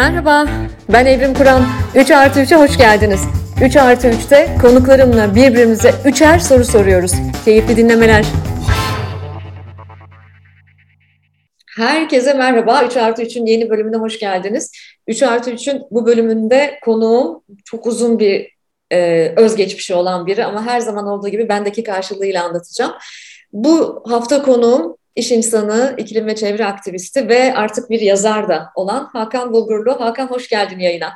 Merhaba, 0.00 0.46
ben 0.92 1.06
Evrim 1.06 1.34
Kur'an. 1.34 1.62
3 1.94 2.10
artı 2.10 2.40
3'e 2.40 2.56
hoş 2.56 2.78
geldiniz. 2.78 3.20
3 3.64 3.76
artı 3.76 4.08
3'te 4.08 4.56
konuklarımla 4.62 5.34
birbirimize 5.34 5.94
üçer 6.04 6.38
soru 6.38 6.64
soruyoruz. 6.64 7.12
Keyifli 7.44 7.76
dinlemeler. 7.76 8.26
Herkese 11.76 12.34
merhaba. 12.34 12.84
3 12.84 12.96
artı 12.96 13.22
3'ün 13.22 13.46
yeni 13.46 13.70
bölümüne 13.70 13.96
hoş 13.96 14.18
geldiniz. 14.18 14.72
3 15.06 15.22
artı 15.22 15.50
3'ün 15.50 15.82
bu 15.90 16.06
bölümünde 16.06 16.78
konuğum 16.84 17.42
çok 17.64 17.86
uzun 17.86 18.18
bir 18.18 18.56
e, 18.92 19.32
özgeçmişi 19.36 19.94
olan 19.94 20.26
biri 20.26 20.44
ama 20.44 20.66
her 20.66 20.80
zaman 20.80 21.06
olduğu 21.06 21.28
gibi 21.28 21.48
bendeki 21.48 21.84
karşılığıyla 21.84 22.44
anlatacağım. 22.44 22.92
Bu 23.52 24.02
hafta 24.08 24.42
konuğum 24.42 24.96
iş 25.16 25.32
insanı, 25.32 25.94
iklim 25.98 26.26
ve 26.26 26.34
çevre 26.34 26.66
aktivisti 26.66 27.28
ve 27.28 27.54
artık 27.54 27.90
bir 27.90 28.00
yazar 28.00 28.48
da 28.48 28.70
olan 28.74 29.08
Hakan 29.12 29.52
Bulgurlu. 29.52 30.00
Hakan 30.00 30.26
hoş 30.26 30.48
geldin 30.48 30.78
yayına. 30.78 31.12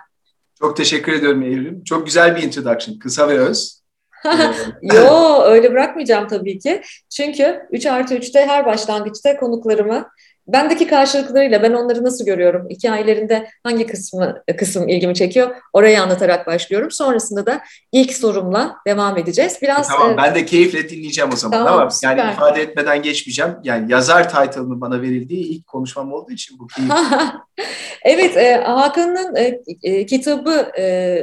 Çok 0.59 0.77
teşekkür 0.77 1.13
ediyorum 1.13 1.43
Evrim. 1.43 1.85
Çok 1.85 2.07
güzel 2.07 2.37
bir 2.37 2.43
introduction. 2.43 2.99
Kısa 2.99 3.29
ve 3.29 3.39
öz. 3.39 3.85
Yo 4.83 5.43
öyle 5.43 5.73
bırakmayacağım 5.73 6.29
tabii 6.29 6.59
ki. 6.59 6.83
Çünkü 7.11 7.61
3 7.71 7.87
artı 7.87 8.15
3'te 8.15 8.47
her 8.47 8.67
başlangıçta 8.67 9.37
konuklarımı 9.37 10.09
Bendeki 10.47 10.87
karşılıklarıyla 10.87 11.63
ben 11.63 11.73
onları 11.73 12.05
nasıl 12.05 12.25
görüyorum? 12.25 12.69
Hikayelerinde 12.71 13.49
hangi 13.63 13.87
kısmı 13.87 14.43
kısım 14.59 14.89
ilgimi 14.89 15.15
çekiyor? 15.15 15.57
Orayı 15.73 16.03
anlatarak 16.03 16.47
başlıyorum. 16.47 16.91
Sonrasında 16.91 17.47
da 17.47 17.61
ilk 17.93 18.13
sorumla 18.17 18.77
devam 18.87 19.19
edeceğiz. 19.19 19.59
Biraz 19.63 19.89
Tamam 19.89 20.13
e, 20.13 20.17
ben 20.17 20.35
de 20.35 20.45
keyifle 20.45 20.89
dinleyeceğim 20.89 21.31
o 21.33 21.37
zaman 21.37 21.65
tamam, 21.65 21.81
ama 21.81 21.91
süper. 21.91 22.17
yani 22.17 22.33
ifade 22.33 22.63
etmeden 22.63 23.03
geçmeyeceğim. 23.03 23.53
Yani 23.63 23.93
yazar 23.93 24.29
title'ının 24.29 24.81
bana 24.81 25.03
verildiği 25.03 25.47
ilk 25.47 25.67
konuşmam 25.67 26.13
olduğu 26.13 26.33
için 26.33 26.59
bu 26.59 26.67
keyif. 26.67 26.93
evet, 28.05 28.37
e, 28.37 28.57
Hakan'ın 28.57 29.37
e, 29.37 29.61
e, 29.83 30.07
kitabı 30.07 30.71
e, 30.79 31.23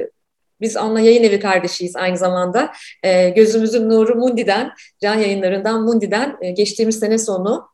biz 0.62 0.78
onunla 0.78 1.00
yayın 1.00 1.24
evi 1.24 1.40
kardeşiyiz 1.40 1.96
aynı 1.96 2.18
zamanda. 2.18 2.72
E, 3.04 3.30
Gözümüzün 3.30 3.90
Nuru 3.90 4.16
Mundi'den, 4.16 4.72
Can 5.02 5.16
Yayınları'ndan 5.16 5.84
Mundi'den 5.84 6.38
e, 6.42 6.52
geçtiğimiz 6.52 7.00
sene 7.00 7.18
sonu 7.18 7.68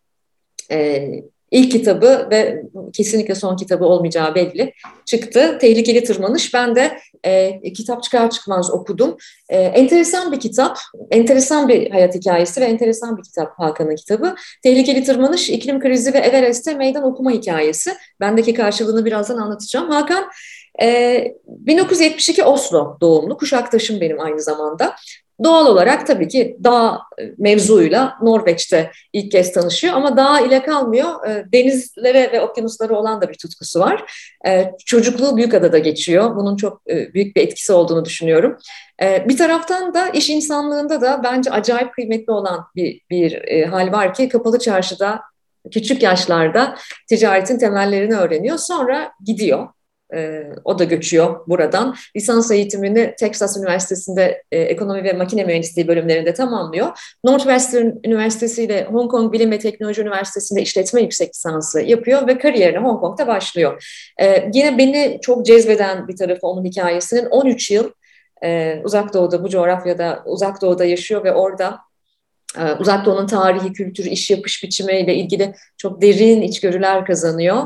e, 0.71 1.09
ilk 1.51 1.71
kitabı 1.71 2.27
ve 2.31 2.63
kesinlikle 2.93 3.35
son 3.35 3.55
kitabı 3.55 3.85
olmayacağı 3.85 4.35
belli 4.35 4.73
çıktı. 5.05 5.57
Tehlikeli 5.61 6.03
Tırmanış. 6.03 6.53
Ben 6.53 6.75
de 6.75 6.99
e, 7.23 7.73
kitap 7.73 8.03
çıkar 8.03 8.29
çıkmaz 8.29 8.71
okudum. 8.71 9.17
E, 9.49 9.57
enteresan 9.57 10.31
bir 10.31 10.39
kitap, 10.39 10.77
enteresan 11.11 11.67
bir 11.67 11.91
hayat 11.91 12.15
hikayesi 12.15 12.61
ve 12.61 12.65
enteresan 12.65 13.17
bir 13.17 13.23
kitap 13.23 13.59
Hakan'ın 13.59 13.95
kitabı. 13.95 14.35
Tehlikeli 14.63 15.03
Tırmanış, 15.03 15.49
iklim 15.49 15.79
krizi 15.79 16.13
ve 16.13 16.17
Everest'te 16.17 16.73
meydan 16.73 17.03
okuma 17.03 17.31
hikayesi. 17.31 17.93
Bendeki 18.19 18.53
karşılığını 18.53 19.05
birazdan 19.05 19.37
anlatacağım. 19.37 19.89
Hakan 19.89 20.25
e, 20.81 21.35
1972 21.47 22.43
Oslo 22.43 22.97
doğumlu, 23.01 23.37
kuşaktaşım 23.37 24.01
benim 24.01 24.19
aynı 24.19 24.41
zamanda. 24.41 24.95
Doğal 25.43 25.66
olarak 25.66 26.07
tabii 26.07 26.27
ki 26.27 26.57
dağ 26.63 26.99
e, 27.21 27.23
mevzuyla 27.38 28.17
Norveç'te 28.21 28.91
ilk 29.13 29.31
kez 29.31 29.53
tanışıyor 29.53 29.93
ama 29.93 30.17
dağ 30.17 30.39
ile 30.39 30.63
kalmıyor. 30.63 31.27
E, 31.27 31.45
denizlere 31.53 32.31
ve 32.31 32.41
okyanuslara 32.41 32.93
olan 32.93 33.21
da 33.21 33.30
bir 33.30 33.38
tutkusu 33.38 33.80
var. 33.80 34.11
E, 34.47 34.71
çocukluğu 34.85 35.38
Büyükada'da 35.38 35.77
geçiyor. 35.77 36.35
Bunun 36.35 36.55
çok 36.55 36.85
büyük 36.88 37.35
bir 37.35 37.41
etkisi 37.41 37.73
olduğunu 37.73 38.05
düşünüyorum. 38.05 38.58
Bir 39.02 39.38
taraftan 39.38 39.93
da 39.93 40.09
iş 40.09 40.30
insanlığında 40.30 41.02
da 41.02 41.21
bence 41.23 41.52
acayip 41.52 41.93
kıymetli 41.93 42.31
olan 42.33 42.65
bir, 42.75 43.02
bir 43.09 43.63
hal 43.63 43.91
var 43.91 44.13
ki 44.13 44.30
kapalı 44.30 44.59
çarşıda 44.59 45.21
küçük 45.71 46.03
yaşlarda 46.03 46.75
ticaretin 47.09 47.58
temellerini 47.58 48.15
öğreniyor. 48.15 48.58
Sonra 48.58 49.11
gidiyor 49.25 49.67
e, 50.13 50.44
o 50.66 50.80
da 50.80 50.83
göçüyor 50.83 51.47
buradan. 51.47 51.95
Lisans 52.16 52.52
eğitimini 52.52 53.16
Texas 53.19 53.58
Üniversitesi'nde 53.58 54.44
e, 54.52 54.59
ekonomi 54.59 55.03
ve 55.03 55.14
makine 55.14 55.44
mühendisliği 55.44 55.87
bölümlerinde 55.87 56.33
tamamlıyor. 56.33 56.99
Northwestern 57.23 57.92
Üniversitesi 58.05 58.64
ile 58.64 58.83
Hong 58.83 59.11
Kong 59.11 59.33
Bilim 59.33 59.52
ve 59.52 59.59
Teknoloji 59.59 60.02
Üniversitesi'nde 60.02 60.61
işletme 60.61 61.02
yüksek 61.02 61.30
lisansı 61.30 61.81
yapıyor 61.81 62.27
ve 62.27 62.37
kariyerine 62.37 62.80
Hong 62.80 62.99
Kong'da 62.99 63.27
başlıyor. 63.27 63.83
E, 64.21 64.49
yine 64.54 64.77
beni 64.77 65.20
çok 65.21 65.45
cezbeden 65.45 66.08
bir 66.08 66.15
tarafı 66.15 66.48
onun 66.48 66.65
hikayesinin 66.65 67.26
13 67.26 67.71
yıl 67.71 67.92
e, 68.43 68.81
Uzak 68.83 69.14
Doğu'da, 69.14 69.43
bu 69.43 69.49
coğrafyada 69.49 70.23
Uzak 70.26 70.61
Doğu'da 70.61 70.86
yaşıyor 70.86 71.23
ve 71.23 71.33
orada 71.33 71.80
e, 72.60 72.73
Uzak 72.73 73.05
Doğu'nun 73.05 73.27
tarihi, 73.27 73.73
kültürü, 73.73 74.10
iş 74.10 74.31
yapış 74.31 74.64
biçimiyle 74.64 75.15
ilgili 75.15 75.54
çok 75.77 76.02
derin 76.02 76.42
içgörüler 76.42 77.05
kazanıyor. 77.05 77.65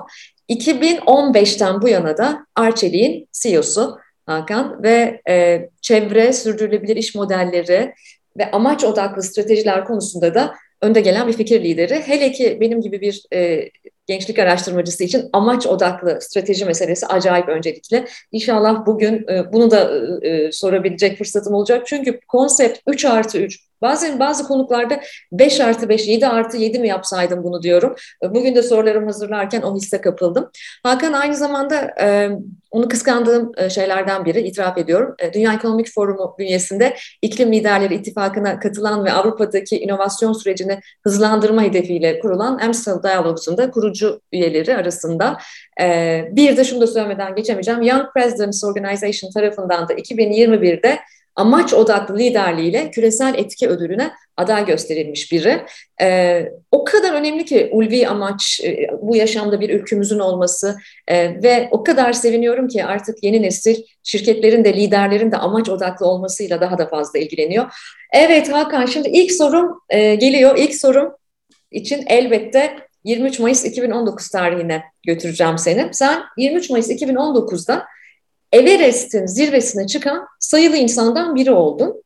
2015'ten 0.52 1.82
bu 1.82 1.90
yana 1.90 2.18
da 2.18 2.46
Arçelik'in 2.56 3.28
CEO'su 3.32 3.98
Hakan 4.26 4.84
ve 4.84 5.22
e, 5.30 5.70
çevre, 5.82 6.34
sürdürülebilir 6.34 6.96
iş 6.96 7.16
modelleri 7.16 7.94
ve 8.38 8.52
amaç 8.52 8.84
odaklı 8.84 9.24
stratejiler 9.24 9.86
konusunda 9.86 10.34
da 10.34 10.54
önde 10.82 11.02
gelen 11.02 11.28
bir 11.28 11.34
fikir 11.34 11.64
lideri. 11.64 11.96
Hele 11.96 12.32
ki 12.32 12.58
benim 12.62 12.82
gibi 12.82 13.02
bir 13.02 13.24
e, 13.34 13.70
gençlik 14.08 14.40
araştırmacısı 14.40 15.04
için 15.04 15.30
amaç 15.34 15.68
odaklı 15.68 16.22
strateji 16.22 16.66
meselesi 16.66 17.08
acayip 17.08 17.50
öncelikli. 17.50 18.06
İnşallah 18.32 18.86
bugün 18.86 19.26
e, 19.30 19.54
bunu 19.54 19.72
da 19.72 19.92
e, 20.22 20.30
e 20.30 20.52
sorabilecek 20.52 21.18
fırsatım 21.18 21.54
olacak. 21.54 21.88
Çünkü 21.88 22.20
konsept 22.28 22.80
3 22.88 23.06
artı 23.06 23.38
3 23.38 23.71
Bazen 23.81 24.19
bazı 24.19 24.47
konuklarda 24.47 25.02
5 25.31 25.59
artı 25.59 25.90
5, 25.90 26.08
7 26.08 26.28
artı 26.28 26.58
7 26.58 26.80
mi 26.80 26.88
yapsaydım 26.88 27.44
bunu 27.44 27.64
diyorum. 27.64 27.96
Bugün 28.24 28.56
de 28.56 28.64
sorularımı 28.64 29.06
hazırlarken 29.06 29.62
o 29.62 29.75
hisse 29.75 30.02
kapıldım. 30.02 30.50
Hakan 30.84 31.14
aynı 31.14 31.36
zamanda 31.36 31.94
e, 32.02 32.30
onu 32.72 32.88
kıskandığım 32.88 33.52
şeylerden 33.70 34.25
biri, 34.25 34.41
itiraf 34.41 34.78
ediyorum. 34.78 35.16
Dünya 35.34 35.53
Ekonomik 35.53 35.94
Forumu 35.94 36.36
bünyesinde 36.40 36.96
İklim 37.22 37.53
Liderleri 37.53 37.96
İttifakı'na 37.96 38.59
katılan 38.59 39.06
ve 39.06 39.12
Avrupa'daki 39.12 39.80
inovasyon 39.80 40.34
sürecini 40.34 40.80
hızlandırma 41.03 41.64
hedefiyle 41.64 42.20
kurulan 42.20 42.58
Amstel 42.58 43.03
Dialogues'un 43.03 43.58
da 43.58 43.72
kurucu 43.72 44.22
üyeleri 44.31 44.78
arasında. 44.78 45.38
Bir 46.31 46.58
de 46.58 46.64
şunu 46.64 46.81
da 46.81 46.88
söylemeden 46.88 47.36
geçemeyeceğim. 47.36 47.81
Young 47.81 48.14
Presidents 48.14 48.64
Organization 48.64 49.31
tarafından 49.31 49.90
da 49.90 49.94
2021'de 49.94 51.00
amaç 51.36 51.74
odaklı 51.74 52.18
liderliğiyle 52.18 52.92
küresel 52.92 53.36
etki 53.38 53.68
ödülüne 53.68 54.12
aday 54.38 54.66
gösterilmiş 54.66 55.31
biri. 55.31 55.62
Ee, 56.02 56.52
o 56.72 56.84
kadar 56.84 57.14
önemli 57.14 57.46
ki 57.46 57.69
ulvi 57.72 58.08
amaç 58.08 58.62
e, 58.64 58.88
bu 59.02 59.16
yaşamda 59.16 59.62
bir 59.62 59.70
ülkümüzün 59.70 60.20
olması 60.20 60.78
e, 61.08 61.44
ve 61.44 61.68
o 61.72 61.84
kadar 61.84 62.14
seviniyorum 62.14 62.68
ki 62.68 62.86
artık 62.86 63.24
yeni 63.24 63.41
nesil 63.41 63.84
şirketlerin 64.03 64.64
de 64.64 64.74
liderlerin 64.74 65.31
de 65.31 65.38
amaç 65.38 65.70
odaklı 65.70 66.06
olmasıyla 66.06 66.62
daha 66.62 66.78
da 66.78 66.88
fazla 66.88 67.20
ilgileniyor. 67.20 67.72
Evet 68.14 68.53
Hakan 68.53 68.86
şimdi 68.86 69.09
ilk 69.09 69.31
sorum 69.31 69.81
e, 69.90 70.16
geliyor. 70.16 70.58
İlk 70.58 70.75
sorum 70.75 71.14
için 71.72 72.03
elbette 72.08 72.75
23 73.03 73.40
Mayıs 73.40 73.66
2019 73.66 74.30
tarihine 74.30 74.84
götüreceğim 75.06 75.58
seni. 75.58 75.90
Sen 75.91 76.24
23 76.38 76.70
Mayıs 76.70 76.90
2019'da 76.90 77.86
Everest'in 78.52 79.26
zirvesine 79.26 79.88
çıkan 79.88 80.28
sayılı 80.40 80.78
insandan 80.78 81.36
biri 81.36 81.52
oldun. 81.52 82.04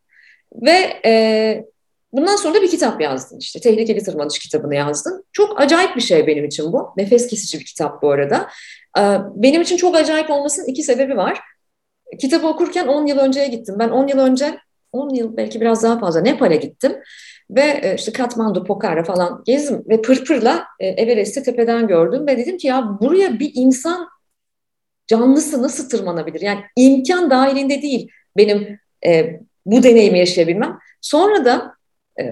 Ve 0.53 0.99
e, 1.05 1.65
bundan 2.13 2.35
sonra 2.35 2.53
da 2.53 2.61
bir 2.61 2.71
kitap 2.71 3.01
yazdın 3.01 3.39
işte. 3.39 3.59
Tehlikeli 3.59 4.03
Tırmanış 4.03 4.39
kitabını 4.39 4.75
yazdın. 4.75 5.25
Çok 5.31 5.61
acayip 5.61 5.95
bir 5.95 6.01
şey 6.01 6.27
benim 6.27 6.45
için 6.45 6.73
bu. 6.73 6.89
Nefes 6.97 7.27
kesici 7.27 7.59
bir 7.59 7.65
kitap 7.65 8.01
bu 8.01 8.11
arada. 8.11 8.49
E, 8.97 9.01
benim 9.35 9.61
için 9.61 9.77
çok 9.77 9.95
acayip 9.95 10.29
olmasının 10.29 10.67
iki 10.67 10.83
sebebi 10.83 11.17
var. 11.17 11.39
Kitabı 12.19 12.47
okurken 12.47 12.87
10 12.87 13.05
yıl 13.05 13.17
önceye 13.17 13.47
gittim. 13.47 13.75
Ben 13.79 13.89
10 13.89 14.07
yıl 14.07 14.19
önce, 14.19 14.59
10 14.91 15.09
yıl 15.09 15.37
belki 15.37 15.61
biraz 15.61 15.83
daha 15.83 15.99
fazla 15.99 16.21
Nepal'e 16.21 16.55
gittim. 16.55 16.95
Ve 17.49 17.61
e, 17.61 17.95
işte 17.95 18.11
Katmandu, 18.11 18.63
Pokhara 18.63 19.03
falan 19.03 19.43
gezdim 19.45 19.83
ve 19.89 20.01
pırpırla 20.01 20.63
e, 20.79 20.87
Everest'i 20.87 21.43
tepeden 21.43 21.87
gördüm 21.87 22.27
ve 22.27 22.37
dedim 22.37 22.57
ki 22.57 22.67
ya 22.67 22.97
buraya 23.01 23.39
bir 23.39 23.51
insan 23.55 24.07
canlısı 25.07 25.63
nasıl 25.63 25.89
tırmanabilir? 25.89 26.41
Yani 26.41 26.59
imkan 26.75 27.29
dahilinde 27.29 27.81
değil 27.81 28.11
benim 28.37 28.79
e, 29.05 29.39
bu 29.65 29.83
deneyimi 29.83 30.19
yaşayabilmem. 30.19 30.79
Sonra 31.01 31.45
da 31.45 31.75
e, 32.19 32.23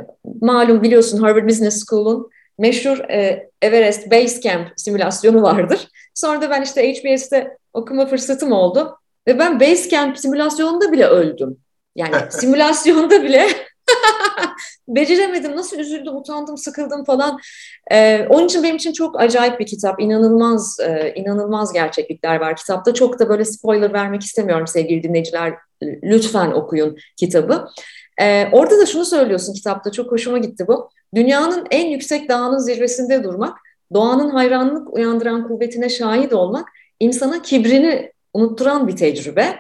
malum 0.42 0.84
biliyorsun 0.84 1.18
Harvard 1.18 1.50
Business 1.50 1.86
School'un 1.86 2.30
meşhur 2.60 2.98
e, 2.98 3.50
Everest 3.62 4.12
Base 4.12 4.42
Camp 4.42 4.68
simülasyonu 4.76 5.42
vardır. 5.42 5.88
Sonra 6.14 6.42
da 6.42 6.50
ben 6.50 6.62
işte 6.62 6.94
HBS'te 6.94 7.58
okuma 7.74 8.06
fırsatım 8.06 8.52
oldu 8.52 8.98
ve 9.28 9.40
ben 9.40 9.60
Base 9.60 9.90
Camp 9.90 10.18
simülasyonunda 10.18 10.92
bile 10.92 11.06
öldüm. 11.06 11.58
Yani 11.96 12.16
simülasyonda 12.30 13.24
bile 13.24 13.48
Beceremedim. 14.88 15.56
Nasıl 15.56 15.80
üzüldüm, 15.80 16.16
utandım, 16.16 16.58
sıkıldım 16.58 17.04
falan. 17.04 17.40
Ee, 17.92 18.28
onun 18.30 18.46
için 18.46 18.64
benim 18.64 18.76
için 18.76 18.94
çok 18.94 19.22
acayip 19.22 19.60
bir 19.60 19.66
kitap. 19.66 20.02
İnanılmaz, 20.02 20.78
e, 20.80 21.14
inanılmaz 21.16 21.74
gerçeklikler 21.74 22.36
var 22.36 22.56
kitapta. 22.56 22.94
Çok 22.94 23.20
da 23.20 23.30
böyle 23.30 23.46
spoiler 23.46 23.94
vermek 23.94 24.22
istemiyorum 24.22 24.68
sevgili 24.68 25.04
dinleyiciler. 25.04 25.54
Lütfen 25.84 26.52
okuyun 26.52 26.98
kitabı. 27.18 27.68
Ee, 28.22 28.48
orada 28.52 28.78
da 28.80 28.86
şunu 28.86 29.06
söylüyorsun 29.06 29.54
kitapta. 29.54 29.92
Çok 29.92 30.12
hoşuma 30.12 30.38
gitti 30.38 30.68
bu. 30.68 30.90
Dünyanın 31.16 31.68
en 31.72 31.88
yüksek 31.88 32.30
dağının 32.30 32.60
zirvesinde 32.60 33.24
durmak, 33.24 33.58
doğanın 33.94 34.30
hayranlık 34.30 34.94
uyandıran 34.94 35.48
kuvvetine 35.48 35.90
şahit 35.90 36.34
olmak, 36.34 36.68
insana 37.00 37.42
kibrini 37.42 38.12
unutturan 38.34 38.88
bir 38.88 38.96
tecrübe. 38.96 39.56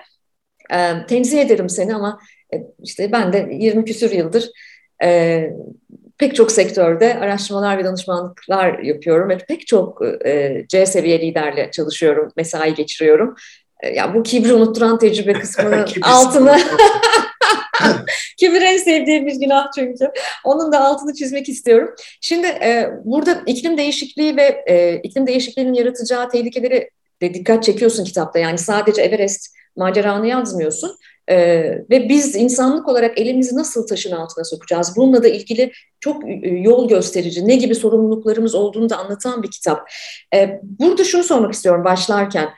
E, 0.73 1.05
tenzih 1.07 1.41
ederim 1.41 1.69
seni 1.69 1.95
ama 1.95 2.19
e, 2.53 2.57
işte 2.83 3.11
ben 3.11 3.33
de 3.33 3.49
20 3.51 3.85
küsür 3.85 4.11
yıldır 4.11 4.49
e, 5.03 5.49
pek 6.17 6.35
çok 6.35 6.51
sektörde 6.51 7.19
araştırmalar 7.19 7.77
ve 7.77 7.83
danışmanlıklar 7.83 8.79
yapıyorum 8.79 9.29
ve 9.29 9.37
pek 9.37 9.67
çok 9.67 10.01
e, 10.25 10.65
C 10.69 10.85
seviye 10.85 11.21
liderle 11.21 11.71
çalışıyorum, 11.71 12.31
mesai 12.37 12.73
geçiriyorum. 12.73 13.35
E, 13.83 13.89
ya 13.89 14.13
bu 14.15 14.23
kibri 14.23 14.53
unutturan 14.53 14.97
tecrübe 14.97 15.33
kısmının 15.33 15.85
altını 16.01 16.57
Kibir 18.37 18.61
en 18.61 18.77
sevdiğim 18.77 19.25
bir 19.25 19.35
günah 19.35 19.67
çünkü. 19.75 20.11
Onun 20.43 20.71
da 20.71 20.81
altını 20.81 21.13
çizmek 21.13 21.49
istiyorum. 21.49 21.95
Şimdi 22.21 22.47
e, 22.47 22.89
burada 23.03 23.41
iklim 23.45 23.77
değişikliği 23.77 24.37
ve 24.37 24.63
e, 24.67 24.95
iklim 25.03 25.27
değişikliğinin 25.27 25.73
yaratacağı 25.73 26.29
tehlikeleri 26.29 26.89
de 27.21 27.33
dikkat 27.33 27.63
çekiyorsun 27.63 28.03
kitapta. 28.03 28.39
Yani 28.39 28.57
sadece 28.57 29.01
Everest 29.01 29.55
maceranı 29.75 30.27
yazmıyorsun. 30.27 30.97
Ee, 31.29 31.85
ve 31.89 32.09
biz 32.09 32.35
insanlık 32.35 32.87
olarak 32.87 33.19
elimizi 33.19 33.55
nasıl 33.55 33.87
taşın 33.87 34.11
altına 34.11 34.43
sokacağız? 34.43 34.93
Bununla 34.97 35.23
da 35.23 35.27
ilgili 35.27 35.71
çok 35.99 36.29
e, 36.29 36.49
yol 36.49 36.89
gösterici, 36.89 37.47
ne 37.47 37.55
gibi 37.55 37.75
sorumluluklarımız 37.75 38.55
olduğunu 38.55 38.89
da 38.89 38.97
anlatan 38.97 39.43
bir 39.43 39.51
kitap. 39.51 39.89
Ee, 40.35 40.59
burada 40.63 41.03
şunu 41.03 41.23
sormak 41.23 41.53
istiyorum 41.53 41.83
başlarken. 41.83 42.49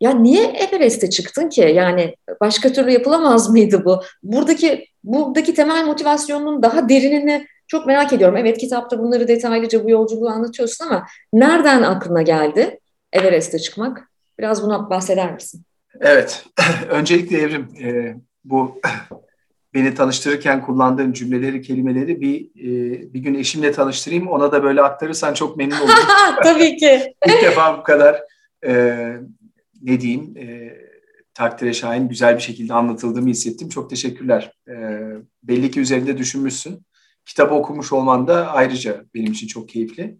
Ya 0.00 0.10
niye 0.10 0.44
Everest'e 0.44 1.10
çıktın 1.10 1.48
ki? 1.48 1.72
Yani 1.74 2.14
başka 2.40 2.72
türlü 2.72 2.90
yapılamaz 2.90 3.50
mıydı 3.50 3.84
bu? 3.84 4.00
Buradaki 4.22 4.86
buradaki 5.04 5.54
temel 5.54 5.84
motivasyonun 5.84 6.62
daha 6.62 6.88
derinini 6.88 7.46
çok 7.66 7.86
merak 7.86 8.12
ediyorum. 8.12 8.36
Evet 8.36 8.58
kitapta 8.58 8.98
bunları 8.98 9.28
detaylıca 9.28 9.84
bu 9.84 9.90
yolculuğu 9.90 10.28
anlatıyorsun 10.28 10.86
ama 10.86 11.06
nereden 11.32 11.82
aklına 11.82 12.22
geldi 12.22 12.80
Everest'e 13.12 13.58
çıkmak? 13.58 14.10
Biraz 14.38 14.62
buna 14.62 14.90
bahseder 14.90 15.34
misin? 15.34 15.64
Evet. 16.00 16.44
Öncelikle 16.88 17.38
Evrim 17.38 17.68
e, 17.82 18.16
bu 18.44 18.80
beni 19.74 19.94
tanıştırırken 19.94 20.62
kullandığım 20.62 21.12
cümleleri, 21.12 21.62
kelimeleri 21.62 22.20
bir 22.20 22.40
e, 22.40 23.14
bir 23.14 23.20
gün 23.20 23.34
eşimle 23.34 23.72
tanıştırayım. 23.72 24.28
Ona 24.28 24.52
da 24.52 24.62
böyle 24.62 24.82
aktarırsan 24.82 25.34
çok 25.34 25.56
memnun 25.56 25.76
olurum. 25.80 25.94
Tabii 26.42 26.76
ki. 26.76 27.14
İlk 27.26 27.42
defa 27.42 27.78
bu 27.78 27.82
kadar 27.82 28.22
e, 28.66 28.96
ne 29.82 30.00
diyeyim 30.00 30.36
e, 30.36 30.76
takdire 31.34 31.72
şahin 31.72 32.08
güzel 32.08 32.36
bir 32.36 32.42
şekilde 32.42 32.74
anlatıldığımı 32.74 33.28
hissettim. 33.28 33.68
Çok 33.68 33.90
teşekkürler. 33.90 34.52
E, 34.68 34.74
belli 35.42 35.70
ki 35.70 35.80
üzerinde 35.80 36.18
düşünmüşsün. 36.18 36.86
Kitabı 37.24 37.54
okumuş 37.54 37.92
olman 37.92 38.26
da 38.26 38.52
ayrıca 38.52 39.04
benim 39.14 39.32
için 39.32 39.46
çok 39.46 39.68
keyifli. 39.68 40.18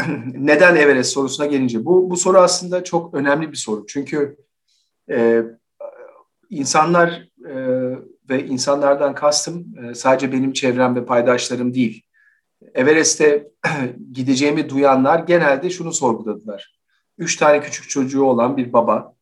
Neden 0.34 0.76
Everest 0.76 1.12
sorusuna 1.12 1.46
gelince 1.46 1.84
bu 1.84 2.10
bu 2.10 2.16
soru 2.16 2.38
aslında 2.38 2.84
çok 2.84 3.14
önemli 3.14 3.52
bir 3.52 3.56
soru. 3.56 3.86
Çünkü 3.86 4.36
e, 5.10 5.42
insanlar 6.50 7.28
e, 7.48 7.54
ve 8.30 8.46
insanlardan 8.46 9.14
kastım 9.14 9.66
e, 9.84 9.94
sadece 9.94 10.32
benim 10.32 10.52
çevrem 10.52 10.96
ve 10.96 11.04
paydaşlarım 11.04 11.74
değil. 11.74 12.02
Everest'e 12.74 13.48
gideceğimi 14.12 14.68
duyanlar 14.68 15.18
genelde 15.18 15.70
şunu 15.70 15.92
sorguladılar. 15.92 16.80
Üç 17.18 17.36
tane 17.36 17.60
küçük 17.60 17.90
çocuğu 17.90 18.24
olan 18.24 18.56
bir 18.56 18.72
baba, 18.72 19.14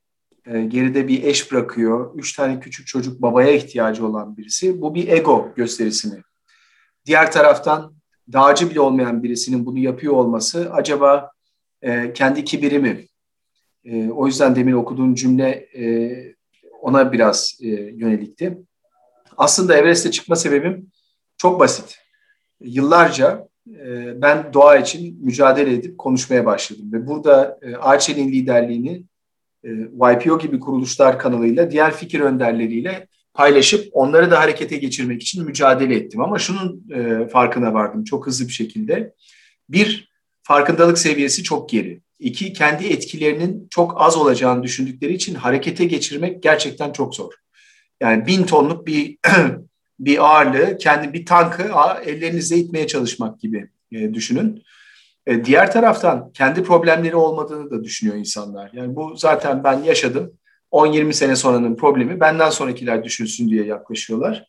e, 0.47 0.61
geride 0.61 1.09
bir 1.09 1.23
eş 1.23 1.53
bırakıyor. 1.53 2.15
Üç 2.15 2.37
tane 2.37 2.61
küçük 2.61 2.87
çocuk 2.87 3.23
babaya 3.23 3.53
ihtiyacı 3.53 4.07
olan 4.07 4.37
birisi. 4.37 4.81
Bu 4.81 4.95
bir 4.95 5.09
ego 5.09 5.53
gösterisi 5.57 6.09
mi? 6.09 6.23
Diğer 7.07 7.33
taraftan 7.33 7.95
dağcı 8.33 8.71
bile 8.71 8.81
olmayan 8.81 9.23
birisinin 9.23 9.67
bunu 9.67 9.79
yapıyor 9.79 10.13
olması 10.13 10.73
acaba 10.73 11.31
e, 11.83 12.13
kendi 12.13 12.45
kibiri 12.45 12.79
mi? 12.79 13.07
E, 13.93 14.11
o 14.11 14.27
yüzden 14.27 14.57
demin 14.57 14.73
okuduğun 14.73 15.15
cümle 15.15 15.51
e, 15.77 16.13
ona 16.83 17.13
biraz 17.13 17.59
e, 17.63 17.67
yönelikti. 17.69 18.59
Aslında 19.37 19.77
Everest'e 19.77 20.11
çıkma 20.11 20.37
sebebim 20.37 20.87
çok 21.37 21.61
basit. 21.61 21.99
Yıllarca 22.61 23.49
e, 23.69 24.23
ben 24.23 24.53
doğa 24.53 24.77
için 24.77 25.25
mücadele 25.25 25.75
edip 25.75 25.99
konuşmaya 25.99 26.47
başladım. 26.47 26.93
Ve 26.93 27.07
burada 27.07 27.59
e, 27.63 27.75
Arçelik'in 27.75 28.33
liderliğini 28.33 29.05
e, 29.65 29.69
YPO 30.13 30.39
gibi 30.39 30.61
kuruluşlar 30.61 31.19
kanalıyla 31.19 31.71
diğer 31.71 31.95
fikir 31.95 32.21
önderleriyle 32.21 33.07
paylaşıp 33.35 33.89
onları 33.93 34.31
da 34.31 34.41
harekete 34.41 34.77
geçirmek 34.77 35.23
için 35.23 35.45
mücadele 35.45 35.97
ettim. 35.97 36.21
Ama 36.21 36.39
şunun 36.39 36.85
e, 36.95 37.29
farkına 37.29 37.75
vardım 37.75 38.05
çok 38.05 38.27
hızlı 38.27 38.47
bir 38.49 38.53
şekilde. 38.53 39.15
Bir, 39.69 40.13
farkındalık 40.43 40.99
seviyesi 40.99 41.43
çok 41.43 41.69
geri. 41.69 42.01
İki, 42.19 42.53
kendi 42.53 42.87
etkilerinin 42.87 43.67
çok 43.71 44.01
az 44.01 44.17
olacağını 44.17 44.63
düşündükleri 44.63 45.15
için 45.15 45.35
harekete 45.35 45.85
geçirmek 45.85 46.43
gerçekten 46.43 46.93
çok 46.93 47.15
zor. 47.15 47.33
Yani 48.01 48.27
bin 48.27 48.43
tonluk 48.43 48.87
bir 48.87 49.19
bir 50.01 50.25
ağırlığı, 50.25 50.79
kendi 50.79 51.13
bir 51.13 51.27
tankı 51.27 51.63
ellerinizle 52.05 52.57
itmeye 52.57 52.87
çalışmak 52.87 53.41
gibi 53.41 53.69
e, 53.93 54.15
düşünün. 54.15 54.63
E, 55.27 55.45
diğer 55.45 55.73
taraftan 55.73 56.33
kendi 56.33 56.63
problemleri 56.63 57.17
olmadığını 57.17 57.71
da 57.71 57.85
düşünüyor 57.85 58.17
insanlar. 58.17 58.71
Yani 58.73 58.97
bu 58.97 59.17
zaten 59.17 59.65
ben 59.65 59.83
yaşadım. 59.83 60.33
10-20 60.73 61.13
sene 61.13 61.37
sonranın 61.37 61.77
problemi 61.77 62.21
benden 62.21 62.51
sonrakiler 62.51 63.05
düşünsün 63.05 63.49
diye 63.49 63.65
yaklaşıyorlar. 63.65 64.49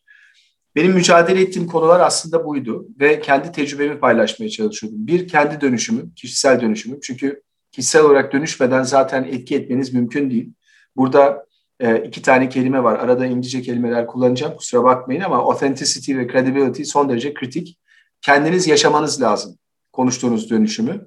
Benim 0.76 0.92
mücadele 0.92 1.40
ettiğim 1.40 1.66
konular 1.66 2.00
aslında 2.00 2.44
buydu 2.44 2.86
ve 3.00 3.20
kendi 3.20 3.52
tecrübemi 3.52 4.00
paylaşmaya 4.00 4.50
çalışıyordum. 4.50 5.06
Bir, 5.06 5.28
kendi 5.28 5.60
dönüşümüm, 5.60 6.12
kişisel 6.16 6.60
dönüşümüm. 6.60 7.00
Çünkü 7.02 7.42
kişisel 7.72 8.02
olarak 8.02 8.32
dönüşmeden 8.32 8.82
zaten 8.82 9.24
etki 9.24 9.56
etmeniz 9.56 9.94
mümkün 9.94 10.30
değil. 10.30 10.52
Burada 10.96 11.46
e, 11.80 11.96
iki 11.96 12.22
tane 12.22 12.48
kelime 12.48 12.82
var. 12.82 12.98
Arada 12.98 13.26
İngilizce 13.26 13.62
kelimeler 13.62 14.06
kullanacağım. 14.06 14.56
Kusura 14.56 14.84
bakmayın 14.84 15.20
ama 15.20 15.36
authenticity 15.36 16.16
ve 16.16 16.28
credibility 16.32 16.82
son 16.82 17.08
derece 17.08 17.34
kritik. 17.34 17.78
Kendiniz 18.22 18.66
yaşamanız 18.66 19.22
lazım 19.22 19.58
konuştuğunuz 19.92 20.50
dönüşümü. 20.50 21.06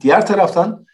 Diğer 0.00 0.26
taraftan 0.26 0.86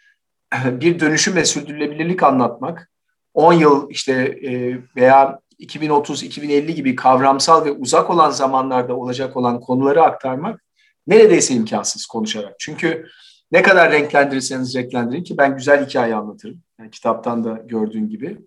bir 0.65 0.99
dönüşüm 0.99 1.35
ve 1.35 1.45
sürdürülebilirlik 1.45 2.23
anlatmak 2.23 2.91
10 3.33 3.53
yıl 3.53 3.89
işte 3.89 4.13
e, 4.13 4.79
veya 4.95 5.39
2030-2050 5.59 6.71
gibi 6.71 6.95
kavramsal 6.95 7.65
ve 7.65 7.71
uzak 7.71 8.09
olan 8.09 8.29
zamanlarda 8.29 8.95
olacak 8.95 9.37
olan 9.37 9.59
konuları 9.59 10.03
aktarmak 10.03 10.63
neredeyse 11.07 11.53
imkansız 11.53 12.05
konuşarak. 12.05 12.55
Çünkü 12.59 13.05
ne 13.51 13.61
kadar 13.61 13.91
renklendirirseniz 13.91 14.75
renklendirin 14.75 15.23
ki 15.23 15.37
ben 15.37 15.57
güzel 15.57 15.85
hikaye 15.85 16.15
anlatırım. 16.15 16.61
Yani 16.79 16.91
kitaptan 16.91 17.43
da 17.43 17.61
gördüğün 17.65 18.09
gibi. 18.09 18.37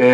E, 0.00 0.06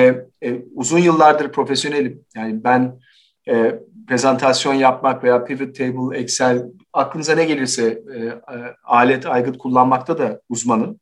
e, 0.42 0.62
uzun 0.75 0.99
yıllardır 0.99 1.52
profesyonelim. 1.52 2.25
Yani 2.37 2.64
ben 2.64 3.00
e, 3.49 3.78
prezentasyon 4.08 4.75
yapmak 4.75 5.25
veya 5.25 5.44
pivot 5.44 5.76
table, 5.76 6.18
Excel, 6.18 6.66
aklınıza 6.92 7.34
ne 7.34 7.44
gelirse 7.44 8.02
e, 8.14 8.18
e, 8.18 8.37
alet, 8.84 9.26
aygıt 9.26 9.58
kullanmakta 9.58 10.18
da 10.18 10.40
uzmanım. 10.49 11.00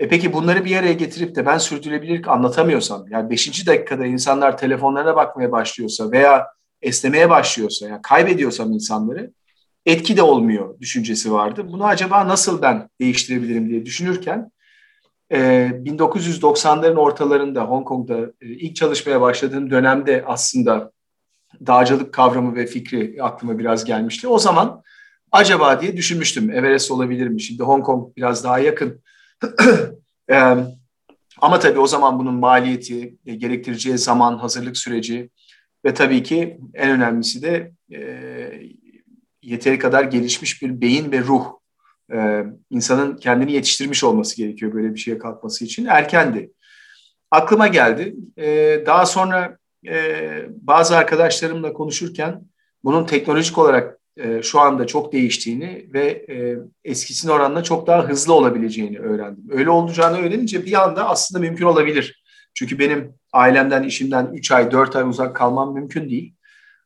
E 0.00 0.08
peki 0.08 0.32
bunları 0.32 0.64
bir 0.64 0.76
araya 0.76 0.92
getirip 0.92 1.34
de 1.34 1.46
ben 1.46 1.58
sürdürülebilirlik 1.58 2.28
anlatamıyorsam, 2.28 3.04
yani 3.10 3.30
beşinci 3.30 3.66
dakikada 3.66 4.06
insanlar 4.06 4.58
telefonlarına 4.58 5.16
bakmaya 5.16 5.52
başlıyorsa 5.52 6.10
veya 6.10 6.46
esnemeye 6.82 7.30
başlıyorsa, 7.30 7.88
yani 7.88 8.02
kaybediyorsam 8.02 8.72
insanları, 8.72 9.32
etki 9.86 10.16
de 10.16 10.22
olmuyor 10.22 10.80
düşüncesi 10.80 11.32
vardı. 11.32 11.68
Bunu 11.68 11.84
acaba 11.84 12.28
nasıl 12.28 12.62
ben 12.62 12.88
değiştirebilirim 13.00 13.68
diye 13.68 13.86
düşünürken 13.86 14.50
1990'ların 15.30 16.94
ee, 16.94 16.98
ortalarında 16.98 17.64
Hong 17.64 17.86
Kong'da 17.86 18.20
e, 18.20 18.46
ilk 18.46 18.76
çalışmaya 18.76 19.20
başladığım 19.20 19.70
dönemde 19.70 20.24
aslında 20.26 20.92
dağcılık 21.66 22.12
kavramı 22.12 22.56
ve 22.56 22.66
fikri 22.66 23.16
aklıma 23.22 23.58
biraz 23.58 23.84
gelmişti. 23.84 24.28
O 24.28 24.38
zaman 24.38 24.82
acaba 25.32 25.80
diye 25.80 25.96
düşünmüştüm 25.96 26.50
Everest 26.50 26.90
olabilir 26.90 27.28
mi? 27.28 27.42
Şimdi 27.42 27.62
Hong 27.62 27.84
Kong 27.84 28.16
biraz 28.16 28.44
daha 28.44 28.58
yakın. 28.58 29.02
ama 31.40 31.58
tabii 31.58 31.78
o 31.78 31.86
zaman 31.86 32.18
bunun 32.18 32.34
maliyeti, 32.34 33.16
e, 33.26 33.34
gerektireceği 33.34 33.98
zaman, 33.98 34.38
hazırlık 34.38 34.76
süreci 34.76 35.30
ve 35.84 35.94
tabii 35.94 36.22
ki 36.22 36.58
en 36.74 36.90
önemlisi 36.90 37.42
de 37.42 37.72
e, 37.92 38.00
yeteri 39.44 39.78
kadar 39.78 40.04
gelişmiş 40.04 40.62
bir 40.62 40.80
beyin 40.80 41.12
ve 41.12 41.20
ruh 41.20 41.44
e, 42.12 42.44
insanın 42.70 43.16
kendini 43.16 43.52
yetiştirmiş 43.52 44.04
olması 44.04 44.36
gerekiyor 44.36 44.74
böyle 44.74 44.94
bir 44.94 44.98
şeye 44.98 45.18
kalkması 45.18 45.64
için. 45.64 45.86
Erkendi. 45.86 46.52
Aklıma 47.30 47.68
geldi. 47.68 48.14
E, 48.38 48.46
daha 48.86 49.06
sonra 49.06 49.58
e, 49.88 50.46
bazı 50.50 50.96
arkadaşlarımla 50.96 51.72
konuşurken 51.72 52.42
bunun 52.84 53.06
teknolojik 53.06 53.58
olarak 53.58 53.98
e, 54.16 54.42
şu 54.42 54.60
anda 54.60 54.86
çok 54.86 55.12
değiştiğini 55.12 55.86
ve 55.92 56.06
e, 56.28 56.58
eskisine 56.84 57.32
oranla 57.32 57.62
çok 57.62 57.86
daha 57.86 58.08
hızlı 58.08 58.34
olabileceğini 58.34 58.98
öğrendim. 58.98 59.44
Öyle 59.50 59.70
olacağını 59.70 60.18
öğrenince 60.18 60.66
bir 60.66 60.82
anda 60.82 61.08
aslında 61.08 61.40
mümkün 61.40 61.66
olabilir. 61.66 62.24
Çünkü 62.54 62.78
benim 62.78 63.14
ailemden, 63.32 63.82
işimden 63.82 64.30
3 64.32 64.50
ay, 64.50 64.70
4 64.70 64.96
ay 64.96 65.08
uzak 65.08 65.36
kalmam 65.36 65.74
mümkün 65.74 66.08
değil. 66.10 66.33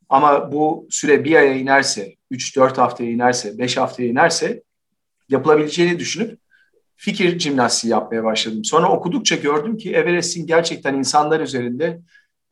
Ama 0.08 0.52
bu 0.52 0.86
süre 0.90 1.24
bir 1.24 1.34
aya 1.36 1.54
inerse, 1.54 2.14
3-4 2.30 2.76
haftaya 2.76 3.10
inerse, 3.10 3.58
5 3.58 3.76
haftaya 3.76 4.08
inerse 4.08 4.62
yapılabileceğini 5.28 5.98
düşünüp 5.98 6.38
fikir 6.96 7.38
jimnastiği 7.38 7.90
yapmaya 7.90 8.24
başladım. 8.24 8.64
Sonra 8.64 8.88
okudukça 8.88 9.36
gördüm 9.36 9.76
ki 9.76 9.94
Everest'in 9.94 10.46
gerçekten 10.46 10.94
insanlar 10.94 11.40
üzerinde 11.40 12.00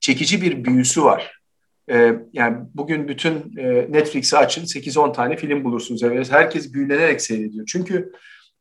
çekici 0.00 0.42
bir 0.42 0.64
büyüsü 0.64 1.04
var. 1.04 1.36
Ee, 1.90 2.14
yani 2.32 2.56
bugün 2.74 3.08
bütün 3.08 3.56
e, 3.58 3.92
Netflix'i 3.92 4.36
açın 4.36 4.64
8-10 4.64 5.12
tane 5.12 5.36
film 5.36 5.64
bulursunuz 5.64 6.02
Everest. 6.02 6.32
Herkes 6.32 6.72
büyülenerek 6.72 7.22
seyrediyor. 7.22 7.66
Çünkü 7.66 8.12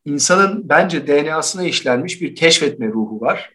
insanın 0.06 0.70
bence 0.70 1.08
DNA'sına 1.08 1.64
işlenmiş 1.64 2.22
bir 2.22 2.36
keşfetme 2.36 2.88
ruhu 2.88 3.22
var. 3.22 3.50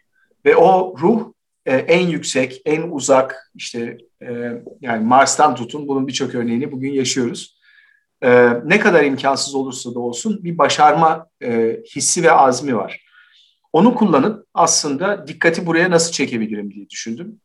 Ve 0.44 0.56
o 0.56 0.94
ruh 0.99 1.32
e, 1.66 1.76
en 1.76 2.06
yüksek, 2.09 2.62
en 2.64 2.82
uzak 2.82 3.50
işte 3.54 3.99
e, 4.23 4.62
yani 4.81 5.05
Mars'tan 5.05 5.55
tutun 5.55 5.89
bunun 5.89 6.07
birçok 6.07 6.35
örneğini 6.35 6.73
bugün 6.73 6.93
yaşıyoruz. 6.93 7.61
E, 8.23 8.50
ne 8.65 8.81
kadar 8.81 9.05
imkansız 9.05 9.55
olursa 9.55 9.95
da 9.95 10.00
olsun 10.00 10.45
bir 10.45 10.59
başarma 10.59 11.27
e, 11.43 11.81
hissi 11.97 12.23
ve 12.23 12.33
azmi 12.33 12.77
var. 12.77 13.05
Onu 13.73 13.95
kullanıp 13.95 14.47
aslında 14.55 15.27
dikkati 15.27 15.67
buraya 15.67 15.91
nasıl 15.91 16.12
çekebilirim 16.12 16.71
diye 16.71 16.91
düşündüm. 16.91 17.41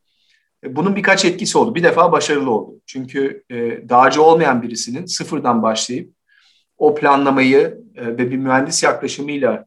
E, 0.63 0.75
bunun 0.75 0.95
birkaç 0.95 1.25
etkisi 1.25 1.57
oldu. 1.57 1.75
Bir 1.75 1.83
defa 1.83 2.11
başarılı 2.11 2.51
oldu. 2.51 2.81
Çünkü 2.85 3.43
e, 3.49 3.55
dağcı 3.89 4.21
olmayan 4.21 4.61
birisinin 4.61 5.05
sıfırdan 5.05 5.63
başlayıp 5.63 6.13
o 6.77 6.95
planlamayı 6.95 7.81
e, 7.95 8.07
ve 8.07 8.31
bir 8.31 8.37
mühendis 8.37 8.83
yaklaşımıyla, 8.83 9.65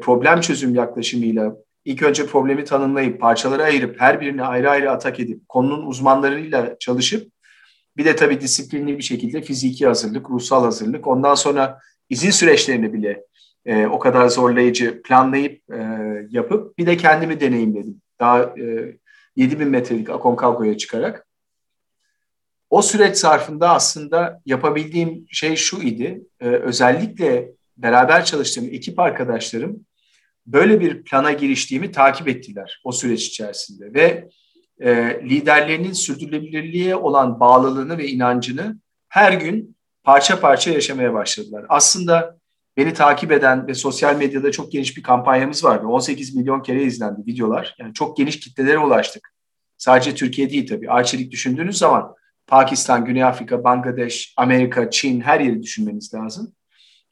problem 0.00 0.40
çözüm 0.40 0.74
yaklaşımıyla 0.74 1.56
ilk 1.84 2.02
önce 2.02 2.26
problemi 2.26 2.64
tanımlayıp, 2.64 3.20
parçalara 3.20 3.62
ayırıp, 3.62 4.00
her 4.00 4.20
birini 4.20 4.42
ayrı 4.42 4.70
ayrı 4.70 4.90
atak 4.90 5.20
edip, 5.20 5.48
konunun 5.48 5.86
uzmanlarıyla 5.86 6.76
çalışıp, 6.78 7.32
bir 7.96 8.04
de 8.04 8.16
tabii 8.16 8.40
disiplinli 8.40 8.98
bir 8.98 9.02
şekilde 9.02 9.42
fiziki 9.42 9.86
hazırlık, 9.86 10.30
ruhsal 10.30 10.64
hazırlık, 10.64 11.06
ondan 11.06 11.34
sonra 11.34 11.80
izin 12.10 12.30
süreçlerini 12.30 12.92
bile 12.92 13.24
e, 13.66 13.86
o 13.86 13.98
kadar 13.98 14.28
zorlayıcı 14.28 15.02
planlayıp 15.02 15.72
e, 15.72 15.78
yapıp, 16.30 16.78
bir 16.78 16.86
de 16.86 16.96
kendimi 16.96 17.40
deneyimledim. 17.40 18.00
Daha 18.20 18.42
e, 18.42 18.96
7000 19.36 19.68
metrelik 19.68 20.10
Aconcagü'ye 20.10 20.76
çıkarak. 20.78 21.26
O 22.70 22.82
süreç 22.82 23.16
zarfında 23.16 23.70
aslında 23.70 24.40
yapabildiğim 24.46 25.26
şey 25.30 25.56
şu 25.56 25.82
idi. 25.82 26.22
E, 26.40 26.48
özellikle 26.48 27.52
beraber 27.76 28.24
çalıştığım 28.24 28.64
ekip 28.64 28.98
arkadaşlarım 28.98 29.86
böyle 30.46 30.80
bir 30.80 31.02
plana 31.04 31.32
giriştiğimi 31.32 31.92
takip 31.92 32.28
ettiler 32.28 32.80
o 32.84 32.92
süreç 32.92 33.26
içerisinde 33.26 33.94
ve 33.94 34.28
e, 34.80 35.20
liderlerinin 35.22 35.92
sürdürülebilirliğe 35.92 36.96
olan 36.96 37.40
bağlılığını 37.40 37.98
ve 37.98 38.08
inancını 38.08 38.76
her 39.08 39.32
gün 39.32 39.76
parça 40.04 40.40
parça 40.40 40.70
yaşamaya 40.70 41.14
başladılar. 41.14 41.64
Aslında 41.68 42.38
beni 42.76 42.94
takip 42.94 43.32
eden 43.32 43.66
ve 43.66 43.74
sosyal 43.74 44.16
medyada 44.16 44.52
çok 44.52 44.72
geniş 44.72 44.96
bir 44.96 45.02
kampanyamız 45.02 45.64
vardı. 45.64 45.86
18 45.86 46.36
milyon 46.36 46.62
kere 46.62 46.82
izlendi 46.82 47.20
videolar. 47.26 47.76
Yani 47.78 47.94
çok 47.94 48.16
geniş 48.16 48.40
kitlelere 48.40 48.78
ulaştık. 48.78 49.34
Sadece 49.78 50.14
Türkiye 50.14 50.50
değil 50.50 50.66
tabii. 50.66 50.90
Arçelik 50.90 51.32
düşündüğünüz 51.32 51.78
zaman 51.78 52.14
Pakistan, 52.46 53.04
Güney 53.04 53.24
Afrika, 53.24 53.64
Bangladeş, 53.64 54.34
Amerika, 54.36 54.90
Çin 54.90 55.20
her 55.20 55.40
yeri 55.40 55.62
düşünmeniz 55.62 56.14
lazım. 56.14 56.52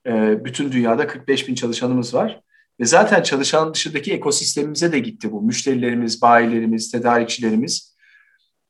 E, 0.07 0.45
bütün 0.45 0.73
dünyada 0.73 1.07
45 1.07 1.49
bin 1.49 1.55
çalışanımız 1.55 2.15
var. 2.15 2.41
Ve 2.83 2.87
zaten 2.87 3.23
çalışan 3.23 3.75
dışındaki 3.75 4.13
ekosistemimize 4.13 4.93
de 4.93 4.99
gitti 4.99 5.33
bu. 5.33 5.43
Müşterilerimiz, 5.43 6.23
bayilerimiz, 6.23 6.91
tedarikçilerimiz. 6.91 7.97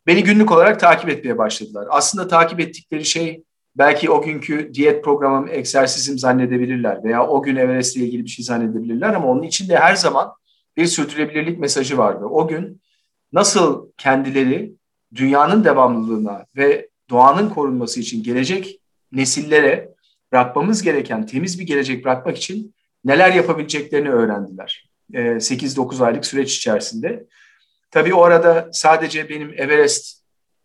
Beni 0.06 0.24
günlük 0.24 0.52
olarak 0.52 0.80
takip 0.80 1.08
etmeye 1.08 1.38
başladılar. 1.38 1.86
Aslında 1.90 2.28
takip 2.28 2.60
ettikleri 2.60 3.04
şey 3.04 3.42
belki 3.76 4.10
o 4.10 4.22
günkü 4.22 4.74
diyet 4.74 5.04
programım, 5.04 5.48
egzersizim 5.48 6.18
zannedebilirler 6.18 7.04
veya 7.04 7.26
o 7.26 7.42
gün 7.42 7.56
Everest 7.56 7.96
ile 7.96 8.04
ilgili 8.04 8.24
bir 8.24 8.28
şey 8.28 8.44
zannedebilirler 8.44 9.14
ama 9.14 9.28
onun 9.28 9.42
içinde 9.42 9.76
her 9.76 9.94
zaman 9.94 10.32
bir 10.76 10.86
sürdürülebilirlik 10.86 11.58
mesajı 11.58 11.98
vardı. 11.98 12.24
O 12.24 12.48
gün 12.48 12.80
nasıl 13.32 13.88
kendileri 13.98 14.72
dünyanın 15.14 15.64
devamlılığına 15.64 16.46
ve 16.56 16.88
doğanın 17.10 17.50
korunması 17.50 18.00
için 18.00 18.22
gelecek 18.22 18.80
nesillere 19.12 19.88
bırakmamız 20.32 20.82
gereken 20.82 21.26
temiz 21.26 21.60
bir 21.60 21.66
gelecek 21.66 22.04
bırakmak 22.04 22.36
için 22.36 22.74
neler 23.04 23.32
yapabileceklerini 23.32 24.10
öğrendiler. 24.10 24.88
8-9 25.12 26.04
aylık 26.04 26.26
süreç 26.26 26.56
içerisinde. 26.56 27.26
Tabii 27.90 28.14
o 28.14 28.22
arada 28.22 28.68
sadece 28.72 29.28
benim 29.28 29.54
Everest 29.56 30.22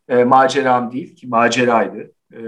e, 0.10 0.24
maceram 0.24 0.92
değil 0.92 1.16
ki 1.16 1.28
maceraydı. 1.28 2.12
E, 2.34 2.40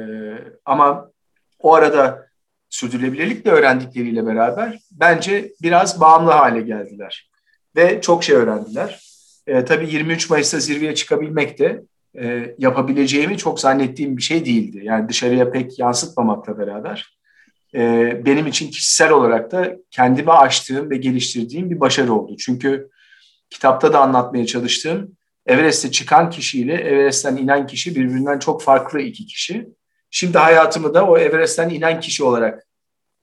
ama 0.66 1.12
o 1.60 1.74
arada 1.74 2.28
sürdürülebilirlikle 2.70 3.52
öğrendikleriyle 3.52 4.26
beraber 4.26 4.80
bence 4.92 5.52
biraz 5.62 6.02
bağımlı 6.02 6.32
hale 6.32 6.62
geldiler. 6.62 7.32
Ve 7.76 8.02
çok 8.02 8.24
şey 8.24 8.36
öğrendiler. 8.36 9.00
E, 9.48 9.66
tabii 9.66 9.90
23 9.90 10.30
Mayıs'ta 10.30 10.60
zirveye 10.60 10.96
çıkabilmek 10.96 11.60
de 11.60 11.84
e, 12.20 12.56
yapabileceğimi 12.58 13.38
çok 13.38 13.60
zannettiğim 13.60 14.18
bir 14.18 14.22
şey 14.22 14.46
değildi. 14.46 14.80
Yani 14.84 15.10
dışarıya 15.10 15.52
pek 15.52 15.80
yansıtmamakla 15.80 16.58
beraber 16.58 17.19
e, 17.76 18.26
benim 18.26 18.48
için 18.48 18.72
kişisel 18.72 19.12
olarak 19.12 19.52
da 19.52 19.76
kendime 19.92 20.32
açtığım 20.32 20.90
ve 20.90 20.98
geliştirdiğim 20.98 21.70
bir 21.70 21.80
başarı 21.80 22.14
oldu. 22.14 22.36
Çünkü 22.40 22.90
kitapta 23.50 23.94
da 23.94 24.00
anlatmaya 24.00 24.46
çalıştığım 24.46 25.12
Everest'e 25.46 25.92
çıkan 25.92 26.30
kişiyle 26.30 26.74
Everest'ten 26.74 27.38
inen 27.38 27.68
kişi 27.68 27.96
birbirinden 27.96 28.40
çok 28.40 28.62
farklı 28.62 29.02
iki 29.02 29.26
kişi. 29.26 29.70
Şimdi 30.12 30.38
hayatımı 30.38 30.94
da 30.94 31.06
o 31.06 31.18
Everest'ten 31.18 31.70
inen 31.70 32.00
kişi 32.00 32.24
olarak 32.24 32.68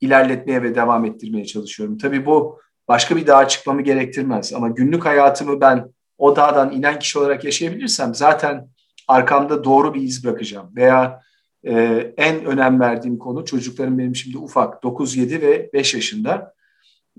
ilerletmeye 0.01 0.63
ve 0.63 0.75
devam 0.75 1.05
ettirmeye 1.05 1.45
çalışıyorum. 1.45 1.99
Tabii 1.99 2.27
bu 2.27 2.61
başka 2.89 3.17
bir 3.17 3.27
dağa 3.27 3.49
çıkmamı 3.49 3.83
gerektirmez 3.83 4.53
ama 4.53 4.69
günlük 4.69 5.05
hayatımı 5.05 5.61
ben 5.61 5.89
o 6.19 6.37
dağdan 6.37 6.73
inen 6.73 6.99
kişi 6.99 7.19
olarak 7.19 7.45
yaşayabilirsem 7.45 8.15
zaten 8.15 8.69
arkamda 9.09 9.65
doğru 9.65 9.95
bir 9.95 10.03
iz 10.03 10.25
bırakacağım. 10.25 10.77
Veya 10.77 11.21
e, 11.67 11.75
en 12.17 12.45
önem 12.45 12.81
verdiğim 12.81 13.19
konu 13.19 13.45
çocuklarım 13.45 13.99
benim 13.99 14.17
şimdi 14.17 14.39
ufak 14.39 14.83
9, 14.83 15.17
7 15.17 15.43
ve 15.43 15.71
5 15.73 15.95
yaşında. 15.95 16.55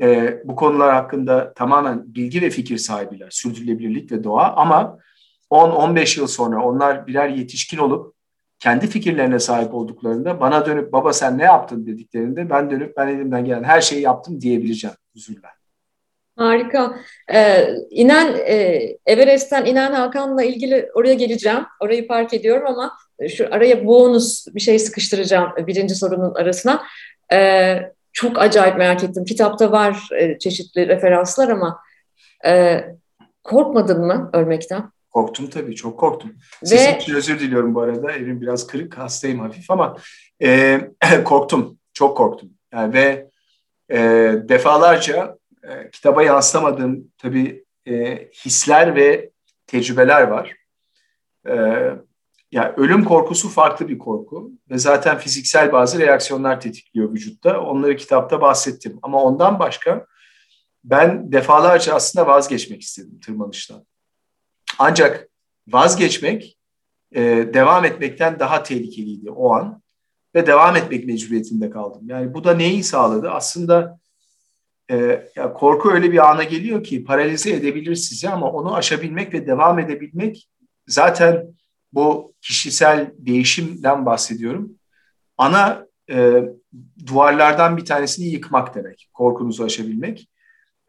E, 0.01 0.39
bu 0.45 0.55
konular 0.55 0.93
hakkında 0.93 1.53
tamamen 1.53 2.15
bilgi 2.15 2.41
ve 2.41 2.49
fikir 2.49 2.77
sahibiler. 2.77 3.29
Sürdürülebilirlik 3.31 4.11
ve 4.11 4.23
doğa 4.23 4.53
ama 4.55 4.97
10-15 5.51 6.19
yıl 6.19 6.27
sonra 6.27 6.63
onlar 6.63 7.07
birer 7.07 7.29
yetişkin 7.29 7.77
olup 7.77 8.15
kendi 8.59 8.87
fikirlerine 8.87 9.39
sahip 9.39 9.73
olduklarında 9.73 10.39
bana 10.39 10.65
dönüp 10.65 10.93
baba 10.93 11.13
sen 11.13 11.37
ne 11.37 11.43
yaptın 11.43 11.85
dediklerinde 11.85 12.49
ben 12.49 12.71
dönüp 12.71 12.97
ben 12.97 13.07
elimden 13.07 13.45
gelen 13.45 13.63
her 13.63 13.81
şeyi 13.81 14.01
yaptım 14.01 14.41
diyebileceğim 14.41 14.95
huzurla. 15.13 15.56
Harika. 16.37 16.99
Ee, 17.33 17.67
inen 17.89 18.35
e, 18.47 18.87
Everest'ten 19.05 19.65
inen 19.65 19.91
Hakan'la 19.91 20.43
ilgili 20.43 20.89
oraya 20.93 21.13
geleceğim. 21.13 21.65
Orayı 21.79 22.07
park 22.07 22.33
ediyorum 22.33 22.67
ama 22.67 22.97
şu 23.29 23.47
araya 23.51 23.85
bonus 23.85 24.47
bir 24.55 24.59
şey 24.59 24.79
sıkıştıracağım 24.79 25.67
birinci 25.67 25.95
sorunun 25.95 26.35
arasına. 26.35 26.83
Ee, 27.33 27.79
çok 28.13 28.39
acayip 28.39 28.77
merak 28.77 29.03
ettim. 29.03 29.25
Kitapta 29.25 29.71
var 29.71 30.09
e, 30.19 30.39
çeşitli 30.39 30.87
referanslar 30.87 31.49
ama 31.49 31.79
e, 32.45 32.83
korkmadın 33.43 34.05
mı 34.05 34.29
ölmekten? 34.33 34.91
Korktum 35.11 35.49
tabii, 35.49 35.75
çok 35.75 35.99
korktum. 35.99 36.35
Sesim 36.63 36.93
Ve... 36.93 36.97
için 36.97 37.15
özür 37.15 37.39
diliyorum 37.39 37.75
bu 37.75 37.81
arada. 37.81 38.11
Evim 38.11 38.41
biraz 38.41 38.67
kırık, 38.67 38.97
hastayım 38.97 39.39
hafif 39.39 39.71
ama 39.71 39.97
e, 40.43 40.79
korktum, 41.23 41.77
çok 41.93 42.17
korktum. 42.17 42.49
Yani 42.73 42.93
ve 42.93 43.29
e, 43.91 43.99
defalarca 44.49 45.37
e, 45.67 45.91
kitaba 45.91 46.23
yansıtamadığım 46.23 47.11
tabii 47.17 47.65
e, 47.87 48.27
hisler 48.45 48.95
ve 48.95 49.31
tecrübeler 49.67 50.21
var. 50.21 50.55
E, 51.47 51.53
yani 52.51 52.73
ölüm 52.77 53.03
korkusu 53.03 53.49
farklı 53.49 53.87
bir 53.87 53.97
korku 53.97 54.51
ve 54.69 54.77
zaten 54.77 55.17
fiziksel 55.17 55.71
bazı 55.71 55.99
reaksiyonlar 55.99 56.61
tetikliyor 56.61 57.13
vücutta. 57.13 57.61
Onları 57.61 57.95
kitapta 57.95 58.41
bahsettim. 58.41 58.99
Ama 59.01 59.23
ondan 59.23 59.59
başka 59.59 60.05
ben 60.83 61.31
defalarca 61.31 61.93
aslında 61.93 62.27
vazgeçmek 62.27 62.81
istedim 62.81 63.19
tırmanıştan. 63.19 63.85
Ancak 64.79 65.29
vazgeçmek 65.67 66.57
e, 67.15 67.21
devam 67.53 67.85
etmekten 67.85 68.39
daha 68.39 68.63
tehlikeliydi 68.63 69.31
o 69.31 69.53
an 69.53 69.81
ve 70.35 70.47
devam 70.47 70.75
etmek 70.75 71.05
mecburiyetinde 71.05 71.69
kaldım. 71.69 72.01
Yani 72.09 72.33
bu 72.33 72.43
da 72.43 72.53
neyi 72.53 72.83
sağladı? 72.83 73.29
Aslında 73.29 73.99
e, 74.91 75.27
ya 75.35 75.53
korku 75.53 75.91
öyle 75.91 76.11
bir 76.11 76.31
ana 76.31 76.43
geliyor 76.43 76.83
ki 76.83 77.03
paralize 77.03 77.53
edebilir 77.53 77.95
sizi 77.95 78.29
ama 78.29 78.51
onu 78.51 78.75
aşabilmek 78.75 79.33
ve 79.33 79.47
devam 79.47 79.79
edebilmek 79.79 80.49
zaten 80.87 81.47
bu 81.93 82.33
kişisel 82.41 83.11
değişimden 83.17 84.05
bahsediyorum. 84.05 84.71
Ana 85.37 85.87
e, 86.09 86.43
duvarlardan 87.05 87.77
bir 87.77 87.85
tanesini 87.85 88.25
yıkmak 88.25 88.75
demek, 88.75 89.09
korkunuzu 89.13 89.63
aşabilmek. 89.63 90.29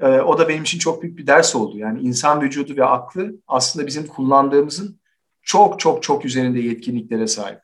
E, 0.00 0.06
o 0.06 0.38
da 0.38 0.48
benim 0.48 0.62
için 0.62 0.78
çok 0.78 1.02
büyük 1.02 1.18
bir 1.18 1.26
ders 1.26 1.56
oldu. 1.56 1.78
Yani 1.78 2.00
insan 2.00 2.42
vücudu 2.42 2.76
ve 2.76 2.84
aklı 2.84 3.34
aslında 3.46 3.86
bizim 3.86 4.06
kullandığımızın 4.06 5.00
çok 5.42 5.80
çok 5.80 6.02
çok 6.02 6.24
üzerinde 6.24 6.60
yetkinliklere 6.60 7.26
sahip. 7.26 7.58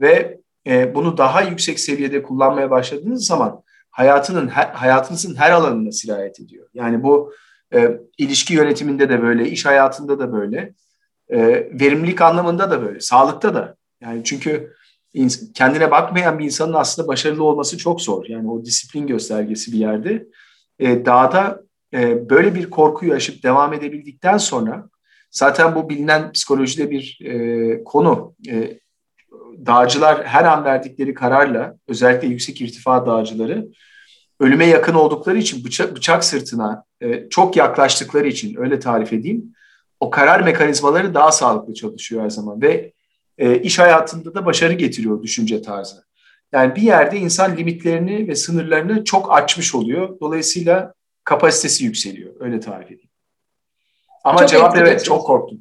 Ve 0.00 0.40
e, 0.66 0.94
bunu 0.94 1.18
daha 1.18 1.42
yüksek 1.42 1.80
seviyede 1.80 2.22
kullanmaya 2.22 2.70
başladığınız 2.70 3.26
zaman 3.26 3.62
hayatının 3.96 4.48
her, 4.48 4.66
hayatınızın 4.66 5.34
her 5.34 5.50
alanına 5.50 5.92
sirayet 5.92 6.40
ediyor. 6.40 6.68
Yani 6.74 7.02
bu 7.02 7.32
e, 7.74 8.00
ilişki 8.18 8.54
yönetiminde 8.54 9.08
de 9.08 9.22
böyle, 9.22 9.48
iş 9.48 9.66
hayatında 9.66 10.18
da 10.18 10.32
böyle, 10.32 10.74
e, 11.28 11.38
verimlilik 11.80 12.20
anlamında 12.20 12.70
da 12.70 12.82
böyle, 12.82 13.00
sağlıkta 13.00 13.54
da. 13.54 13.76
Yani 14.00 14.24
çünkü 14.24 14.72
kendine 15.54 15.90
bakmayan 15.90 16.38
bir 16.38 16.44
insanın 16.44 16.72
aslında 16.72 17.08
başarılı 17.08 17.44
olması 17.44 17.78
çok 17.78 18.00
zor. 18.00 18.24
Yani 18.28 18.50
o 18.50 18.64
disiplin 18.64 19.06
göstergesi 19.06 19.72
bir 19.72 19.78
yerde. 19.78 20.26
E, 20.78 21.06
dağda 21.06 21.62
e, 21.94 22.30
böyle 22.30 22.54
bir 22.54 22.70
korkuyu 22.70 23.14
aşıp 23.14 23.42
devam 23.42 23.72
edebildikten 23.72 24.38
sonra 24.38 24.88
zaten 25.30 25.74
bu 25.74 25.88
bilinen 25.88 26.32
psikolojide 26.32 26.90
bir 26.90 27.18
e, 27.24 27.84
konu. 27.84 28.34
E, 28.48 28.78
dağcılar 29.66 30.24
her 30.24 30.44
an 30.44 30.64
verdikleri 30.64 31.14
kararla 31.14 31.76
özellikle 31.88 32.28
yüksek 32.28 32.60
irtifa 32.60 33.06
dağcıları 33.06 33.66
ölüme 34.40 34.66
yakın 34.66 34.94
oldukları 34.94 35.38
için 35.38 35.64
bıçak, 35.64 35.96
bıçak 35.96 36.24
sırtına 36.24 36.84
e, 37.00 37.28
çok 37.28 37.56
yaklaştıkları 37.56 38.28
için 38.28 38.56
öyle 38.58 38.78
tarif 38.78 39.12
edeyim 39.12 39.54
o 40.00 40.10
karar 40.10 40.40
mekanizmaları 40.40 41.14
daha 41.14 41.32
sağlıklı 41.32 41.74
çalışıyor 41.74 42.22
her 42.22 42.30
zaman 42.30 42.62
ve 42.62 42.92
e, 43.38 43.58
iş 43.58 43.78
hayatında 43.78 44.34
da 44.34 44.46
başarı 44.46 44.72
getiriyor 44.72 45.22
düşünce 45.22 45.62
tarzı. 45.62 46.06
Yani 46.52 46.76
bir 46.76 46.82
yerde 46.82 47.18
insan 47.18 47.56
limitlerini 47.56 48.28
ve 48.28 48.34
sınırlarını 48.34 49.04
çok 49.04 49.32
açmış 49.32 49.74
oluyor. 49.74 50.20
Dolayısıyla 50.20 50.94
kapasitesi 51.24 51.84
yükseliyor. 51.84 52.34
Öyle 52.40 52.60
tarif 52.60 52.86
edeyim. 52.86 53.10
Ama 54.24 54.38
çok 54.38 54.48
cevap 54.48 54.76
evet 54.76 55.04
çok 55.04 55.26
korktum. 55.26 55.60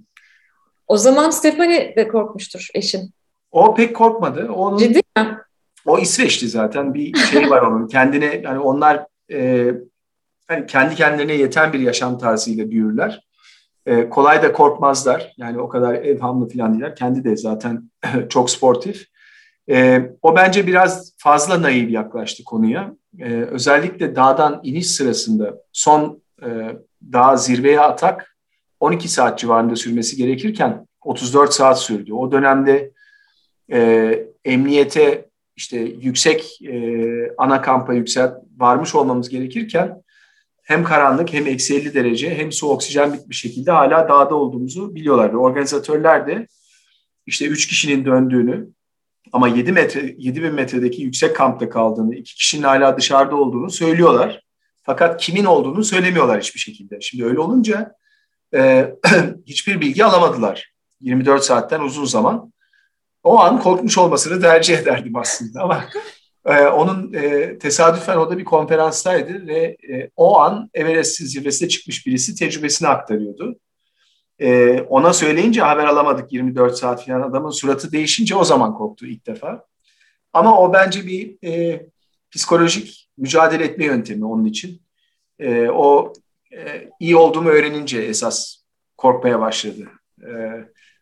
O 0.88 0.98
zaman 0.98 1.30
Stefani 1.30 1.94
de 1.98 2.08
korkmuştur 2.08 2.68
eşin. 2.74 3.14
O 3.56 3.76
pek 3.76 3.96
korkmadı. 3.96 4.52
Onun, 4.52 4.78
Ciddi 4.78 5.02
mi? 5.18 5.38
O 5.86 6.00
İsveçli 6.00 6.48
zaten 6.48 6.94
bir 6.94 7.18
şey 7.18 7.50
var 7.50 7.62
onun. 7.62 7.88
Kendine 7.88 8.42
yani 8.44 8.60
onlar 8.60 9.06
e, 9.32 9.72
hani 10.48 10.66
kendi 10.68 10.96
kendilerine 10.96 11.34
yeten 11.34 11.74
bir 11.74 11.80
yaşam 11.80 12.18
tarzıyla 12.18 12.70
büyürler. 12.70 13.22
E, 13.86 14.10
kolay 14.10 14.44
da 14.44 14.54
korkmazlar. 14.54 15.34
Yani 15.38 15.60
o 15.60 15.70
kadar 15.70 15.94
evhamlı 15.94 16.50
falan 16.50 16.74
değiller. 16.74 16.96
Kendi 16.96 17.24
de 17.24 17.38
zaten 17.38 17.92
çok 18.30 18.50
sportif. 18.50 19.08
E, 19.70 20.10
o 20.22 20.36
bence 20.36 20.68
biraz 20.68 21.14
fazla 21.18 21.62
naif 21.62 21.92
yaklaştı 21.92 22.44
konuya. 22.44 22.96
E, 23.20 23.34
özellikle 23.34 24.16
dağdan 24.16 24.60
iniş 24.64 24.88
sırasında 24.88 25.58
son 25.74 26.22
e, 26.44 26.48
dağ 27.14 27.38
zirveye 27.38 27.80
atak 27.80 28.38
12 28.80 29.10
saat 29.10 29.40
civarında 29.40 29.76
sürmesi 29.76 30.18
gerekirken 30.18 30.88
34 31.02 31.54
saat 31.54 31.80
sürdü. 31.82 32.14
O 32.14 32.32
dönemde 32.32 32.95
e, 33.72 34.27
emniyete 34.45 35.29
işte 35.55 35.77
yüksek 35.77 36.62
e, 36.62 37.34
ana 37.38 37.62
kampa 37.62 37.93
yükselt 37.93 38.34
varmış 38.57 38.95
olmamız 38.95 39.29
gerekirken 39.29 40.03
hem 40.63 40.84
karanlık 40.84 41.34
hem 41.34 41.48
eksi 41.48 41.75
50 41.75 41.93
derece 41.93 42.38
hem 42.38 42.51
su 42.51 42.67
oksijen 42.67 43.13
bitmiş 43.13 43.39
şekilde 43.39 43.72
hala 43.72 44.10
dağda 44.10 44.36
olduğumuzu 44.36 44.95
biliyorlar. 44.95 45.34
Ve 45.34 45.38
organizatörler 45.38 46.27
de 46.27 46.48
işte 47.25 47.45
3 47.45 47.67
kişinin 47.67 48.05
döndüğünü 48.05 48.67
ama 49.31 49.48
7 49.48 49.72
metre 49.72 50.15
7 50.17 50.43
bin 50.43 50.53
metredeki 50.53 51.01
yüksek 51.01 51.36
kampta 51.36 51.69
kaldığını, 51.69 52.15
iki 52.15 52.36
kişinin 52.36 52.63
hala 52.63 52.98
dışarıda 52.98 53.36
olduğunu 53.36 53.69
söylüyorlar. 53.69 54.41
Fakat 54.84 55.22
kimin 55.22 55.45
olduğunu 55.45 55.84
söylemiyorlar 55.84 56.41
hiçbir 56.41 56.60
şekilde. 56.60 57.01
Şimdi 57.01 57.25
öyle 57.25 57.39
olunca 57.39 57.95
e, 58.53 58.91
hiçbir 59.45 59.81
bilgi 59.81 60.05
alamadılar. 60.05 60.74
24 61.01 61.43
saatten 61.43 61.79
uzun 61.79 62.05
zaman. 62.05 62.53
O 63.25 63.39
an 63.39 63.60
korkmuş 63.60 63.98
olmasını 63.98 64.41
tercih 64.41 64.77
ederdim 64.77 65.15
aslında 65.15 65.62
ama 65.62 65.86
e, 66.46 66.62
onun 66.62 67.13
e, 67.13 67.58
tesadüfen 67.58 68.17
o 68.17 68.29
da 68.29 68.38
bir 68.38 68.46
konferanstaydı 68.46 69.48
ve 69.48 69.77
e, 69.89 70.10
o 70.15 70.39
an 70.39 70.70
Everest 70.74 71.17
zirvesine 71.17 71.70
çıkmış 71.70 72.08
birisi 72.08 72.36
tecrübesini 72.36 72.88
aktarıyordu. 72.88 73.60
E, 74.39 74.82
ona 74.82 75.13
söyleyince 75.13 75.62
haber 75.62 75.86
alamadık 75.86 76.34
24 76.34 76.78
saat 76.78 77.06
falan 77.06 77.21
adamın 77.21 77.50
suratı 77.50 77.91
değişince 77.91 78.36
o 78.36 78.43
zaman 78.43 78.73
korktu 78.73 79.06
ilk 79.06 79.28
defa. 79.28 79.65
Ama 80.34 80.60
o 80.62 80.73
bence 80.73 81.08
bir 81.08 81.47
e, 81.50 81.86
psikolojik 82.32 83.10
mücadele 83.17 83.63
etme 83.63 83.86
yöntemi 83.86 84.26
onun 84.26 84.45
için. 84.45 84.82
E, 85.39 85.69
o 85.69 86.13
e, 86.54 86.89
iyi 87.00 87.15
olduğumu 87.15 87.50
öğrenince 87.50 88.02
esas 88.02 88.56
korkmaya 88.97 89.39
başladı. 89.39 89.88
E, 90.21 90.32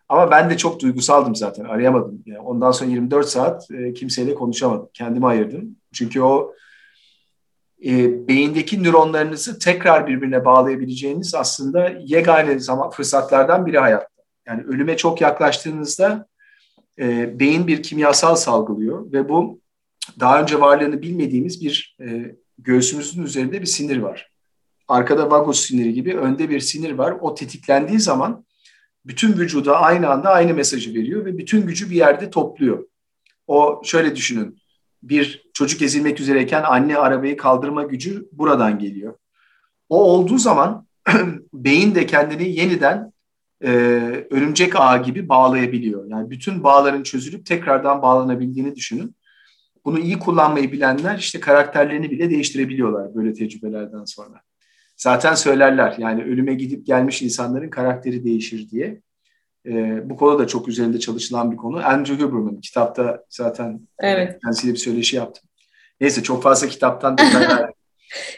ama 0.09 0.31
ben 0.31 0.49
de 0.49 0.57
çok 0.57 0.79
duygusaldım 0.79 1.35
zaten. 1.35 1.63
Arayamadım. 1.63 2.23
Yani 2.25 2.39
ondan 2.39 2.71
sonra 2.71 2.89
24 2.89 3.29
saat 3.29 3.71
e, 3.71 3.93
kimseyle 3.93 4.35
konuşamadım. 4.35 4.89
Kendimi 4.93 5.27
ayırdım. 5.27 5.75
Çünkü 5.93 6.21
o 6.21 6.53
e, 7.85 8.27
beyindeki 8.27 8.83
nöronlarınızı 8.83 9.59
tekrar 9.59 10.07
birbirine 10.07 10.45
bağlayabileceğiniz 10.45 11.35
aslında 11.35 11.93
yegane 12.05 12.59
zaman 12.59 12.89
fırsatlardan 12.89 13.65
biri 13.65 13.79
hayatta. 13.79 14.07
Yani 14.47 14.63
ölüme 14.63 14.97
çok 14.97 15.21
yaklaştığınızda 15.21 16.27
e, 16.99 17.39
beyin 17.39 17.67
bir 17.67 17.83
kimyasal 17.83 18.35
salgılıyor 18.35 19.11
ve 19.11 19.29
bu 19.29 19.59
daha 20.19 20.41
önce 20.41 20.61
varlığını 20.61 21.01
bilmediğimiz 21.01 21.61
bir 21.61 21.97
e, 22.01 22.35
göğsümüzün 22.57 23.23
üzerinde 23.23 23.61
bir 23.61 23.65
sinir 23.65 23.97
var. 23.97 24.31
Arkada 24.87 25.31
vagus 25.31 25.59
siniri 25.59 25.93
gibi 25.93 26.17
önde 26.17 26.49
bir 26.49 26.59
sinir 26.59 26.91
var. 26.91 27.17
O 27.21 27.35
tetiklendiği 27.35 27.99
zaman 27.99 28.45
bütün 29.05 29.37
vücuda 29.37 29.81
aynı 29.81 30.09
anda 30.09 30.29
aynı 30.29 30.53
mesajı 30.53 30.93
veriyor 30.93 31.25
ve 31.25 31.37
bütün 31.37 31.67
gücü 31.67 31.89
bir 31.89 31.95
yerde 31.95 32.29
topluyor. 32.29 32.85
O 33.47 33.81
şöyle 33.85 34.15
düşünün. 34.15 34.57
Bir 35.03 35.49
çocuk 35.53 35.81
ezilmek 35.81 36.19
üzereyken 36.19 36.63
anne 36.63 36.97
arabayı 36.97 37.37
kaldırma 37.37 37.83
gücü 37.83 38.29
buradan 38.31 38.79
geliyor. 38.79 39.15
O 39.89 40.03
olduğu 40.03 40.37
zaman 40.37 40.87
beyin 41.53 41.95
de 41.95 42.05
kendini 42.05 42.49
yeniden 42.49 43.13
e, 43.63 43.69
örümcek 44.29 44.75
ağı 44.75 45.03
gibi 45.03 45.29
bağlayabiliyor. 45.29 46.05
Yani 46.07 46.29
bütün 46.29 46.63
bağların 46.63 47.03
çözülüp 47.03 47.45
tekrardan 47.45 48.01
bağlanabildiğini 48.01 48.75
düşünün. 48.75 49.15
Bunu 49.85 49.99
iyi 49.99 50.19
kullanmayı 50.19 50.71
bilenler 50.71 51.17
işte 51.17 51.39
karakterlerini 51.39 52.11
bile 52.11 52.29
değiştirebiliyorlar 52.29 53.15
böyle 53.15 53.33
tecrübelerden 53.33 54.05
sonra. 54.05 54.41
Zaten 55.03 55.35
söylerler 55.35 55.95
yani 55.97 56.23
ölüme 56.23 56.53
gidip 56.53 56.85
gelmiş 56.85 57.21
insanların 57.21 57.69
karakteri 57.69 58.23
değişir 58.23 58.69
diye. 58.69 59.01
E, 59.65 59.71
bu 60.09 60.15
konuda 60.15 60.39
da 60.39 60.47
çok 60.47 60.67
üzerinde 60.67 60.99
çalışılan 60.99 61.51
bir 61.51 61.57
konu. 61.57 61.85
Andrew 61.85 62.23
Huberman 62.23 62.61
kitapta 62.61 63.23
zaten 63.29 63.79
evet. 63.99 64.39
kendisiyle 64.43 64.73
bir 64.73 64.79
söyleşi 64.79 65.15
yaptım. 65.15 65.49
Neyse 66.01 66.23
çok 66.23 66.43
fazla 66.43 66.67
kitaptan 66.67 67.17
detaylar 67.17 67.71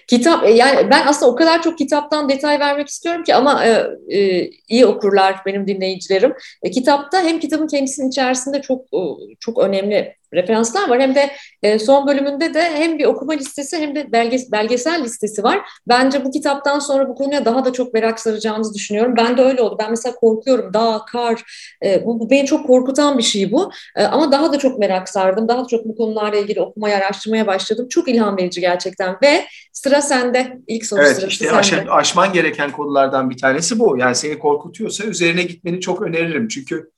Kitap 0.07 0.45
e, 0.45 0.51
yani 0.51 0.91
ben 0.91 1.07
aslında 1.07 1.31
o 1.31 1.35
kadar 1.35 1.61
çok 1.61 1.77
kitaptan 1.77 2.29
detay 2.29 2.59
vermek 2.59 2.87
istiyorum 2.87 3.23
ki 3.23 3.35
ama 3.35 3.65
e, 3.65 3.87
e, 4.17 4.49
iyi 4.69 4.85
okurlar 4.85 5.35
benim 5.45 5.67
dinleyicilerim. 5.67 6.33
E, 6.63 6.71
kitapta 6.71 7.21
hem 7.21 7.39
kitabın 7.39 7.67
kendisinin 7.67 8.09
içerisinde 8.09 8.61
çok 8.61 8.81
e, 8.81 8.99
çok 9.39 9.59
önemli 9.59 10.15
referanslar 10.35 10.89
var. 10.89 10.99
Hem 10.99 11.15
de 11.15 11.31
e, 11.63 11.79
son 11.79 12.07
bölümünde 12.07 12.53
de 12.53 12.63
hem 12.63 12.99
bir 12.99 13.05
okuma 13.05 13.33
listesi 13.33 13.77
hem 13.77 13.95
de 13.95 14.11
belges 14.11 14.51
belgesel 14.51 15.03
listesi 15.03 15.43
var. 15.43 15.59
Bence 15.87 16.25
bu 16.25 16.31
kitaptan 16.31 16.79
sonra 16.79 17.09
bu 17.09 17.15
konuya 17.15 17.45
daha 17.45 17.65
da 17.65 17.73
çok 17.73 17.93
merak 17.93 18.19
saracağınızı 18.19 18.73
düşünüyorum. 18.73 19.13
Ben 19.17 19.37
de 19.37 19.41
öyle 19.41 19.61
oldu. 19.61 19.75
Ben 19.79 19.89
mesela 19.89 20.15
korkuyorum. 20.15 20.73
Dağ, 20.73 21.01
kar, 21.11 21.43
e, 21.85 22.05
bu, 22.05 22.19
bu 22.19 22.29
beni 22.29 22.45
çok 22.45 22.67
korkutan 22.67 23.17
bir 23.17 23.23
şey 23.23 23.51
bu. 23.51 23.71
E, 23.95 24.03
ama 24.03 24.31
daha 24.31 24.53
da 24.53 24.59
çok 24.59 24.79
merak 24.79 25.09
sardım. 25.09 25.47
Daha 25.47 25.63
da 25.63 25.67
çok 25.67 25.85
bu 25.85 25.95
konularla 25.95 26.37
ilgili 26.37 26.61
okumaya, 26.61 26.97
araştırmaya 26.97 27.47
başladım. 27.47 27.87
Çok 27.89 28.07
ilham 28.07 28.37
verici 28.37 28.61
gerçekten. 28.61 29.17
Ve 29.23 29.45
sıra 29.73 30.01
sende. 30.01 30.57
İlk 30.67 30.85
soru 30.85 31.01
evet, 31.01 31.15
sırası 31.15 31.27
işte 31.27 31.45
sende. 31.45 31.91
Aş 31.91 32.05
aşman 32.05 32.33
gereken 32.33 32.71
konulardan 32.71 33.29
bir 33.29 33.37
tanesi 33.37 33.79
bu. 33.79 33.97
Yani 33.97 34.15
seni 34.15 34.39
korkutuyorsa 34.39 35.03
üzerine 35.03 35.43
gitmeni 35.43 35.81
çok 35.81 36.01
öneririm. 36.01 36.47
Çünkü 36.47 36.91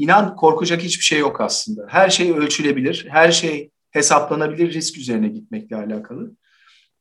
İnan 0.00 0.36
korkacak 0.36 0.82
hiçbir 0.82 1.04
şey 1.04 1.18
yok 1.18 1.40
aslında. 1.40 1.86
Her 1.88 2.10
şey 2.10 2.30
ölçülebilir, 2.30 3.06
her 3.10 3.32
şey 3.32 3.70
hesaplanabilir 3.90 4.72
risk 4.72 4.98
üzerine 4.98 5.28
gitmekle 5.28 5.76
alakalı. 5.76 6.30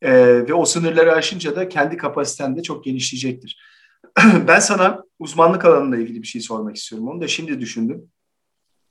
Ee, 0.01 0.47
ve 0.47 0.53
o 0.53 0.65
sınırları 0.65 1.13
aşınca 1.13 1.55
da 1.55 1.69
kendi 1.69 1.97
kapasiten 1.97 2.55
de 2.55 2.63
çok 2.63 2.83
genişleyecektir. 2.83 3.61
ben 4.47 4.59
sana 4.59 5.03
uzmanlık 5.19 5.65
alanıyla 5.65 5.97
ilgili 6.03 6.21
bir 6.21 6.27
şey 6.27 6.41
sormak 6.41 6.75
istiyorum. 6.75 7.07
Onu 7.07 7.21
da 7.21 7.27
şimdi 7.27 7.59
düşündüm. 7.59 8.09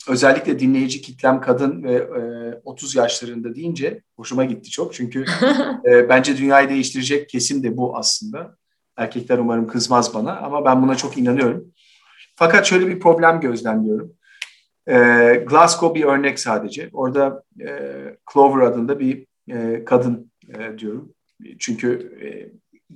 Özellikle 0.08 0.58
dinleyici 0.58 1.00
kitlem 1.00 1.40
kadın 1.40 1.82
ve 1.82 1.94
e, 1.94 2.60
30 2.64 2.94
yaşlarında 2.94 3.54
deyince 3.54 4.02
hoşuma 4.16 4.44
gitti 4.44 4.70
çok. 4.70 4.94
Çünkü 4.94 5.24
e, 5.90 6.08
bence 6.08 6.36
dünyayı 6.36 6.68
değiştirecek 6.68 7.28
kesim 7.28 7.62
de 7.62 7.76
bu 7.76 7.96
aslında. 7.96 8.56
Erkekler 8.96 9.38
umarım 9.38 9.66
kızmaz 9.66 10.14
bana 10.14 10.36
ama 10.36 10.64
ben 10.64 10.82
buna 10.82 10.96
çok 10.96 11.18
inanıyorum. 11.18 11.72
Fakat 12.38 12.66
şöyle 12.66 12.88
bir 12.88 13.00
problem 13.00 13.40
gözlemliyorum. 13.40 14.12
E, 14.86 14.94
Glasgow 15.48 16.00
bir 16.00 16.04
örnek 16.04 16.38
sadece. 16.38 16.90
Orada 16.92 17.42
e, 17.60 17.68
Clover 18.32 18.62
adında 18.62 18.98
bir 18.98 19.26
e, 19.50 19.84
kadın 19.84 20.30
e, 20.48 20.78
diyorum. 20.78 21.14
Çünkü 21.58 22.18
e, 22.22 22.28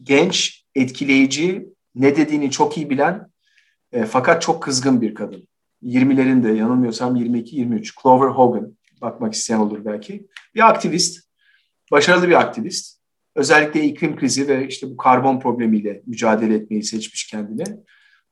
genç, 0.03 0.65
etkileyici, 0.75 1.67
ne 1.95 2.17
dediğini 2.17 2.51
çok 2.51 2.77
iyi 2.77 2.91
bilen 2.91 3.31
e, 3.93 4.05
fakat 4.05 4.43
çok 4.43 4.63
kızgın 4.63 5.01
bir 5.01 5.15
kadın. 5.15 5.49
20'lerinde 5.83 6.53
yanılmıyorsam 6.53 7.17
22-23. 7.17 8.03
Clover 8.03 8.29
Hogan. 8.29 8.77
Bakmak 9.01 9.35
isteyen 9.35 9.59
olur 9.59 9.85
belki. 9.85 10.27
Bir 10.55 10.69
aktivist. 10.69 11.29
başarılı 11.93 12.29
bir 12.29 12.41
aktivist. 12.41 12.99
Özellikle 13.35 13.83
iklim 13.85 14.17
krizi 14.17 14.49
ve 14.49 14.69
işte 14.69 14.91
bu 14.91 14.97
karbon 14.97 15.41
problemiyle 15.41 16.03
mücadele 16.07 16.55
etmeyi 16.55 16.83
seçmiş 16.83 17.27
kendine. 17.27 17.65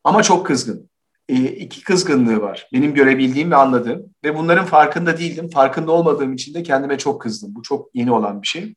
Ama 0.04 0.22
çok 0.22 0.46
kızgın. 0.46 0.89
E, 1.30 1.34
iki 1.44 1.84
kızgınlığı 1.84 2.40
var. 2.40 2.68
Benim 2.72 2.94
görebildiğim 2.94 3.50
ve 3.50 3.56
anladığım. 3.56 4.14
Ve 4.24 4.36
bunların 4.36 4.66
farkında 4.66 5.18
değildim. 5.18 5.50
Farkında 5.50 5.92
olmadığım 5.92 6.32
için 6.32 6.54
de 6.54 6.62
kendime 6.62 6.98
çok 6.98 7.22
kızdım. 7.22 7.54
Bu 7.54 7.62
çok 7.62 7.94
yeni 7.94 8.12
olan 8.12 8.42
bir 8.42 8.46
şey. 8.46 8.74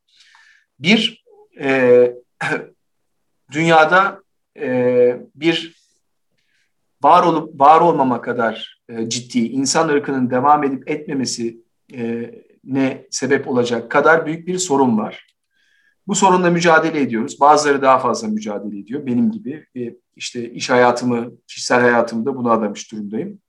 Bir, 0.80 1.24
e, 1.60 2.14
dünyada 3.52 4.22
e, 4.60 5.18
bir 5.36 5.84
var 7.04 7.24
olup 7.24 7.60
var 7.60 7.82
olmama 7.82 8.22
kadar 8.22 8.84
e, 8.90 9.10
ciddi 9.10 9.40
insan 9.40 9.90
ırkının 9.90 10.30
devam 10.30 10.64
edip 10.64 10.90
etmemesi 10.90 11.58
e, 11.94 12.32
ne 12.64 13.08
sebep 13.12 13.48
olacak 13.48 13.92
kadar 13.92 14.26
büyük 14.26 14.48
bir 14.48 14.58
sorun 14.58 14.98
var. 14.98 15.33
Bu 16.08 16.16
sorunla 16.16 16.50
mücadele 16.50 17.02
ediyoruz. 17.02 17.40
Bazıları 17.40 17.82
daha 17.82 18.00
fazla 18.00 18.28
mücadele 18.28 18.80
ediyor. 18.80 19.06
Benim 19.06 19.32
gibi 19.32 19.66
e, 19.76 19.96
işte 20.16 20.50
iş 20.50 20.70
hayatımı, 20.70 21.32
kişisel 21.48 21.82
hayatımı 21.82 22.26
da 22.26 22.36
buna 22.36 22.52
adamış 22.52 22.92
durumdayım. 22.92 23.40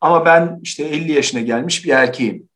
Ama 0.00 0.24
ben 0.24 0.60
işte 0.62 0.84
50 0.84 1.12
yaşına 1.12 1.40
gelmiş 1.40 1.84
bir 1.84 1.90
erkeğim. 1.90 2.48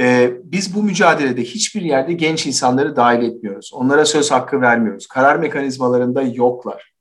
Ee, 0.00 0.32
biz 0.44 0.74
bu 0.74 0.82
mücadelede 0.82 1.42
hiçbir 1.44 1.82
yerde 1.82 2.12
genç 2.12 2.46
insanları 2.46 2.96
dahil 2.96 3.22
etmiyoruz. 3.22 3.70
Onlara 3.74 4.04
söz 4.04 4.30
hakkı 4.30 4.60
vermiyoruz. 4.60 5.06
Karar 5.06 5.36
mekanizmalarında 5.36 6.22
yoklar. 6.22 6.92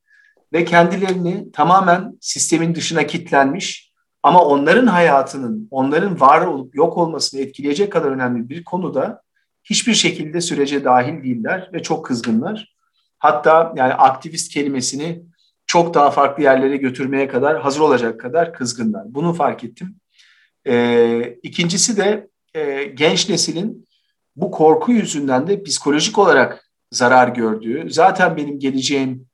Ve 0.54 0.66
kendilerini 0.66 1.52
tamamen 1.52 2.18
sistemin 2.22 2.76
dışına 2.76 3.08
kitlenmiş 3.08 3.94
ama 4.24 4.46
onların 4.46 4.88
hayatının, 4.88 5.68
onların 5.72 6.20
var 6.20 6.42
olup 6.46 6.76
yok 6.76 6.98
olmasını 6.98 7.42
etkileyecek 7.42 7.92
kadar 7.92 8.12
önemli 8.12 8.50
bir 8.50 8.64
konuda 8.64 9.23
hiçbir 9.64 9.94
şekilde 9.94 10.42
sürece 10.42 10.84
dahil 10.84 11.24
değiller 11.24 11.70
ve 11.74 11.84
çok 11.84 12.06
kızgınlar. 12.06 12.76
Hatta 13.20 13.74
yani 13.76 13.94
aktivist 13.94 14.54
kelimesini 14.54 15.24
çok 15.68 15.94
daha 15.94 16.12
farklı 16.12 16.44
yerlere 16.44 16.78
götürmeye 16.78 17.28
kadar 17.28 17.62
hazır 17.62 17.80
olacak 17.80 18.20
kadar 18.20 18.54
kızgınlar. 18.54 19.04
Bunu 19.06 19.34
fark 19.34 19.64
ettim. 19.64 19.96
Ee, 20.68 21.38
ikincisi 21.44 21.98
de 21.98 22.30
e, 22.54 22.84
genç 22.84 23.30
neslin 23.30 23.88
bu 24.36 24.52
korku 24.52 24.92
yüzünden 24.92 25.48
de 25.48 25.64
psikolojik 25.64 26.20
olarak 26.20 26.70
zarar 26.92 27.28
gördüğü, 27.28 27.86
zaten 27.90 28.38
benim 28.38 28.60
geleceğim 28.60 29.28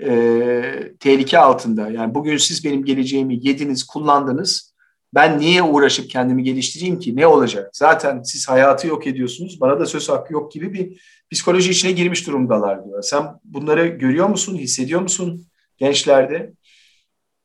e, 0.00 0.92
tehlike 1.00 1.38
altında. 1.38 1.90
Yani 1.90 2.14
bugün 2.14 2.36
siz 2.36 2.64
benim 2.64 2.84
geleceğimi 2.84 3.46
yediniz, 3.46 3.84
kullandınız. 3.84 4.75
Ben 5.16 5.38
niye 5.38 5.62
uğraşıp 5.62 6.10
kendimi 6.10 6.42
geliştireyim 6.42 6.98
ki? 6.98 7.16
Ne 7.16 7.26
olacak? 7.26 7.70
Zaten 7.72 8.22
siz 8.22 8.48
hayatı 8.48 8.86
yok 8.86 9.06
ediyorsunuz. 9.06 9.60
Bana 9.60 9.80
da 9.80 9.86
söz 9.86 10.08
hakkı 10.08 10.32
yok 10.32 10.52
gibi 10.52 10.72
bir 10.72 11.00
psikoloji 11.32 11.70
içine 11.70 11.92
girmiş 11.92 12.26
durumdalar 12.26 12.84
diyor. 12.84 13.02
Sen 13.02 13.24
bunları 13.44 13.86
görüyor 13.86 14.28
musun, 14.28 14.56
hissediyor 14.56 15.00
musun 15.00 15.46
gençlerde? 15.78 16.52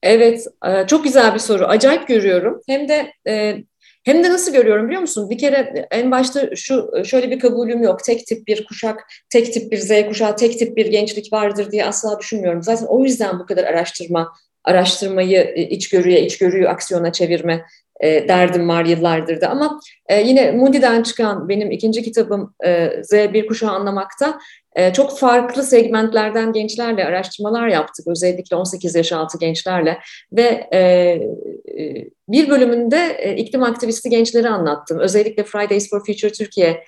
Evet, 0.04 0.48
e, 0.66 0.88
çok 0.88 1.04
güzel 1.04 1.34
bir 1.34 1.40
soru. 1.40 1.66
Acayip 1.66 2.08
görüyorum. 2.08 2.62
Hem 2.68 2.88
de 2.88 3.14
e, 3.28 3.64
hem 4.04 4.24
de 4.24 4.30
nasıl 4.30 4.54
görüyorum 4.54 4.86
biliyor 4.86 5.02
musun? 5.02 5.30
Bir 5.30 5.38
kere 5.38 5.88
en 5.92 6.12
başta 6.12 6.56
şu 6.56 6.92
şöyle 7.06 7.32
bir 7.32 7.40
kabulüm 7.40 7.84
yok. 7.84 8.04
Tek 8.04 8.28
tip 8.28 8.48
bir 8.48 8.66
kuşak, 8.66 9.08
tek 9.30 9.54
tip 9.54 9.72
bir 9.72 9.78
Z 9.78 10.08
kuşağı, 10.08 10.36
tek 10.36 10.60
tip 10.60 10.78
bir 10.78 10.86
gençlik 10.86 11.34
vardır 11.34 11.72
diye 11.72 11.86
asla 11.86 12.20
düşünmüyorum. 12.20 12.64
Zaten 12.64 12.86
o 12.86 13.04
yüzden 13.04 13.40
bu 13.40 13.46
kadar 13.46 13.64
araştırma, 13.64 14.32
araştırmayı 14.63 15.54
e, 15.56 15.62
içgörüye, 15.62 16.26
içgörüyü 16.26 16.69
aksiyona 16.69 17.12
çevirme 17.12 17.65
e, 18.02 18.28
derdim 18.28 18.69
var 18.69 18.86
yıllardır 18.86 19.41
da. 19.41 19.50
Ama 19.50 19.80
e, 20.08 20.21
yine 20.21 20.52
Moody'den 20.52 21.04
çıkan 21.04 21.50
benim 21.50 21.71
ikinci 21.71 22.04
kitabım 22.04 22.54
e, 22.65 22.69
Z1 22.86 23.45
kuşağı 23.45 23.71
anlamakta 23.71 24.39
çok 24.93 25.19
farklı 25.19 25.63
segmentlerden 25.63 26.54
gençlerle 26.54 27.06
araştırmalar 27.06 27.67
yaptık. 27.67 28.08
Özellikle 28.08 28.56
18 28.56 28.95
yaş 28.95 29.12
altı 29.12 29.38
gençlerle 29.38 29.97
ve 30.34 30.69
bir 32.30 32.50
bölümünde 32.50 33.36
iklim 33.38 33.63
aktivisti 33.63 34.10
gençleri 34.10 34.50
anlattım. 34.50 35.00
Özellikle 35.00 35.43
Fridays 35.43 35.89
for 35.89 36.06
Future 36.06 36.32
Türkiye 36.32 36.84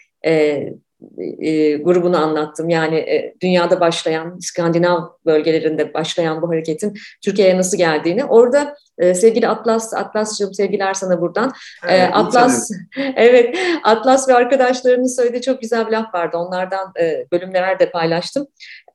e, 1.40 1.78
grubunu 1.78 2.18
anlattım. 2.18 2.70
Yani 2.70 2.96
e, 2.96 3.36
dünyada 3.42 3.80
başlayan, 3.80 4.38
İskandinav 4.38 5.02
bölgelerinde 5.26 5.94
başlayan 5.94 6.42
bu 6.42 6.50
hareketin 6.50 6.94
Türkiye'ye 7.24 7.58
nasıl 7.58 7.78
geldiğini. 7.78 8.26
Orada 8.26 8.76
e, 8.98 9.14
sevgili 9.14 9.48
Atlas, 9.48 9.94
Atlas'cığım 9.94 10.54
sevgiler 10.54 10.94
sana 10.94 11.22
buradan. 11.22 11.54
E, 11.88 11.96
evet, 11.96 12.10
Atlas, 12.14 12.72
evet, 13.16 13.58
Atlas 13.84 14.30
ve 14.30 14.34
arkadaşlarının 14.34 15.16
söylediği 15.16 15.42
çok 15.42 15.62
güzel 15.62 15.88
bir 15.88 15.92
laf 15.92 16.14
vardı. 16.14 16.38
Onlardan 16.38 16.92
e, 17.02 17.26
bölümler 17.32 17.80
de 17.80 17.92
paylaştım. 17.92 18.48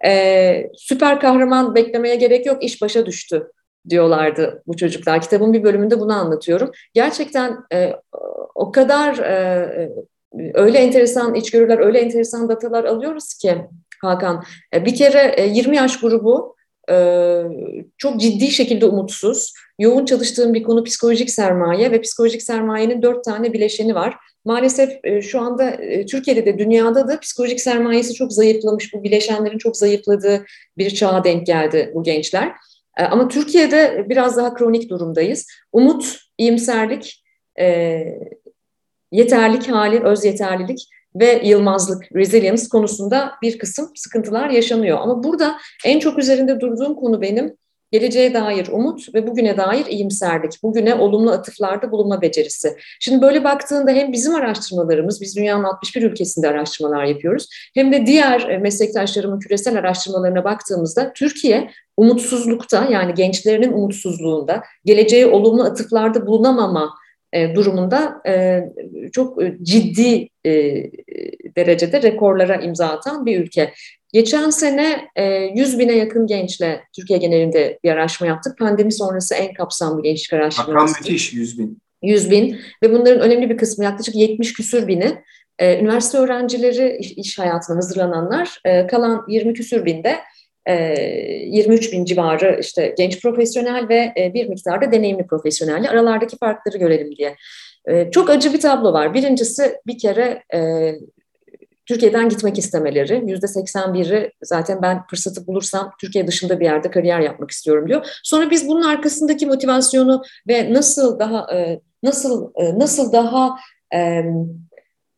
E, 0.05 0.71
süper 0.77 1.21
kahraman 1.21 1.75
beklemeye 1.75 2.15
gerek 2.15 2.47
yok, 2.47 2.65
iş 2.65 2.83
başa 2.83 3.07
düştü 3.07 3.47
diyorlardı 3.89 4.63
bu 4.67 4.77
çocuklar. 4.77 5.21
Kitabın 5.21 5.53
bir 5.53 5.63
bölümünde 5.63 6.01
bunu 6.01 6.13
anlatıyorum. 6.13 6.71
Gerçekten 6.95 7.57
e, 7.73 7.93
o 8.55 8.73
kadar 8.73 9.19
e, 9.19 9.91
öyle 10.55 10.79
enteresan 10.79 11.35
içgörüler, 11.35 11.79
öyle 11.79 11.99
enteresan 11.99 12.49
datalar 12.49 12.85
alıyoruz 12.85 13.35
ki 13.35 13.57
Hakan. 14.03 14.45
E, 14.75 14.85
bir 14.85 14.95
kere 14.95 15.47
20 15.47 15.77
e, 15.77 15.81
yaş 15.81 16.01
grubu 16.01 16.57
e, 16.91 17.43
çok 17.99 18.21
ciddi 18.21 18.51
şekilde 18.51 18.87
umutsuz. 18.87 19.53
Yoğun 19.79 20.05
çalıştığım 20.05 20.55
bir 20.55 20.63
konu 20.63 20.85
psikolojik 20.85 21.31
sermaye 21.31 21.91
ve 21.91 22.01
psikolojik 22.01 22.43
sermayenin 22.43 23.03
dört 23.03 23.25
tane 23.25 23.53
bileşeni 23.53 23.95
var. 23.95 24.17
Maalesef 24.45 24.91
şu 25.23 25.41
anda 25.41 25.77
Türkiye'de 26.11 26.47
de 26.47 26.59
dünyada 26.59 27.09
da 27.09 27.21
psikolojik 27.21 27.61
sermayesi 27.61 28.15
çok 28.15 28.33
zayıflamış, 28.33 28.95
bu 28.95 29.05
bileşenlerin 29.05 29.59
çok 29.59 29.77
zayıfladığı 29.77 30.45
bir 30.79 30.91
çağa 30.91 31.25
denk 31.25 31.47
geldi 31.47 31.93
bu 31.95 32.03
gençler. 32.03 32.53
Ama 32.97 33.29
Türkiye'de 33.29 34.07
biraz 34.09 34.37
daha 34.37 34.55
kronik 34.55 34.91
durumdayız. 34.91 35.47
Umut, 35.73 36.19
iyimserlik, 36.39 37.25
yeterlik 39.13 39.69
hali, 39.69 40.01
öz 40.01 40.25
yeterlilik 40.25 40.89
ve 41.15 41.43
yılmazlık, 41.45 42.05
resilience 42.15 42.63
konusunda 42.73 43.33
bir 43.43 43.59
kısım 43.59 43.91
sıkıntılar 43.95 44.49
yaşanıyor. 44.49 44.99
Ama 45.01 45.23
burada 45.23 45.57
en 45.85 45.99
çok 45.99 46.19
üzerinde 46.19 46.61
durduğum 46.61 46.95
konu 46.95 47.23
benim 47.23 47.57
geleceğe 47.93 48.35
dair 48.35 48.69
umut 48.73 49.15
ve 49.15 49.27
bugüne 49.27 49.57
dair 49.57 49.87
iyimserlik, 49.87 50.63
bugüne 50.63 50.95
olumlu 50.95 51.31
atıflarda 51.31 51.91
bulunma 51.91 52.23
becerisi. 52.23 52.77
Şimdi 53.01 53.23
böyle 53.23 53.45
baktığında 53.45 53.91
hem 53.91 54.13
bizim 54.13 54.35
araştırmalarımız, 54.35 55.21
biz 55.21 55.37
dünyanın 55.37 55.65
61 55.65 56.03
ülkesinde 56.03 56.49
araştırmalar 56.49 57.05
yapıyoruz, 57.05 57.49
hem 57.75 57.93
de 57.93 58.07
diğer 58.07 58.41
e, 58.41 58.59
meslektaşlarımın 58.59 59.41
küresel 59.41 59.79
araştırmalarına 59.79 60.45
baktığımızda 60.45 61.13
Türkiye 61.13 61.71
umutsuzlukta 61.97 62.89
yani 62.91 63.15
gençlerinin 63.15 63.73
umutsuzluğunda, 63.73 64.63
geleceğe 64.85 65.27
olumlu 65.27 65.63
atıflarda 65.63 66.27
bulunamama 66.27 66.91
e, 67.33 67.55
durumunda 67.55 68.23
e, 68.27 68.61
çok 69.13 69.43
e, 69.43 69.59
ciddi 69.63 70.29
e, 70.47 70.53
derecede 71.57 72.03
rekorlara 72.03 72.57
imza 72.57 72.89
atan 72.89 73.27
bir 73.27 73.41
ülke. 73.41 73.73
Geçen 74.13 74.51
sene 74.51 75.09
e, 75.17 75.25
100 75.25 75.79
bine 75.79 75.93
yakın 75.93 76.27
gençle 76.27 76.81
Türkiye 76.97 77.19
genelinde 77.19 77.79
bir 77.85 77.91
araştırma 77.91 78.29
yaptık. 78.29 78.59
Pandemi 78.59 78.93
sonrası 78.93 79.35
en 79.35 79.55
kapsamlı 79.55 80.03
gençlik 80.03 80.33
araştırması. 80.33 80.95
Rakam 80.95 81.03
müthiş 81.03 81.33
100 81.33 81.59
bin. 81.59 81.79
100 82.03 82.31
bin 82.31 82.57
ve 82.83 82.93
bunların 82.93 83.21
önemli 83.21 83.51
bir 83.51 83.57
kısmı 83.57 83.85
yaklaşık 83.85 84.15
70 84.15 84.53
küsür 84.53 84.89
bini 84.89 85.23
e, 85.59 85.79
üniversite 85.79 86.19
öğrencileri 86.19 86.97
iş, 87.01 87.13
iş 87.13 87.39
hayatına 87.39 87.77
hazırlananlar 87.77 88.61
e, 88.65 88.87
kalan 88.87 89.25
20 89.29 89.55
küsür 89.55 89.85
binde 89.85 90.19
23 90.69 91.93
bin 91.93 92.05
civarı 92.05 92.59
işte 92.61 92.95
genç 92.99 93.23
profesyonel 93.23 93.89
ve 93.89 94.13
bir 94.35 94.49
miktarda 94.49 94.93
deneyimli 94.93 95.27
profesyonel 95.27 95.91
aralardaki 95.91 96.37
farkları 96.37 96.79
görelim 96.79 97.17
diye. 97.17 97.37
Çok 98.11 98.31
acı 98.31 98.53
bir 98.53 98.61
tablo 98.61 98.93
var. 98.93 99.15
Birincisi 99.15 99.77
bir 99.87 99.99
kere 99.99 100.43
Türkiye'den 101.87 102.29
gitmek 102.29 102.59
istemeleri. 102.59 103.23
Yüzde 103.27 103.47
81'i 103.47 104.33
zaten 104.43 104.83
ben 104.83 105.07
fırsatı 105.11 105.47
bulursam 105.47 105.93
Türkiye 106.01 106.27
dışında 106.27 106.61
bir 106.61 106.65
yerde 106.65 106.91
kariyer 106.91 107.21
yapmak 107.21 107.51
istiyorum 107.51 107.89
diyor. 107.89 108.07
Sonra 108.23 108.51
biz 108.51 108.69
bunun 108.69 108.83
arkasındaki 108.83 109.47
motivasyonu 109.47 110.23
ve 110.49 110.73
nasıl 110.73 111.19
daha 111.19 111.47
nasıl 112.03 112.53
nasıl 112.77 113.13
daha 113.13 113.57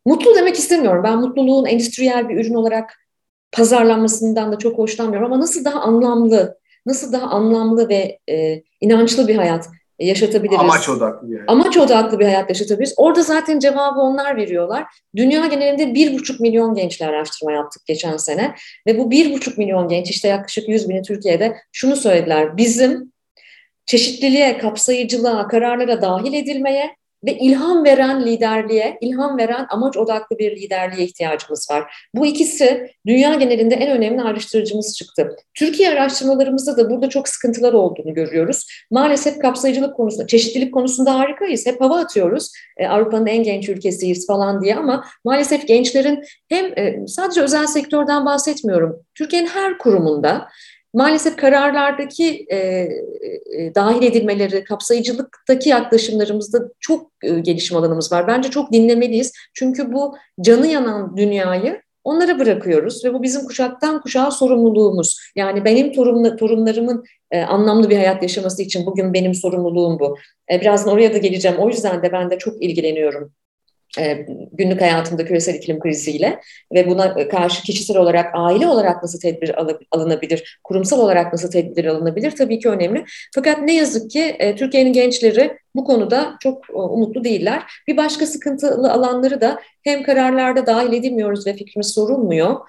mutlu 0.06 0.34
demek 0.36 0.56
istemiyorum. 0.56 1.02
Ben 1.04 1.18
mutluluğun 1.18 1.66
endüstriyel 1.66 2.28
bir 2.28 2.36
ürün 2.36 2.54
olarak 2.54 2.96
pazarlanmasından 3.52 4.52
da 4.52 4.58
çok 4.58 4.78
hoşlanmıyorum 4.78 5.32
ama 5.32 5.42
nasıl 5.42 5.64
daha 5.64 5.80
anlamlı, 5.80 6.58
nasıl 6.86 7.12
daha 7.12 7.26
anlamlı 7.26 7.88
ve 7.88 8.18
e, 8.30 8.62
inançlı 8.80 9.28
bir 9.28 9.36
hayat 9.36 9.68
yaşatabiliriz? 9.98 10.60
Amaç 10.60 10.88
odaklı 10.88 11.28
bir 11.28 11.34
hayat. 11.34 11.50
Amaç 11.50 11.76
odaklı 11.76 12.18
bir 12.18 12.24
hayat 12.24 12.48
yaşatabiliriz. 12.48 12.94
Orada 12.96 13.22
zaten 13.22 13.58
cevabı 13.58 14.00
onlar 14.00 14.36
veriyorlar. 14.36 14.84
Dünya 15.16 15.46
genelinde 15.46 15.94
bir 15.94 16.14
buçuk 16.14 16.40
milyon 16.40 16.74
gençle 16.74 17.06
araştırma 17.06 17.52
yaptık 17.52 17.86
geçen 17.86 18.16
sene 18.16 18.54
ve 18.86 18.98
bu 18.98 19.10
bir 19.10 19.32
buçuk 19.32 19.58
milyon 19.58 19.88
genç 19.88 20.10
işte 20.10 20.28
yaklaşık 20.28 20.68
yüz 20.68 20.88
bini 20.88 21.02
Türkiye'de 21.02 21.56
şunu 21.72 21.96
söylediler. 21.96 22.56
Bizim 22.56 23.12
çeşitliliğe, 23.86 24.58
kapsayıcılığa, 24.58 25.48
kararlara 25.48 26.02
dahil 26.02 26.32
edilmeye 26.32 26.96
ve 27.24 27.38
ilham 27.38 27.84
veren 27.84 28.26
liderliğe, 28.26 28.98
ilham 29.00 29.38
veren 29.38 29.66
amaç 29.70 29.96
odaklı 29.96 30.38
bir 30.38 30.56
liderliğe 30.56 31.06
ihtiyacımız 31.06 31.70
var. 31.70 32.08
Bu 32.14 32.26
ikisi 32.26 32.90
dünya 33.06 33.34
genelinde 33.34 33.74
en 33.74 33.90
önemli 33.90 34.22
araştırıcımız 34.22 34.96
çıktı. 34.96 35.36
Türkiye 35.54 35.90
araştırmalarımızda 35.90 36.76
da 36.76 36.90
burada 36.90 37.08
çok 37.08 37.28
sıkıntılar 37.28 37.72
olduğunu 37.72 38.14
görüyoruz. 38.14 38.66
Maalesef 38.90 39.38
kapsayıcılık 39.38 39.96
konusunda, 39.96 40.26
çeşitlilik 40.26 40.74
konusunda 40.74 41.18
harikayız. 41.18 41.66
Hep 41.66 41.80
hava 41.80 41.98
atıyoruz. 41.98 42.52
E, 42.76 42.86
Avrupa'nın 42.86 43.26
en 43.26 43.42
genç 43.42 43.68
ülkesiyiz 43.68 44.26
falan 44.26 44.62
diye 44.62 44.76
ama 44.76 45.04
maalesef 45.24 45.68
gençlerin 45.68 46.24
hem 46.48 46.78
e, 46.78 47.06
sadece 47.06 47.42
özel 47.42 47.66
sektörden 47.66 48.26
bahsetmiyorum. 48.26 48.96
Türkiye'nin 49.14 49.48
her 49.48 49.78
kurumunda 49.78 50.48
maalesef 50.94 51.36
kararlardaki 51.36 52.46
e, 52.50 52.56
e, 52.56 53.74
dahil 53.74 54.02
edilmeleri, 54.02 54.64
kapsayıcılıktaki 54.64 55.68
yaklaşımlarımızda 55.68 56.58
çok 56.80 57.10
e, 57.22 57.40
gelişim 57.40 57.76
alanımız 57.76 58.12
var. 58.12 58.26
Bence 58.26 58.50
çok 58.50 58.72
dinlemeliyiz. 58.72 59.32
Çünkü 59.54 59.92
bu 59.92 60.16
canı 60.40 60.66
yanan 60.66 61.16
dünyayı 61.16 61.82
onlara 62.04 62.38
bırakıyoruz 62.38 63.04
ve 63.04 63.14
bu 63.14 63.22
bizim 63.22 63.44
kuşaktan 63.44 64.02
kuşağa 64.02 64.30
sorumluluğumuz. 64.30 65.18
Yani 65.36 65.64
benim 65.64 65.92
torunla, 65.92 66.36
torunlarımın 66.36 67.04
e, 67.30 67.42
anlamlı 67.42 67.90
bir 67.90 67.96
hayat 67.96 68.22
yaşaması 68.22 68.62
için 68.62 68.86
bugün 68.86 69.14
benim 69.14 69.34
sorumluluğum 69.34 69.98
bu. 70.00 70.16
E, 70.52 70.60
birazdan 70.60 70.94
oraya 70.94 71.14
da 71.14 71.18
geleceğim. 71.18 71.56
O 71.58 71.68
yüzden 71.68 72.02
de 72.02 72.12
ben 72.12 72.30
de 72.30 72.38
çok 72.38 72.62
ilgileniyorum 72.62 73.24
e, 73.24 73.39
günlük 74.52 74.80
hayatımda 74.80 75.24
küresel 75.24 75.54
iklim 75.54 75.80
kriziyle 75.80 76.40
ve 76.72 76.90
buna 76.90 77.28
karşı 77.28 77.62
kişisel 77.62 77.96
olarak, 77.96 78.30
aile 78.34 78.66
olarak 78.66 79.02
nasıl 79.02 79.20
tedbir 79.20 79.54
alınabilir, 79.90 80.60
kurumsal 80.64 81.00
olarak 81.00 81.32
nasıl 81.32 81.50
tedbir 81.50 81.84
alınabilir 81.84 82.30
tabii 82.30 82.58
ki 82.58 82.68
önemli. 82.68 83.04
Fakat 83.34 83.62
ne 83.62 83.74
yazık 83.74 84.10
ki 84.10 84.36
e, 84.38 84.56
Türkiye'nin 84.56 84.92
gençleri 84.92 85.58
bu 85.74 85.84
konuda 85.84 86.36
çok 86.40 86.64
umutlu 86.72 87.24
değiller. 87.24 87.62
Bir 87.88 87.96
başka 87.96 88.26
sıkıntılı 88.26 88.92
alanları 88.92 89.40
da 89.40 89.60
hem 89.84 90.02
kararlarda 90.02 90.66
dahil 90.66 90.92
edilmiyoruz 90.92 91.46
ve 91.46 91.54
fikrimiz 91.54 91.94
sorulmuyor 91.94 92.56
e, 92.56 92.64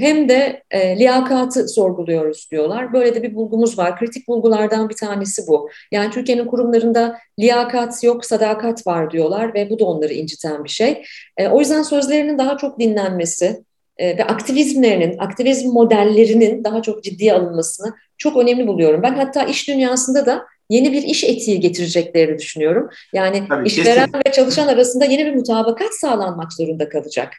hem 0.00 0.28
de 0.28 0.62
e, 0.70 0.98
liyakatı 0.98 1.68
sorguluyoruz 1.68 2.48
diyorlar. 2.50 2.92
Böyle 2.92 3.14
de 3.14 3.22
bir 3.22 3.34
bulgumuz 3.34 3.78
var. 3.78 3.98
Kritik 3.98 4.28
bulgulardan 4.28 4.88
bir 4.88 4.96
tanesi 4.96 5.42
bu. 5.48 5.70
Yani 5.92 6.10
Türkiye'nin 6.10 6.46
kurumlarında 6.46 7.18
liyakat 7.38 8.04
yok, 8.04 8.24
sadakat 8.24 8.86
var 8.86 9.10
diyorlar 9.10 9.54
ve 9.54 9.70
bu 9.70 9.78
da 9.78 9.84
onları 9.84 10.12
inciten 10.12 10.64
bir 10.64 10.68
şey. 10.70 11.02
E, 11.36 11.48
o 11.48 11.60
yüzden 11.60 11.82
sözlerinin 11.82 12.38
daha 12.38 12.56
çok 12.56 12.80
dinlenmesi 12.80 13.64
ve 14.00 14.24
aktivizmlerinin, 14.24 15.18
aktivizm 15.18 15.68
modellerinin 15.68 16.64
daha 16.64 16.82
çok 16.82 17.04
ciddiye 17.04 17.32
alınmasını 17.32 17.94
çok 18.18 18.36
önemli 18.36 18.66
buluyorum. 18.66 19.02
Ben 19.02 19.14
hatta 19.14 19.42
iş 19.42 19.68
dünyasında 19.68 20.26
da 20.26 20.46
yeni 20.70 20.92
bir 20.92 21.02
iş 21.02 21.24
etiği 21.24 21.60
getireceklerini 21.60 22.38
düşünüyorum. 22.38 22.88
Yani 23.12 23.42
Tabii, 23.48 23.66
işveren 23.66 24.06
kesin. 24.06 24.22
ve 24.26 24.32
çalışan 24.32 24.68
arasında 24.68 25.04
yeni 25.04 25.26
bir 25.26 25.34
mutabakat 25.34 25.94
sağlanmak 25.94 26.52
zorunda 26.52 26.88
kalacak. 26.88 27.32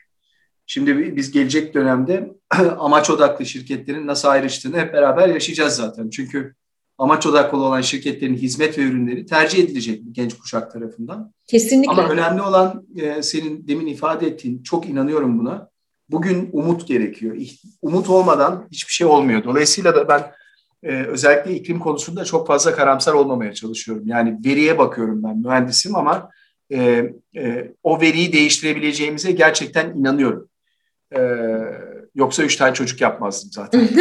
Şimdi 0.74 1.16
biz 1.16 1.32
gelecek 1.32 1.74
dönemde 1.74 2.32
amaç 2.80 3.10
odaklı 3.10 3.46
şirketlerin 3.46 4.08
nasıl 4.08 4.28
ayrıştığını 4.28 4.78
hep 4.80 4.94
beraber 4.94 5.30
yaşayacağız 5.30 5.76
zaten. 5.76 6.10
Çünkü 6.10 6.56
amaç 6.98 7.26
odaklı 7.26 7.58
olan 7.58 7.82
şirketlerin 7.82 8.36
hizmet 8.36 8.78
ve 8.78 8.82
ürünleri 8.82 9.26
tercih 9.26 9.64
edilecek 9.64 10.02
genç 10.12 10.38
kuşak 10.38 10.74
tarafından. 10.74 11.34
Kesinlikle. 11.48 11.92
Ama 11.92 12.10
önemli 12.10 12.42
olan 12.42 12.86
e, 12.96 13.24
senin 13.24 13.68
demin 13.68 13.86
ifade 13.86 14.28
ettiğin, 14.28 14.64
çok 14.64 14.90
inanıyorum 14.90 15.40
buna. 15.40 15.70
Bugün 16.10 16.50
umut 16.54 16.88
gerekiyor. 16.88 17.38
Umut 17.82 18.10
olmadan 18.10 18.68
hiçbir 18.72 18.94
şey 18.94 19.08
olmuyor. 19.08 19.44
Dolayısıyla 19.44 19.96
da 19.96 20.08
ben 20.08 20.32
e, 20.84 21.04
özellikle 21.04 21.56
iklim 21.56 21.80
konusunda 21.80 22.26
çok 22.26 22.48
fazla 22.48 22.76
karamsar 22.76 23.14
olmamaya 23.14 23.54
çalışıyorum. 23.54 24.04
Yani 24.08 24.38
veriye 24.46 24.78
bakıyorum 24.78 25.24
ben 25.24 25.38
mühendisim 25.38 25.96
ama 25.96 26.30
e, 26.74 27.14
o 27.84 28.02
veriyi 28.02 28.34
değiştirebileceğimize 28.34 29.32
gerçekten 29.32 29.90
inanıyorum. 29.96 30.51
Ee, 31.16 31.22
yoksa 32.16 32.44
üç 32.44 32.56
tane 32.56 32.74
çocuk 32.74 33.02
yapmazdım 33.02 33.52
zaten. 33.52 33.90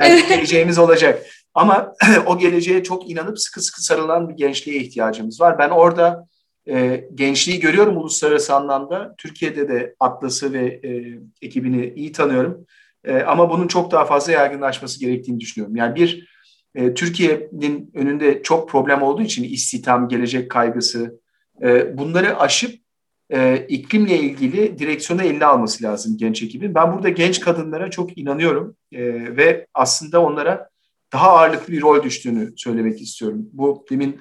Yani 0.00 0.24
geleceğimiz 0.28 0.78
olacak. 0.78 1.26
Ama 1.54 1.92
o 2.26 2.38
geleceğe 2.38 2.82
çok 2.82 3.10
inanıp 3.10 3.40
sıkı 3.40 3.60
sıkı 3.60 3.84
sarılan 3.84 4.28
bir 4.28 4.34
gençliğe 4.34 4.80
ihtiyacımız 4.80 5.40
var. 5.40 5.58
Ben 5.58 5.70
orada 5.70 6.26
e, 6.68 7.04
gençliği 7.14 7.60
görüyorum 7.60 7.96
uluslararası 7.96 8.54
anlamda. 8.54 9.14
Türkiye'de 9.18 9.68
de 9.68 9.94
Atlas'ı 10.00 10.52
ve 10.52 10.80
e, 10.84 11.18
ekibini 11.42 11.92
iyi 11.96 12.12
tanıyorum. 12.12 12.66
E, 13.04 13.20
ama 13.20 13.50
bunun 13.50 13.68
çok 13.68 13.90
daha 13.90 14.04
fazla 14.04 14.32
yaygınlaşması 14.32 15.00
gerektiğini 15.00 15.40
düşünüyorum. 15.40 15.76
Yani 15.76 15.94
bir, 15.94 16.28
e, 16.74 16.94
Türkiye'nin 16.94 17.90
önünde 17.94 18.42
çok 18.42 18.68
problem 18.68 19.02
olduğu 19.02 19.22
için 19.22 19.44
istihdam, 19.44 20.08
gelecek 20.08 20.50
kaygısı, 20.50 21.20
e, 21.62 21.98
bunları 21.98 22.40
aşıp 22.40 22.83
e, 23.30 23.66
iklimle 23.68 24.18
ilgili 24.18 24.78
direksiyonu 24.78 25.22
eline 25.22 25.44
alması 25.46 25.84
lazım 25.84 26.16
genç 26.16 26.42
ekibin. 26.42 26.74
Ben 26.74 26.92
burada 26.92 27.08
genç 27.08 27.40
kadınlara 27.40 27.90
çok 27.90 28.18
inanıyorum 28.18 28.76
e, 28.92 29.02
ve 29.36 29.66
aslında 29.74 30.22
onlara 30.22 30.70
daha 31.12 31.30
ağırlıklı 31.30 31.72
bir 31.72 31.82
rol 31.82 32.02
düştüğünü 32.02 32.52
söylemek 32.56 33.00
istiyorum. 33.02 33.46
Bu 33.52 33.84
demin 33.90 34.20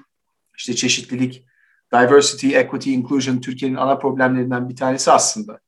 işte 0.57 0.75
çeşitlilik, 0.75 1.45
diversity, 1.93 2.55
equity, 2.55 2.93
inclusion 2.93 3.37
Türkiye'nin 3.37 3.75
ana 3.75 3.97
problemlerinden 3.97 4.69
bir 4.69 4.75
tanesi 4.75 5.11
aslında. 5.11 5.59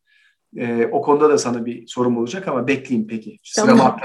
E, 0.57 0.85
o 0.85 1.01
konuda 1.01 1.29
da 1.29 1.37
sana 1.37 1.65
bir 1.65 1.87
sorum 1.87 2.17
olacak 2.17 2.47
ama 2.47 2.67
bekleyeyim 2.67 3.07
peki. 3.07 3.39
Tamam. 3.55 3.77
Sırama 3.77 3.97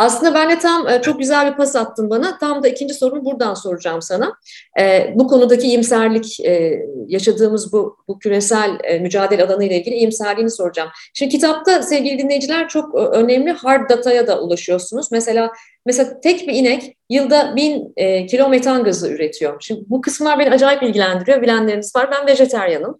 aslında 0.00 0.34
ben 0.34 0.50
de 0.50 0.58
tam 0.58 0.88
e, 0.88 1.02
çok 1.02 1.18
güzel 1.18 1.50
bir 1.50 1.56
pas 1.56 1.76
attın 1.76 2.10
bana. 2.10 2.38
Tam 2.38 2.62
da 2.62 2.68
ikinci 2.68 2.94
sorumu 2.94 3.24
buradan 3.24 3.54
soracağım 3.54 4.02
sana. 4.02 4.34
E, 4.80 5.12
bu 5.14 5.28
konudaki 5.28 5.66
iyimserlik, 5.66 6.40
e, 6.40 6.82
yaşadığımız 7.06 7.72
bu, 7.72 7.96
bu 8.08 8.18
küresel 8.18 8.70
mücadele 9.00 9.44
alanı 9.44 9.64
ile 9.64 9.80
ilgili 9.80 9.94
iyimserliğini 9.94 10.50
soracağım. 10.50 10.88
Şimdi 11.14 11.32
kitapta 11.32 11.82
sevgili 11.82 12.18
dinleyiciler 12.18 12.68
çok 12.68 12.94
önemli 12.94 13.50
hard 13.50 13.90
data'ya 13.90 14.26
da 14.26 14.40
ulaşıyorsunuz. 14.40 15.12
Mesela 15.12 15.50
Mesela 15.86 16.20
tek 16.20 16.48
bir 16.48 16.52
inek 16.52 16.96
yılda 17.10 17.56
bin 17.56 17.92
e, 17.96 18.26
kilo 18.26 18.48
metan 18.48 18.84
gazı 18.84 19.08
üretiyor. 19.08 19.56
Şimdi 19.60 19.80
bu 19.86 20.00
kısımlar 20.00 20.38
beni 20.38 20.50
acayip 20.50 20.82
ilgilendiriyor. 20.82 21.42
Bilenleriniz 21.42 21.96
var. 21.96 22.10
Ben 22.10 22.26
vejeteryanım. 22.26 22.98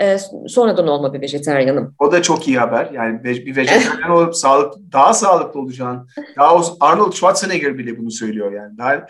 E, 0.00 0.18
sonradan 0.46 0.88
olma 0.88 1.14
bir 1.14 1.20
vejeteryanım. 1.20 1.94
O 1.98 2.12
da 2.12 2.22
çok 2.22 2.48
iyi 2.48 2.58
haber. 2.58 2.90
Yani 2.92 3.24
bir 3.24 3.56
vejeteryan 3.56 4.10
olup 4.16 4.36
sağlık, 4.36 4.74
daha 4.92 5.14
sağlıklı 5.14 5.60
olacağın. 5.60 6.08
Daha 6.38 6.60
Arnold 6.80 7.12
Schwarzenegger 7.12 7.78
bile 7.78 7.98
bunu 7.98 8.10
söylüyor 8.10 8.52
yani. 8.52 8.78
Daha, 8.78 9.06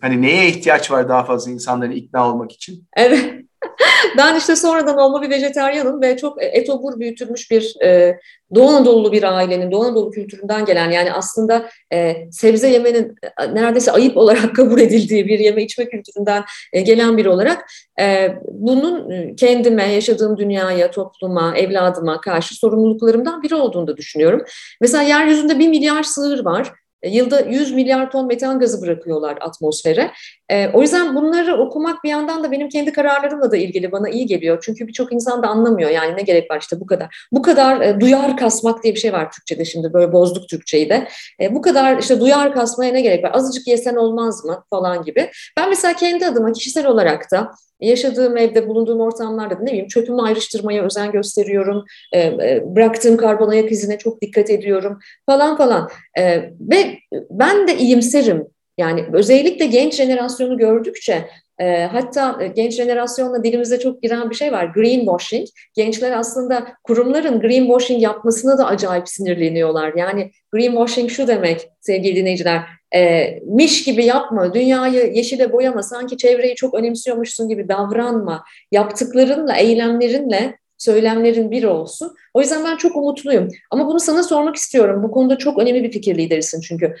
hani 0.00 0.22
neye 0.22 0.48
ihtiyaç 0.48 0.90
var 0.90 1.08
daha 1.08 1.24
fazla 1.24 1.50
insanların 1.50 1.92
ikna 1.92 2.30
olmak 2.30 2.52
için? 2.52 2.86
Evet. 2.96 3.43
ben 4.18 4.36
işte 4.36 4.56
sonradan 4.56 4.98
olma 4.98 5.22
bir 5.22 5.30
vejeteryanım 5.30 6.02
ve 6.02 6.16
çok 6.16 6.42
etobur 6.42 7.00
büyütülmüş 7.00 7.50
bir 7.50 7.76
e, 7.82 8.18
Doğu 8.54 8.68
Anadolu 8.68 9.12
bir 9.12 9.22
ailenin, 9.22 9.70
Doğu 9.70 9.84
Anadolu 9.84 10.10
kültüründen 10.10 10.64
gelen 10.64 10.90
yani 10.90 11.12
aslında 11.12 11.66
e, 11.92 12.16
sebze 12.30 12.68
yemenin 12.68 13.14
e, 13.40 13.54
neredeyse 13.54 13.92
ayıp 13.92 14.16
olarak 14.16 14.56
kabul 14.56 14.80
edildiği 14.80 15.26
bir 15.26 15.38
yeme 15.38 15.62
içme 15.62 15.88
kültüründen 15.88 16.44
e, 16.72 16.80
gelen 16.80 17.16
biri 17.16 17.28
olarak 17.28 17.70
e, 18.00 18.34
bunun 18.52 19.10
e, 19.10 19.36
kendime, 19.36 19.92
yaşadığım 19.92 20.36
dünyaya, 20.36 20.90
topluma, 20.90 21.56
evladıma 21.56 22.20
karşı 22.20 22.54
sorumluluklarımdan 22.54 23.42
biri 23.42 23.54
olduğunu 23.54 23.86
da 23.86 23.96
düşünüyorum. 23.96 24.42
Mesela 24.80 25.02
yeryüzünde 25.02 25.58
bir 25.58 25.68
milyar 25.68 26.02
sığır 26.02 26.44
var 26.44 26.72
e, 27.04 27.10
yılda 27.10 27.40
100 27.40 27.72
milyar 27.72 28.10
ton 28.10 28.26
metan 28.26 28.58
gazı 28.58 28.82
bırakıyorlar 28.82 29.38
atmosfere. 29.40 30.10
E, 30.50 30.68
o 30.68 30.82
yüzden 30.82 31.14
bunları 31.14 31.56
okumak 31.56 32.04
bir 32.04 32.08
yandan 32.08 32.44
da 32.44 32.52
benim 32.52 32.68
kendi 32.68 32.92
kararlarımla 32.92 33.50
da 33.50 33.56
ilgili 33.56 33.92
bana 33.92 34.08
iyi 34.08 34.26
geliyor. 34.26 34.62
Çünkü 34.62 34.86
birçok 34.86 35.12
insan 35.12 35.42
da 35.42 35.48
anlamıyor 35.48 35.90
yani 35.90 36.16
ne 36.16 36.22
gerek 36.22 36.50
var 36.50 36.60
işte 36.60 36.80
bu 36.80 36.86
kadar. 36.86 37.26
Bu 37.32 37.42
kadar 37.42 37.80
e, 37.80 38.00
duyar 38.00 38.36
kasmak 38.36 38.82
diye 38.82 38.94
bir 38.94 39.00
şey 39.00 39.12
var 39.12 39.32
Türkçe'de 39.32 39.64
şimdi 39.64 39.92
böyle 39.92 40.12
bozduk 40.12 40.48
Türkçeyi 40.48 40.88
de. 40.88 41.08
E, 41.40 41.54
bu 41.54 41.62
kadar 41.62 41.98
işte 41.98 42.20
duyar 42.20 42.54
kasmaya 42.54 42.92
ne 42.92 43.00
gerek 43.00 43.24
var? 43.24 43.30
Azıcık 43.34 43.66
yesen 43.66 43.96
olmaz 43.96 44.44
mı 44.44 44.64
falan 44.70 45.02
gibi. 45.04 45.30
Ben 45.56 45.68
mesela 45.68 45.94
kendi 45.94 46.26
adıma 46.26 46.52
kişisel 46.52 46.86
olarak 46.86 47.30
da 47.32 47.50
yaşadığım 47.80 48.36
evde, 48.36 48.68
bulunduğum 48.68 49.00
ortamlarda 49.00 49.58
ne 49.60 49.66
bileyim 49.66 49.88
çöpümü 49.88 50.22
ayrıştırmaya 50.22 50.82
özen 50.82 51.12
gösteriyorum, 51.12 51.84
e, 52.12 52.20
e, 52.20 52.62
bıraktığım 52.66 53.16
karbon 53.16 53.48
ayak 53.48 53.72
izine 53.72 53.98
çok 53.98 54.22
dikkat 54.22 54.50
ediyorum 54.50 54.98
falan 55.26 55.56
falan. 55.56 55.90
E, 56.18 56.50
ve 56.60 56.98
ben 57.30 57.68
de 57.68 57.78
iyimserim. 57.78 58.53
Yani 58.78 59.04
özellikle 59.12 59.66
genç 59.66 59.94
jenerasyonu 59.94 60.58
gördükçe 60.58 61.28
e, 61.60 61.84
hatta 61.84 62.46
genç 62.56 62.72
jenerasyonla 62.72 63.44
dilimize 63.44 63.78
çok 63.78 64.02
giren 64.02 64.30
bir 64.30 64.34
şey 64.34 64.52
var. 64.52 64.64
Greenwashing. 64.64 65.48
Gençler 65.74 66.12
aslında 66.12 66.66
kurumların 66.84 67.40
greenwashing 67.40 68.02
yapmasına 68.02 68.58
da 68.58 68.66
acayip 68.66 69.08
sinirleniyorlar. 69.08 69.92
Yani 69.96 70.30
greenwashing 70.52 71.10
şu 71.10 71.28
demek 71.28 71.68
sevgili 71.80 72.16
dinleyiciler 72.16 72.62
e, 72.94 73.30
miş 73.46 73.84
gibi 73.84 74.04
yapma, 74.04 74.54
dünyayı 74.54 75.12
yeşile 75.14 75.52
boyama, 75.52 75.82
sanki 75.82 76.16
çevreyi 76.16 76.54
çok 76.54 76.74
önemsiyormuşsun 76.74 77.48
gibi 77.48 77.68
davranma, 77.68 78.44
yaptıklarınla, 78.72 79.56
eylemlerinle 79.56 80.58
söylemlerin 80.78 81.50
bir 81.50 81.64
olsun. 81.64 82.14
O 82.34 82.40
yüzden 82.40 82.64
ben 82.64 82.76
çok 82.76 82.96
umutluyum. 82.96 83.48
Ama 83.70 83.86
bunu 83.86 84.00
sana 84.00 84.22
sormak 84.22 84.56
istiyorum. 84.56 85.02
Bu 85.02 85.10
konuda 85.10 85.38
çok 85.38 85.58
önemli 85.58 85.82
bir 85.82 85.92
fikir 85.92 86.18
liderisin 86.18 86.60
çünkü. 86.60 86.94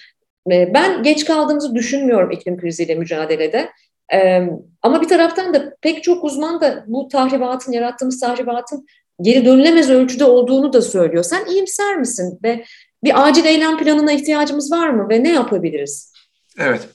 Ben 0.46 1.02
geç 1.02 1.24
kaldığımızı 1.24 1.74
düşünmüyorum 1.74 2.30
iklim 2.30 2.56
kriziyle 2.56 2.94
mücadelede. 2.94 3.70
E, 4.12 4.48
ama 4.82 5.02
bir 5.02 5.08
taraftan 5.08 5.54
da 5.54 5.76
pek 5.80 6.02
çok 6.02 6.24
uzman 6.24 6.60
da 6.60 6.84
bu 6.86 7.08
tahribatın, 7.08 7.72
yarattığımız 7.72 8.20
tahribatın 8.20 8.86
geri 9.20 9.44
dönülemez 9.44 9.90
ölçüde 9.90 10.24
olduğunu 10.24 10.72
da 10.72 10.82
söylüyor. 10.82 11.24
Sen 11.24 11.46
iyimser 11.46 11.96
misin 11.96 12.38
ve 12.42 12.64
bir 13.04 13.26
acil 13.26 13.44
eylem 13.44 13.78
planına 13.78 14.12
ihtiyacımız 14.12 14.72
var 14.72 14.88
mı 14.88 15.08
ve 15.08 15.22
ne 15.22 15.32
yapabiliriz? 15.32 16.12
Evet. 16.58 16.88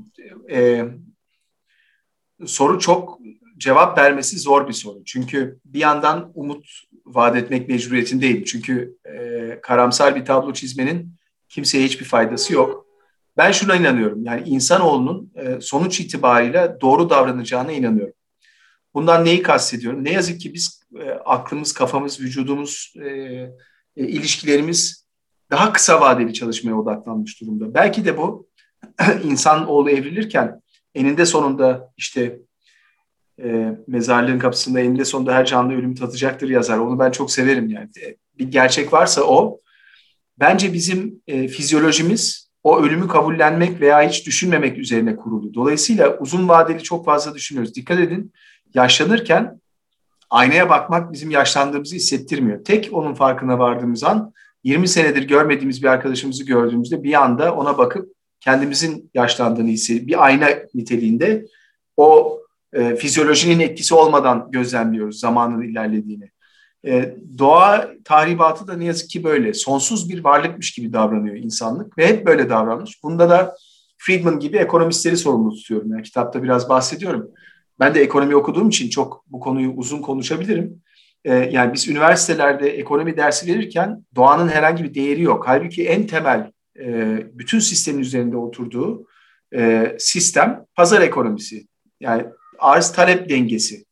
e, 0.50 0.84
soru 2.46 2.78
çok 2.78 3.18
cevap 3.58 3.98
vermesi 3.98 4.38
zor 4.38 4.68
bir 4.68 4.72
soru. 4.72 5.04
Çünkü 5.04 5.58
bir 5.64 5.80
yandan 5.80 6.32
umut 6.34 6.66
vaat 7.06 7.36
etmek 7.36 7.68
mecburiyetindeyim. 7.68 8.44
Çünkü 8.44 8.96
e, 9.04 9.60
karamsar 9.62 10.16
bir 10.16 10.24
tablo 10.24 10.52
çizmenin 10.52 11.14
kimseye 11.48 11.84
hiçbir 11.84 12.04
faydası 12.04 12.54
yok. 12.54 12.91
Ben 13.36 13.52
şuna 13.52 13.76
inanıyorum. 13.76 14.24
Yani 14.24 14.48
insanoğlunun 14.48 15.32
e, 15.34 15.60
sonuç 15.60 16.00
itibariyle 16.00 16.76
doğru 16.80 17.10
davranacağına 17.10 17.72
inanıyorum. 17.72 18.14
Bundan 18.94 19.24
neyi 19.24 19.42
kastediyorum? 19.42 20.04
Ne 20.04 20.12
yazık 20.12 20.40
ki 20.40 20.54
biz 20.54 20.82
e, 21.00 21.10
aklımız, 21.10 21.72
kafamız, 21.72 22.20
vücudumuz, 22.20 22.94
e, 23.04 23.46
ilişkilerimiz 23.96 25.06
daha 25.50 25.72
kısa 25.72 26.00
vadeli 26.00 26.34
çalışmaya 26.34 26.74
odaklanmış 26.74 27.40
durumda. 27.40 27.74
Belki 27.74 28.04
de 28.04 28.18
bu 28.18 28.48
insan 29.24 29.68
oğlu 29.68 29.90
evrilirken 29.90 30.62
eninde 30.94 31.26
sonunda 31.26 31.92
işte 31.96 32.38
e, 33.42 33.78
mezarlığın 33.86 34.38
kapısında 34.38 34.80
eninde 34.80 35.04
sonunda 35.04 35.34
her 35.34 35.44
canlı 35.44 35.72
ölümü 35.72 35.94
tatacaktır 35.94 36.48
yazar. 36.48 36.78
Onu 36.78 36.98
ben 36.98 37.10
çok 37.10 37.30
severim 37.30 37.70
yani. 37.70 37.88
Bir 38.38 38.50
gerçek 38.50 38.92
varsa 38.92 39.22
o. 39.22 39.60
Bence 40.38 40.72
bizim 40.72 41.22
e, 41.26 41.48
fizyolojimiz 41.48 42.51
o 42.64 42.80
ölümü 42.80 43.08
kabullenmek 43.08 43.80
veya 43.80 44.08
hiç 44.08 44.26
düşünmemek 44.26 44.78
üzerine 44.78 45.16
kurulu. 45.16 45.54
Dolayısıyla 45.54 46.18
uzun 46.18 46.48
vadeli 46.48 46.82
çok 46.82 47.04
fazla 47.04 47.34
düşünüyoruz. 47.34 47.74
Dikkat 47.74 48.00
edin 48.00 48.32
yaşlanırken 48.74 49.60
aynaya 50.30 50.70
bakmak 50.70 51.12
bizim 51.12 51.30
yaşlandığımızı 51.30 51.96
hissettirmiyor. 51.96 52.64
Tek 52.64 52.88
onun 52.92 53.14
farkına 53.14 53.58
vardığımız 53.58 54.04
an 54.04 54.32
20 54.64 54.88
senedir 54.88 55.28
görmediğimiz 55.28 55.82
bir 55.82 55.88
arkadaşımızı 55.88 56.44
gördüğümüzde 56.44 57.02
bir 57.02 57.22
anda 57.22 57.54
ona 57.54 57.78
bakıp 57.78 58.12
kendimizin 58.40 59.10
yaşlandığını 59.14 59.68
hissediyoruz. 59.68 60.08
Bir 60.08 60.24
ayna 60.24 60.48
niteliğinde 60.74 61.46
o 61.96 62.38
e, 62.72 62.96
fizyolojinin 62.96 63.60
etkisi 63.60 63.94
olmadan 63.94 64.48
gözlemliyoruz 64.50 65.20
zamanın 65.20 65.62
ilerlediğini. 65.62 66.30
E, 66.86 67.14
doğa 67.38 67.90
tahribatı 68.04 68.66
da 68.66 68.76
ne 68.76 68.84
yazık 68.84 69.10
ki 69.10 69.24
böyle. 69.24 69.54
Sonsuz 69.54 70.08
bir 70.08 70.24
varlıkmış 70.24 70.72
gibi 70.72 70.92
davranıyor 70.92 71.36
insanlık 71.36 71.98
ve 71.98 72.06
hep 72.06 72.26
böyle 72.26 72.50
davranmış. 72.50 73.02
Bunda 73.02 73.30
da 73.30 73.56
Friedman 73.98 74.38
gibi 74.38 74.56
ekonomistleri 74.56 75.16
sorumlu 75.16 75.54
tutuyorum. 75.54 75.90
Yani 75.90 76.02
kitapta 76.02 76.42
biraz 76.42 76.68
bahsediyorum. 76.68 77.30
Ben 77.80 77.94
de 77.94 78.00
ekonomi 78.00 78.36
okuduğum 78.36 78.68
için 78.68 78.90
çok 78.90 79.24
bu 79.26 79.40
konuyu 79.40 79.72
uzun 79.72 80.02
konuşabilirim. 80.02 80.82
E, 81.24 81.34
yani 81.34 81.72
biz 81.72 81.88
üniversitelerde 81.88 82.70
ekonomi 82.70 83.16
dersi 83.16 83.46
verirken 83.46 84.04
doğanın 84.14 84.48
herhangi 84.48 84.84
bir 84.84 84.94
değeri 84.94 85.22
yok. 85.22 85.44
Halbuki 85.46 85.88
en 85.88 86.06
temel 86.06 86.50
e, 86.78 87.16
bütün 87.32 87.58
sistemin 87.58 88.00
üzerinde 88.00 88.36
oturduğu 88.36 89.06
e, 89.54 89.92
sistem 89.98 90.64
pazar 90.74 91.02
ekonomisi. 91.02 91.66
Yani 92.00 92.24
arz 92.58 92.92
talep 92.92 93.28
dengesi. 93.28 93.84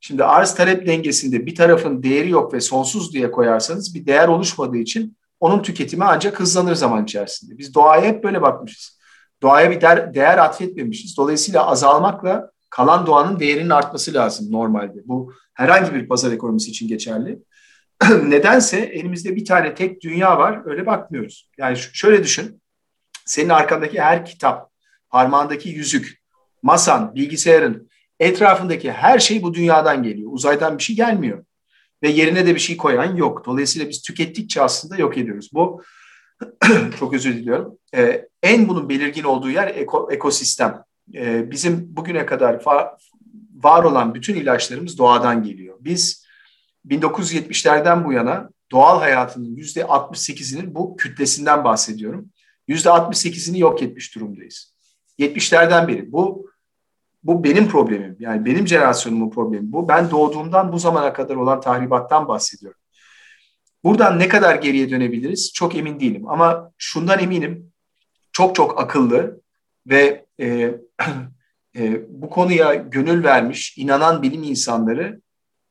Şimdi 0.00 0.24
arz 0.24 0.54
talep 0.54 0.86
dengesinde 0.86 1.46
bir 1.46 1.54
tarafın 1.54 2.02
değeri 2.02 2.30
yok 2.30 2.54
ve 2.54 2.60
sonsuz 2.60 3.12
diye 3.12 3.30
koyarsanız 3.30 3.94
bir 3.94 4.06
değer 4.06 4.28
oluşmadığı 4.28 4.78
için 4.78 5.16
onun 5.40 5.62
tüketimi 5.62 6.04
ancak 6.04 6.40
hızlanır 6.40 6.74
zaman 6.74 7.04
içerisinde. 7.04 7.58
Biz 7.58 7.74
doğaya 7.74 8.02
hep 8.02 8.24
böyle 8.24 8.42
bakmışız. 8.42 9.00
Doğaya 9.42 9.70
bir 9.70 9.80
değer, 9.80 10.14
değer 10.14 10.38
atfetmemişiz. 10.38 11.16
Dolayısıyla 11.16 11.66
azalmakla 11.66 12.50
kalan 12.70 13.06
doğanın 13.06 13.40
değerinin 13.40 13.70
artması 13.70 14.14
lazım 14.14 14.52
normalde. 14.52 14.98
Bu 15.04 15.32
herhangi 15.54 15.94
bir 15.94 16.08
pazar 16.08 16.32
ekonomisi 16.32 16.70
için 16.70 16.88
geçerli. 16.88 17.38
Nedense 18.24 18.80
elimizde 18.80 19.36
bir 19.36 19.44
tane 19.44 19.74
tek 19.74 20.02
dünya 20.02 20.38
var, 20.38 20.62
öyle 20.64 20.86
bakmıyoruz. 20.86 21.50
Yani 21.58 21.76
şöyle 21.92 22.24
düşün, 22.24 22.62
senin 23.26 23.48
arkandaki 23.48 24.00
her 24.00 24.24
kitap, 24.24 24.70
parmağındaki 25.08 25.68
yüzük, 25.68 26.22
masan, 26.62 27.14
bilgisayarın, 27.14 27.89
etrafındaki 28.20 28.92
her 28.92 29.18
şey 29.18 29.42
bu 29.42 29.54
dünyadan 29.54 30.02
geliyor. 30.02 30.30
Uzaydan 30.32 30.78
bir 30.78 30.82
şey 30.82 30.96
gelmiyor. 30.96 31.44
Ve 32.02 32.08
yerine 32.08 32.46
de 32.46 32.54
bir 32.54 32.60
şey 32.60 32.76
koyan 32.76 33.16
yok. 33.16 33.46
Dolayısıyla 33.46 33.88
biz 33.88 34.02
tükettikçe 34.02 34.62
aslında 34.62 34.96
yok 34.96 35.18
ediyoruz. 35.18 35.50
Bu 35.52 35.82
çok 36.98 37.14
özür 37.14 37.36
diliyorum. 37.36 37.78
Ee, 37.94 38.28
en 38.42 38.68
bunun 38.68 38.88
belirgin 38.88 39.24
olduğu 39.24 39.50
yer 39.50 39.68
eko, 39.68 40.08
ekosistem. 40.12 40.82
Ee, 41.14 41.50
bizim 41.50 41.96
bugüne 41.96 42.26
kadar 42.26 42.62
var 43.54 43.84
olan 43.84 44.14
bütün 44.14 44.34
ilaçlarımız 44.34 44.98
doğadan 44.98 45.42
geliyor. 45.42 45.76
Biz 45.80 46.26
1970'lerden 46.88 48.04
bu 48.04 48.12
yana 48.12 48.50
doğal 48.72 48.98
hayatının 48.98 49.56
yüzde 49.56 49.80
68'inin 49.80 50.74
bu 50.74 50.96
kütlesinden 50.96 51.64
bahsediyorum. 51.64 52.30
Yüzde 52.68 52.88
68'ini 52.88 53.58
yok 53.58 53.82
etmiş 53.82 54.14
durumdayız. 54.14 54.74
70'lerden 55.18 55.88
beri. 55.88 56.12
Bu 56.12 56.49
bu 57.22 57.44
benim 57.44 57.68
problemim. 57.68 58.16
Yani 58.18 58.44
benim 58.44 58.68
jenerasyonumun 58.68 59.30
problemi 59.30 59.72
bu. 59.72 59.88
Ben 59.88 60.10
doğduğumdan 60.10 60.72
bu 60.72 60.78
zamana 60.78 61.12
kadar 61.12 61.36
olan 61.36 61.60
tahribattan 61.60 62.28
bahsediyorum. 62.28 62.80
Buradan 63.84 64.18
ne 64.18 64.28
kadar 64.28 64.54
geriye 64.54 64.90
dönebiliriz 64.90 65.52
çok 65.54 65.76
emin 65.76 66.00
değilim. 66.00 66.28
Ama 66.28 66.72
şundan 66.78 67.18
eminim 67.18 67.72
çok 68.32 68.54
çok 68.54 68.80
akıllı 68.80 69.40
ve 69.86 70.26
e, 70.40 70.46
e, 71.76 72.02
bu 72.08 72.30
konuya 72.30 72.74
gönül 72.74 73.24
vermiş, 73.24 73.78
inanan 73.78 74.22
bilim 74.22 74.42
insanları 74.42 75.20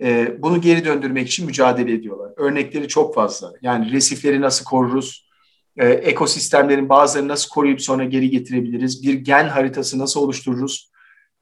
e, 0.01 0.41
bunu 0.41 0.61
geri 0.61 0.85
döndürmek 0.85 1.27
için 1.27 1.45
mücadele 1.45 1.93
ediyorlar. 1.93 2.31
Örnekleri 2.37 2.87
çok 2.87 3.15
fazla. 3.15 3.53
Yani 3.61 3.91
resifleri 3.91 4.41
nasıl 4.41 4.65
koruruz, 4.65 5.29
e, 5.77 5.87
ekosistemlerin 5.87 6.89
bazılarını 6.89 7.29
nasıl 7.29 7.49
koruyup 7.49 7.81
sonra 7.81 8.03
geri 8.03 8.29
getirebiliriz, 8.29 9.03
bir 9.03 9.13
gen 9.13 9.47
haritası 9.47 9.99
nasıl 9.99 10.21
oluştururuz, 10.21 10.88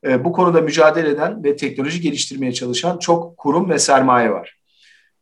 e, 0.05 0.23
bu 0.25 0.31
konuda 0.31 0.61
mücadele 0.61 1.09
eden 1.09 1.43
ve 1.43 1.55
teknoloji 1.55 2.01
geliştirmeye 2.01 2.53
çalışan 2.53 2.97
çok 2.97 3.37
kurum 3.37 3.69
ve 3.69 3.79
sermaye 3.79 4.31
var. 4.31 4.57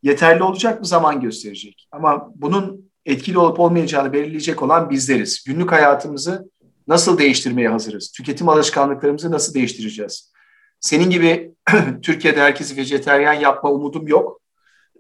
Yeterli 0.04 0.44
olacak 0.44 0.80
mı 0.80 0.86
zaman 0.86 1.22
gösterecek. 1.22 1.88
Ama 1.92 2.32
bunun 2.36 2.92
etkili 3.06 3.38
olup 3.38 3.60
olmayacağını 3.60 4.14
belirleyecek 4.14 4.62
olan 4.62 4.90
bizleriz. 4.90 5.44
Günlük 5.48 5.72
hayatımızı 5.72 6.50
nasıl 6.88 7.18
değiştirmeye 7.18 7.70
hazırız? 7.70 8.12
Tüketim 8.12 8.50
alışkanlıklarımızı 8.50 9.32
nasıl 9.32 9.54
değiştireceğiz? 9.54 10.32
Senin 10.80 11.10
gibi 11.10 11.52
Türkiye'de 12.02 12.42
herkesi 12.42 12.78
vejeteryan 12.78 13.34
yapma 13.34 13.72
umudum 13.72 14.08
yok. 14.08 14.42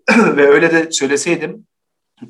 ve 0.17 0.47
öyle 0.47 0.71
de 0.71 0.91
söyleseydim 0.91 1.65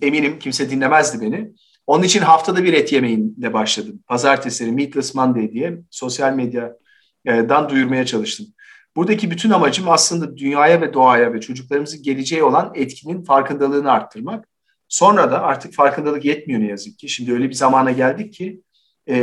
eminim 0.01 0.39
kimse 0.39 0.69
dinlemezdi 0.69 1.21
beni. 1.21 1.51
Onun 1.87 2.03
için 2.03 2.21
haftada 2.21 2.63
bir 2.63 2.73
et 2.73 2.91
yemeğinle 2.91 3.53
başladım. 3.53 3.99
Pazartesileri 4.07 4.71
Meatless 4.71 5.15
Monday 5.15 5.51
diye 5.51 5.77
sosyal 5.89 6.33
medya 6.33 6.77
dan 7.25 7.69
duyurmaya 7.69 8.05
çalıştım. 8.05 8.47
Buradaki 8.95 9.31
bütün 9.31 9.49
amacım 9.49 9.89
aslında 9.89 10.37
dünyaya 10.37 10.81
ve 10.81 10.93
doğaya 10.93 11.33
ve 11.33 11.41
çocuklarımızın 11.41 12.03
geleceği 12.03 12.43
olan 12.43 12.71
etkinin 12.75 13.23
farkındalığını 13.23 13.91
arttırmak. 13.91 14.47
Sonra 14.89 15.31
da 15.31 15.41
artık 15.41 15.73
farkındalık 15.73 16.25
yetmiyor 16.25 16.61
ne 16.61 16.67
yazık 16.67 16.99
ki. 16.99 17.09
Şimdi 17.09 17.33
öyle 17.33 17.49
bir 17.49 17.53
zamana 17.53 17.91
geldik 17.91 18.33
ki 18.33 18.61
e, 19.09 19.15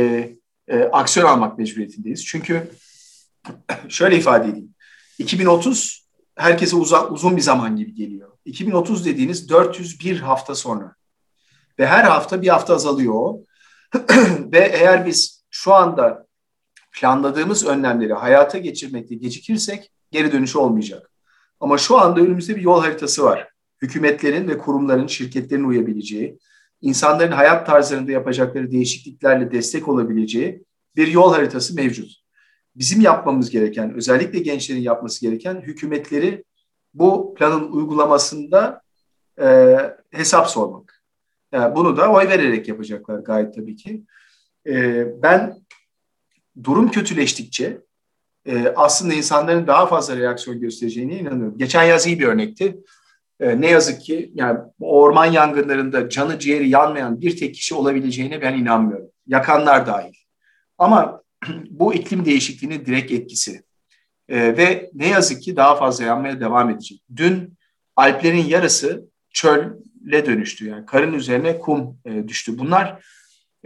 e, 0.67 0.83
aksiyon 0.83 1.27
almak 1.27 1.57
mecburiyetindeyiz. 1.57 2.25
Çünkü 2.25 2.71
şöyle 3.89 4.17
ifade 4.17 4.49
edeyim. 4.49 4.75
2030 5.19 6.07
herkese 6.35 6.75
uzak, 6.75 7.11
uzun 7.11 7.37
bir 7.37 7.41
zaman 7.41 7.75
gibi 7.75 7.93
geliyor. 7.93 8.29
2030 8.45 9.05
dediğiniz 9.05 9.49
401 9.49 10.19
hafta 10.19 10.55
sonra. 10.55 10.95
Ve 11.79 11.87
her 11.87 12.03
hafta 12.03 12.41
bir 12.41 12.47
hafta 12.47 12.73
azalıyor 12.73 13.33
ve 14.53 14.59
eğer 14.59 15.05
biz 15.05 15.45
şu 15.49 15.73
anda 15.73 16.22
planladığımız 16.93 17.65
önlemleri 17.65 18.13
hayata 18.13 18.57
geçirmekte 18.57 19.15
gecikirsek 19.15 19.91
geri 20.11 20.31
dönüşü 20.31 20.57
olmayacak. 20.57 21.09
Ama 21.59 21.77
şu 21.77 21.97
anda 21.97 22.21
önümüzde 22.21 22.55
bir 22.55 22.61
yol 22.61 22.81
haritası 22.81 23.23
var. 23.23 23.49
Hükümetlerin 23.81 24.47
ve 24.47 24.57
kurumların, 24.57 25.07
şirketlerin 25.07 25.63
uyabileceği, 25.63 26.39
insanların 26.81 27.31
hayat 27.31 27.65
tarzlarında 27.67 28.11
yapacakları 28.11 28.71
değişikliklerle 28.71 29.51
destek 29.51 29.87
olabileceği 29.87 30.63
bir 30.95 31.07
yol 31.07 31.33
haritası 31.33 31.75
mevcut. 31.75 32.11
Bizim 32.75 33.01
yapmamız 33.01 33.49
gereken, 33.49 33.93
özellikle 33.93 34.39
gençlerin 34.39 34.81
yapması 34.81 35.21
gereken 35.21 35.61
hükümetleri 35.61 36.43
bu 36.93 37.33
planın 37.33 37.71
uygulamasında 37.71 38.81
e, 39.41 39.77
hesap 40.11 40.49
sormak. 40.49 41.03
Yani 41.51 41.75
bunu 41.75 41.97
da 41.97 42.11
oy 42.11 42.27
vererek 42.27 42.67
yapacaklar 42.67 43.19
gayet 43.19 43.55
tabii 43.55 43.75
ki. 43.75 44.03
E, 44.67 45.05
ben 45.23 45.57
durum 46.63 46.91
kötüleştikçe 46.91 47.77
e, 48.45 48.73
aslında 48.75 49.13
insanların 49.13 49.67
daha 49.67 49.85
fazla 49.85 50.17
reaksiyon 50.17 50.59
göstereceğine 50.59 51.19
inanıyorum. 51.19 51.57
Geçen 51.57 51.83
yaz 51.83 52.07
iyi 52.07 52.19
bir 52.19 52.27
örnekti. 52.27 52.77
E, 53.39 53.61
ne 53.61 53.69
yazık 53.69 54.01
ki 54.01 54.31
yani 54.33 54.59
orman 54.79 55.25
yangınlarında 55.25 56.09
canı 56.09 56.39
ciğeri 56.39 56.69
yanmayan 56.69 57.21
bir 57.21 57.37
tek 57.37 57.55
kişi 57.55 57.75
olabileceğine 57.75 58.41
ben 58.41 58.57
inanmıyorum. 58.57 59.07
Yakanlar 59.27 59.87
dahil. 59.87 60.13
Ama 60.77 61.21
bu 61.69 61.93
iklim 61.93 62.25
değişikliğinin 62.25 62.85
direkt 62.85 63.11
etkisi. 63.11 63.63
E, 64.29 64.57
ve 64.57 64.89
ne 64.93 65.07
yazık 65.07 65.41
ki 65.41 65.55
daha 65.55 65.75
fazla 65.75 66.03
yanmaya 66.03 66.39
devam 66.39 66.69
edecek. 66.69 67.03
Dün 67.15 67.53
Alplerin 67.95 68.45
yarısı 68.45 69.05
çölle 69.29 70.25
dönüştü. 70.25 70.67
Yani 70.67 70.85
karın 70.85 71.13
üzerine 71.13 71.59
kum 71.59 71.97
e, 72.05 72.27
düştü. 72.27 72.57
Bunlar 72.57 73.05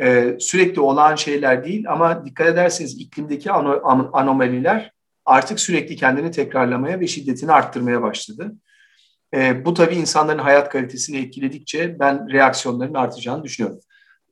e, 0.01 0.37
sürekli 0.39 0.81
olan 0.81 1.15
şeyler 1.15 1.65
değil 1.65 1.91
ama 1.91 2.25
dikkat 2.25 2.47
ederseniz 2.47 2.99
iklimdeki 2.99 3.51
ano, 3.51 4.09
anomaliler 4.13 4.91
artık 5.25 5.59
sürekli 5.59 5.95
kendini 5.95 6.31
tekrarlamaya 6.31 6.99
ve 6.99 7.07
şiddetini 7.07 7.51
arttırmaya 7.51 8.01
başladı. 8.01 8.55
E, 9.33 9.65
bu 9.65 9.73
tabii 9.73 9.95
insanların 9.95 10.39
hayat 10.39 10.69
kalitesini 10.69 11.17
etkiledikçe 11.17 11.99
ben 11.99 12.31
reaksiyonların 12.31 12.93
artacağını 12.93 13.43
düşünüyorum. 13.43 13.79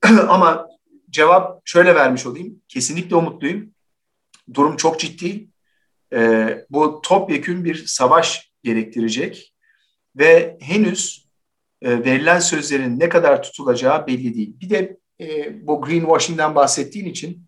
ama 0.28 0.68
cevap 1.10 1.62
şöyle 1.66 1.96
vermiş 1.96 2.26
olayım. 2.26 2.62
Kesinlikle 2.68 3.16
umutluyum. 3.16 3.74
Durum 4.54 4.78
çok 4.78 5.00
ciddi. 5.00 5.48
E, 6.14 6.50
bu 6.70 7.02
topyekün 7.02 7.66
bir 7.66 7.86
savaş 7.86 8.52
gerektirecek 8.64 9.54
ve 10.16 10.58
henüz 10.62 11.30
e, 11.82 12.04
verilen 12.04 12.40
sözlerin 12.40 13.00
ne 13.00 13.10
kadar 13.10 13.44
tutulacağı 13.44 14.08
belli 14.08 14.36
değil. 14.36 14.60
Bir 14.60 14.70
de 14.70 14.98
e, 15.22 15.56
bu 15.68 15.82
greenwashing'den 15.82 16.56
bahsettiğin 16.56 17.06
için 17.06 17.46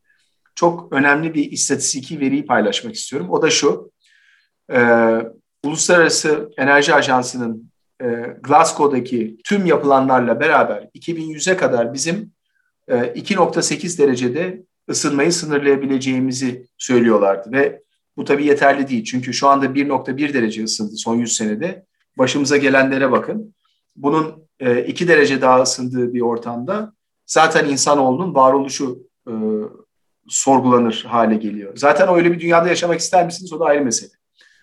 çok 0.55 0.93
önemli 0.93 1.33
bir 1.33 1.51
istatistiki 1.51 2.19
veriyi 2.19 2.45
paylaşmak 2.45 2.95
istiyorum. 2.95 3.29
O 3.29 3.41
da 3.41 3.49
şu, 3.49 3.91
e, 4.71 4.79
Uluslararası 5.63 6.49
Enerji 6.57 6.93
Ajansı'nın 6.93 7.71
e, 8.01 8.05
Glasgow'daki 8.41 9.37
tüm 9.43 9.65
yapılanlarla 9.65 10.39
beraber 10.39 10.89
2100'e 10.95 11.57
kadar 11.57 11.93
bizim 11.93 12.31
e, 12.87 12.95
2.8 12.95 13.97
derecede 13.97 14.63
ısınmayı 14.89 15.33
sınırlayabileceğimizi 15.33 16.65
söylüyorlardı 16.77 17.51
ve 17.51 17.81
bu 18.17 18.23
tabii 18.23 18.45
yeterli 18.45 18.87
değil. 18.87 19.03
Çünkü 19.03 19.33
şu 19.33 19.47
anda 19.47 19.65
1.1 19.65 20.33
derece 20.33 20.63
ısındı 20.63 20.95
son 20.95 21.15
100 21.15 21.35
senede. 21.35 21.85
Başımıza 22.17 22.57
gelenlere 22.57 23.11
bakın. 23.11 23.55
Bunun 23.95 24.47
e, 24.59 24.83
2 24.83 25.07
derece 25.07 25.41
daha 25.41 25.61
ısındığı 25.61 26.13
bir 26.13 26.21
ortamda 26.21 26.93
zaten 27.27 27.69
insanoğlunun 27.69 28.35
varoluşu 28.35 29.07
e, 29.27 29.33
sorgulanır 30.27 31.05
hale 31.07 31.35
geliyor. 31.35 31.77
Zaten 31.77 32.09
öyle 32.15 32.31
bir 32.31 32.39
dünyada 32.39 32.67
yaşamak 32.67 32.99
ister 32.99 33.25
misiniz? 33.25 33.53
O 33.53 33.59
da 33.59 33.65
ayrı 33.65 33.85
mesele. 33.85 34.11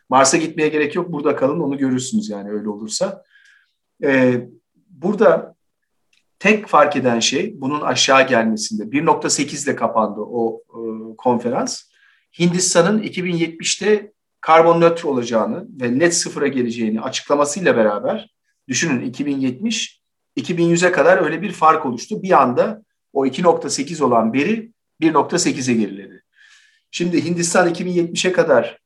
Mars'a 0.09 0.37
gitmeye 0.37 0.69
gerek 0.69 0.95
yok. 0.95 1.13
Burada 1.13 1.37
kalın 1.37 1.61
onu 1.61 1.79
görürsünüz 1.79 2.31
yani 2.31 2.51
öyle 2.51 2.69
olursa. 2.69 3.25
E, 4.05 4.41
burada 4.91 5.55
tek 6.39 6.67
fark 6.67 6.97
eden 6.97 7.21
şey 7.21 7.61
bunun 7.61 7.81
aşağı 7.81 8.29
gelmesinde. 8.29 8.83
1.8 8.83 9.65
ile 9.65 9.77
kapandı 9.77 10.21
o 10.21 10.63
e, 10.69 10.81
konferans. 11.17 11.83
Hindistan'ın 12.39 13.03
2070'te 13.03 14.13
karbon 14.41 14.81
nötr 14.81 15.05
olacağını 15.05 15.67
ve 15.81 15.99
net 15.99 16.15
sıfıra 16.15 16.47
geleceğini 16.47 17.01
açıklamasıyla 17.01 17.77
beraber 17.77 18.35
düşünün 18.69 19.01
2070 19.01 20.04
2100'e 20.37 20.93
kadar 20.93 21.25
öyle 21.25 21.43
bir 21.43 21.53
fark 21.53 21.87
oluştu. 21.87 22.23
Bir 22.23 22.43
anda 22.43 22.83
o 23.13 23.27
2.8 23.27 24.05
olan 24.05 24.33
beri 24.33 24.73
1.8'e 25.01 25.75
geriledi. 25.75 26.23
Şimdi 26.91 27.25
Hindistan 27.25 27.69
2070'e 27.69 28.33
kadar 28.33 28.79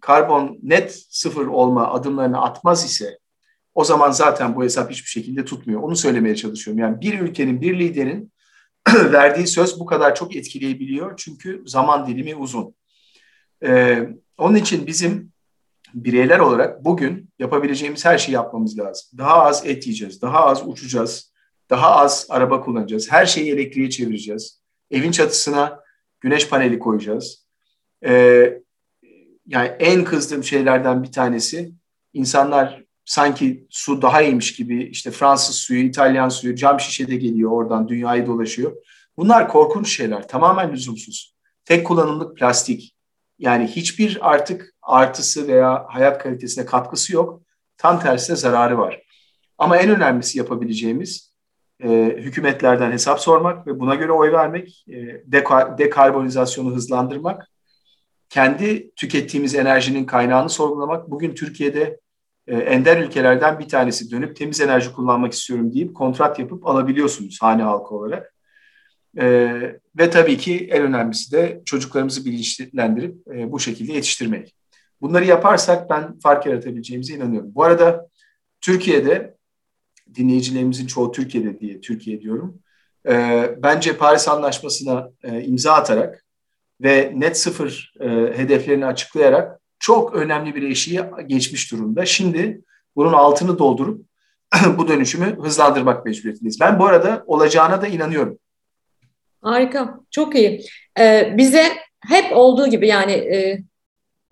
karbon 0.00 0.58
net 0.62 1.04
sıfır 1.10 1.46
olma 1.46 1.92
adımlarını 1.92 2.42
atmaz 2.42 2.84
ise 2.84 3.18
o 3.74 3.84
zaman 3.84 4.10
zaten 4.10 4.56
bu 4.56 4.64
hesap 4.64 4.90
hiçbir 4.90 5.08
şekilde 5.08 5.44
tutmuyor. 5.44 5.82
Onu 5.82 5.96
söylemeye 5.96 6.36
çalışıyorum. 6.36 6.82
Yani 6.82 7.00
bir 7.00 7.20
ülkenin, 7.20 7.60
bir 7.60 7.78
liderin 7.78 8.32
verdiği 8.88 9.46
söz 9.46 9.80
bu 9.80 9.86
kadar 9.86 10.14
çok 10.14 10.36
etkileyebiliyor. 10.36 11.16
Çünkü 11.16 11.62
zaman 11.66 12.06
dilimi 12.06 12.36
uzun. 12.36 12.74
Ee, 13.64 14.08
onun 14.38 14.54
için 14.54 14.86
bizim 14.86 15.31
bireyler 15.94 16.38
olarak 16.38 16.84
bugün 16.84 17.30
yapabileceğimiz 17.38 18.04
her 18.04 18.18
şeyi 18.18 18.34
yapmamız 18.34 18.78
lazım. 18.78 19.18
Daha 19.18 19.42
az 19.42 19.66
et 19.66 19.86
yiyeceğiz, 19.86 20.22
daha 20.22 20.46
az 20.46 20.68
uçacağız, 20.68 21.32
daha 21.70 21.96
az 21.96 22.26
araba 22.28 22.60
kullanacağız, 22.60 23.12
her 23.12 23.26
şeyi 23.26 23.52
elektriğe 23.52 23.90
çevireceğiz. 23.90 24.62
Evin 24.90 25.10
çatısına 25.10 25.80
güneş 26.20 26.48
paneli 26.48 26.78
koyacağız. 26.78 27.46
Ee, 28.04 28.58
yani 29.46 29.68
en 29.78 30.04
kızdığım 30.04 30.44
şeylerden 30.44 31.02
bir 31.02 31.12
tanesi 31.12 31.72
insanlar 32.12 32.84
sanki 33.04 33.66
su 33.70 34.02
daha 34.02 34.22
iyiymiş 34.22 34.54
gibi 34.56 34.82
işte 34.82 35.10
Fransız 35.10 35.56
suyu, 35.56 35.84
İtalyan 35.84 36.28
suyu 36.28 36.54
cam 36.54 36.80
şişede 36.80 37.16
geliyor 37.16 37.50
oradan 37.50 37.88
dünyayı 37.88 38.26
dolaşıyor. 38.26 38.76
Bunlar 39.16 39.48
korkunç 39.48 39.96
şeyler. 39.96 40.28
Tamamen 40.28 40.72
lüzumsuz. 40.72 41.36
Tek 41.64 41.86
kullanımlık 41.86 42.36
plastik. 42.36 42.96
Yani 43.38 43.66
hiçbir 43.66 44.18
artık 44.32 44.71
artısı 44.82 45.48
veya 45.48 45.86
hayat 45.88 46.22
kalitesine 46.22 46.64
katkısı 46.66 47.14
yok. 47.14 47.42
Tam 47.76 48.00
tersine 48.00 48.36
zararı 48.36 48.78
var. 48.78 49.02
Ama 49.58 49.76
en 49.76 49.90
önemlisi 49.90 50.38
yapabileceğimiz 50.38 51.32
e, 51.82 51.88
hükümetlerden 52.18 52.92
hesap 52.92 53.20
sormak 53.20 53.66
ve 53.66 53.80
buna 53.80 53.94
göre 53.94 54.12
oy 54.12 54.32
vermek, 54.32 54.84
e, 54.88 55.22
deka, 55.26 55.78
dekarbonizasyonu 55.78 56.74
hızlandırmak, 56.74 57.50
kendi 58.28 58.94
tükettiğimiz 58.94 59.54
enerjinin 59.54 60.04
kaynağını 60.04 60.48
sorgulamak. 60.48 61.10
Bugün 61.10 61.34
Türkiye'de 61.34 62.00
e, 62.46 62.56
ender 62.56 62.96
ülkelerden 62.96 63.58
bir 63.58 63.68
tanesi 63.68 64.10
dönüp 64.10 64.36
temiz 64.36 64.60
enerji 64.60 64.92
kullanmak 64.92 65.32
istiyorum 65.32 65.72
deyip 65.74 65.94
kontrat 65.94 66.38
yapıp 66.38 66.66
alabiliyorsunuz 66.66 67.38
hane 67.42 67.62
halkı 67.62 67.94
olarak. 67.94 68.34
E, 69.20 69.26
ve 69.98 70.10
tabii 70.10 70.36
ki 70.36 70.68
en 70.72 70.82
önemlisi 70.82 71.32
de 71.32 71.62
çocuklarımızı 71.64 72.24
bilinçlendirip 72.24 73.28
e, 73.28 73.52
bu 73.52 73.60
şekilde 73.60 73.92
yetiştirmek. 73.92 74.54
Bunları 75.02 75.24
yaparsak 75.24 75.90
ben 75.90 76.18
fark 76.18 76.46
yaratabileceğimize 76.46 77.14
inanıyorum. 77.14 77.54
Bu 77.54 77.64
arada 77.64 78.08
Türkiye'de 78.60 79.36
dinleyicilerimizin 80.14 80.86
çoğu 80.86 81.12
Türkiye'de 81.12 81.60
diye 81.60 81.80
Türkiye 81.80 82.20
diyorum. 82.20 82.58
E, 83.08 83.44
bence 83.62 83.96
Paris 83.96 84.28
Anlaşması'na 84.28 85.10
e, 85.24 85.42
imza 85.44 85.72
atarak 85.72 86.24
ve 86.80 87.12
net 87.14 87.38
sıfır 87.38 87.94
e, 88.00 88.08
hedeflerini 88.38 88.86
açıklayarak 88.86 89.60
çok 89.78 90.14
önemli 90.14 90.54
bir 90.54 90.62
eşiği 90.62 91.00
geçmiş 91.26 91.72
durumda. 91.72 92.06
Şimdi 92.06 92.62
bunun 92.96 93.12
altını 93.12 93.58
doldurup 93.58 94.06
bu 94.78 94.88
dönüşümü 94.88 95.36
hızlandırmak 95.42 96.06
mecburiyetindeyiz. 96.06 96.60
Ben 96.60 96.78
bu 96.78 96.86
arada 96.86 97.24
olacağına 97.26 97.82
da 97.82 97.86
inanıyorum. 97.86 98.38
Harika, 99.40 100.00
çok 100.10 100.34
iyi. 100.34 100.64
Ee, 100.98 101.34
bize 101.36 101.64
hep 102.08 102.36
olduğu 102.36 102.66
gibi 102.66 102.88
yani 102.88 103.12
e, 103.12 103.62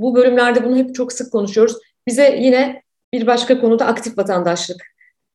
bu 0.01 0.15
bölümlerde 0.15 0.65
bunu 0.65 0.77
hep 0.77 0.95
çok 0.95 1.13
sık 1.13 1.33
konuşuyoruz. 1.33 1.77
Bize 2.07 2.39
yine 2.41 2.83
bir 3.13 3.27
başka 3.27 3.61
konuda 3.61 3.87
aktif 3.87 4.19
vatandaşlık 4.19 4.83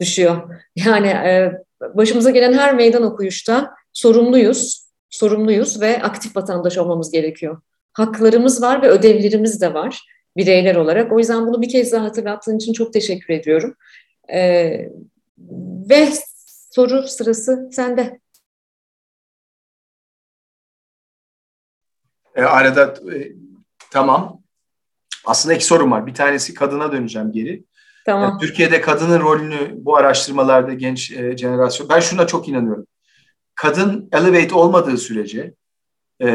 düşüyor. 0.01 0.61
Yani 0.75 1.07
e, 1.07 1.51
başımıza 1.95 2.29
gelen 2.29 2.53
her 2.53 2.75
meydan 2.75 3.03
okuyuşta 3.03 3.71
sorumluyuz, 3.93 4.85
sorumluyuz 5.09 5.81
ve 5.81 6.03
aktif 6.03 6.35
vatandaş 6.35 6.77
olmamız 6.77 7.11
gerekiyor. 7.11 7.61
Haklarımız 7.93 8.61
var 8.61 8.81
ve 8.81 8.89
ödevlerimiz 8.89 9.61
de 9.61 9.73
var 9.73 10.01
bireyler 10.37 10.75
olarak. 10.75 11.11
O 11.11 11.19
yüzden 11.19 11.47
bunu 11.47 11.61
bir 11.61 11.69
kez 11.69 11.91
daha 11.91 12.05
hatırlattığın 12.05 12.57
için 12.57 12.73
çok 12.73 12.93
teşekkür 12.93 13.33
ediyorum. 13.33 13.75
E, 14.33 14.39
ve 15.89 16.07
soru 16.71 17.07
sırası 17.07 17.69
sende. 17.71 18.19
E, 22.35 22.41
arada 22.43 22.93
e, 23.15 23.31
tamam. 23.91 24.44
Aslında 25.25 25.55
iki 25.55 25.65
sorum 25.65 25.91
var. 25.91 26.07
Bir 26.07 26.13
tanesi 26.13 26.53
kadına 26.53 26.91
döneceğim 26.91 27.31
geri. 27.31 27.63
Tamam. 28.05 28.23
Yani 28.23 28.39
Türkiye'de 28.39 28.81
kadının 28.81 29.19
rolünü 29.19 29.71
bu 29.73 29.97
araştırmalarda 29.97 30.73
genç 30.73 31.11
e, 31.11 31.37
jenerasyon. 31.37 31.89
Ben 31.89 31.99
şuna 31.99 32.27
çok 32.27 32.47
inanıyorum. 32.47 32.85
Kadın 33.55 34.09
elevate 34.11 34.55
olmadığı 34.55 34.97
sürece 34.97 35.53
e, 36.19 36.27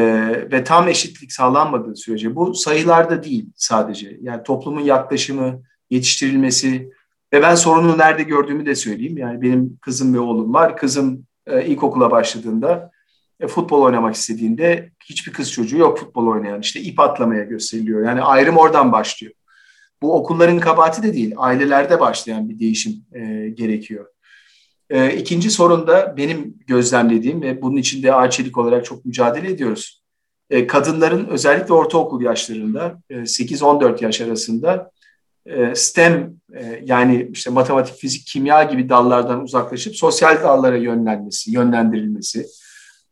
ve 0.53 0.64
tam 0.64 0.88
eşitlik 0.88 1.32
sağlanmadığı 1.32 1.97
sürece 1.97 2.36
bu 2.36 2.55
sayılarda 2.55 3.22
değil 3.22 3.47
sadece. 3.57 4.18
Yani 4.20 4.43
toplumun 4.43 4.80
yaklaşımı, 4.80 5.62
yetiştirilmesi 5.91 6.91
ve 7.32 7.43
ben 7.43 7.55
sorunu 7.55 7.99
nerede 7.99 8.22
gördüğümü 8.22 8.66
de 8.66 8.74
söyleyeyim. 8.74 9.18
Yani 9.18 9.43
benim 9.43 9.78
kızım 9.82 10.14
ve 10.14 10.18
oğlum 10.18 10.55
var. 10.55 10.76
Kızım 10.76 11.26
e, 11.47 11.66
ilkokula 11.66 12.11
başladığında 12.11 12.91
e, 13.41 13.47
futbol 13.47 13.82
oynamak 13.82 14.14
istediğinde 14.14 14.91
hiçbir 15.05 15.32
kız 15.32 15.53
çocuğu 15.53 15.78
yok 15.78 15.99
futbol 15.99 16.26
oynayan. 16.26 16.61
İşte 16.61 16.80
ip 16.80 17.01
atlamaya 17.01 17.45
gösteriliyor. 17.45 18.07
Yani 18.07 18.22
ayrım 18.22 18.57
oradan 18.57 18.93
başlıyor. 18.93 19.32
Bu 20.03 20.14
okulların 20.14 20.59
kabahati 20.59 21.03
de 21.03 21.12
değil, 21.12 21.34
ailelerde 21.36 22.01
başlayan 22.01 22.49
bir 22.49 22.59
değişim 22.59 22.93
e, 23.12 23.49
gerekiyor. 23.49 24.07
E, 24.91 25.16
ikinci 25.16 25.51
sorun 25.51 25.86
da 25.86 26.14
benim 26.16 26.59
gözlemlediğim 26.66 27.43
ve 27.43 27.62
bunun 27.62 27.76
için 27.76 28.03
de 28.03 28.12
Arçelik 28.12 28.59
olarak 28.59 28.84
çok 28.84 29.05
mücadele 29.05 29.51
ediyoruz. 29.51 30.03
E, 30.51 30.66
kadınların 30.66 31.26
özellikle 31.26 31.74
ortaokul 31.74 32.22
yaşlarında 32.22 33.03
e, 33.11 33.14
8-14 33.14 34.05
yaş 34.05 34.20
arasında 34.20 34.91
e, 35.47 35.74
STEM 35.74 36.34
e, 36.55 36.80
yani 36.84 37.30
işte 37.32 37.51
matematik, 37.51 37.95
fizik, 37.95 38.26
kimya 38.26 38.62
gibi 38.62 38.88
dallardan 38.88 39.43
uzaklaşıp 39.43 39.97
sosyal 39.97 40.43
dallara 40.43 40.76
yönlenmesi, 40.76 41.51
yönlendirilmesi, 41.51 42.47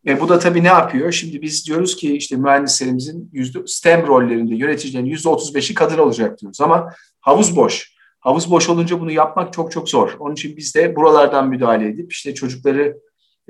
E, 0.07 0.20
bu 0.20 0.28
da 0.28 0.38
tabii 0.38 0.64
ne 0.64 0.68
yapıyor? 0.68 1.12
Şimdi 1.12 1.42
biz 1.42 1.66
diyoruz 1.66 1.96
ki 1.96 2.16
işte 2.16 2.36
mühendislerimizin 2.36 3.30
yüzde 3.32 3.59
STEM 3.66 4.07
rollerinde 4.07 4.55
yöneticilerin 4.55 5.07
yüzde 5.07 5.28
35'i 5.28 5.74
kadın 5.74 5.99
olacak 5.99 6.40
diyoruz 6.40 6.61
ama 6.61 6.94
havuz 7.20 7.57
boş. 7.57 7.92
Havuz 8.20 8.51
boş 8.51 8.68
olunca 8.68 9.01
bunu 9.01 9.11
yapmak 9.11 9.53
çok 9.53 9.72
çok 9.72 9.88
zor. 9.88 10.16
Onun 10.18 10.34
için 10.34 10.57
biz 10.57 10.74
de 10.74 10.96
buralardan 10.96 11.49
müdahale 11.49 11.88
edip 11.88 12.12
işte 12.12 12.34
çocukları 12.34 12.96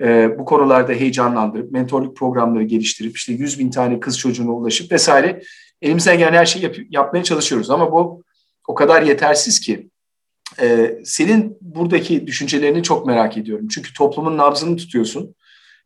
e, 0.01 0.39
bu 0.39 0.45
konularda 0.45 0.93
heyecanlandırıp 0.93 1.73
mentorluk 1.73 2.17
programları 2.17 2.65
geliştirip 2.65 3.17
işte 3.17 3.33
100 3.33 3.59
bin 3.59 3.71
tane 3.71 4.01
kız 4.01 4.19
çocuğuna 4.19 4.53
ulaşıp 4.53 4.93
vesaire 4.93 5.43
elimizden 5.83 6.19
gelen 6.19 6.33
her 6.33 6.47
şeyi 6.47 6.65
yap, 6.65 6.77
yapmaya 6.91 7.25
çalışıyoruz. 7.25 7.71
Ama 7.71 7.93
bu 7.93 8.23
o 8.69 8.75
kadar 8.75 9.03
yetersiz 9.03 9.61
ki 9.61 9.91
e, 10.61 10.99
senin 11.05 11.59
buradaki 11.61 12.27
düşüncelerini 12.27 12.83
çok 12.83 13.07
merak 13.07 13.37
ediyorum. 13.37 13.69
Çünkü 13.69 13.93
toplumun 13.93 14.37
nabzını 14.37 14.77
tutuyorsun. 14.77 15.35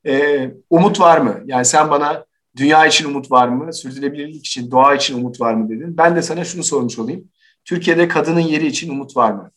E, 0.06 0.50
umut 0.70 1.00
var 1.00 1.18
mı? 1.18 1.42
Yani 1.46 1.64
sen 1.64 1.90
bana 1.90 2.24
dünya 2.56 2.86
için 2.86 3.04
umut 3.04 3.30
var 3.30 3.48
mı? 3.48 3.72
Sürdürülebilirlik 3.74 4.46
için, 4.46 4.70
doğa 4.70 4.94
için 4.94 5.18
umut 5.18 5.40
var 5.40 5.54
mı 5.54 5.68
dedin. 5.68 5.96
Ben 5.96 6.16
de 6.16 6.22
sana 6.22 6.44
şunu 6.44 6.64
sormuş 6.64 6.98
olayım. 6.98 7.28
Türkiye'de 7.64 8.08
kadının 8.08 8.40
yeri 8.40 8.66
için 8.66 8.90
umut 8.90 9.16
var 9.16 9.30
mı? 9.32 9.50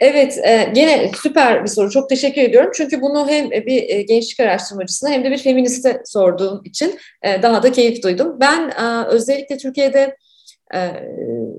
Evet, 0.00 0.38
e, 0.38 0.70
gene 0.74 1.10
süper 1.22 1.62
bir 1.62 1.68
soru. 1.68 1.90
Çok 1.90 2.08
teşekkür 2.08 2.42
ediyorum. 2.42 2.70
Çünkü 2.74 3.00
bunu 3.00 3.28
hem 3.28 3.50
bir 3.50 3.88
e, 3.88 4.02
gençlik 4.02 4.40
araştırmacısına 4.40 5.10
hem 5.10 5.24
de 5.24 5.30
bir 5.30 5.38
feministe 5.38 6.02
sorduğum 6.04 6.60
için 6.64 6.98
e, 7.22 7.42
daha 7.42 7.62
da 7.62 7.72
keyif 7.72 8.02
duydum. 8.02 8.36
Ben 8.40 8.68
e, 8.68 9.04
özellikle 9.06 9.56
Türkiye'de, 9.58 10.16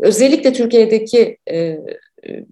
özellikle 0.02 0.54
Türkiye'deki 0.54 1.38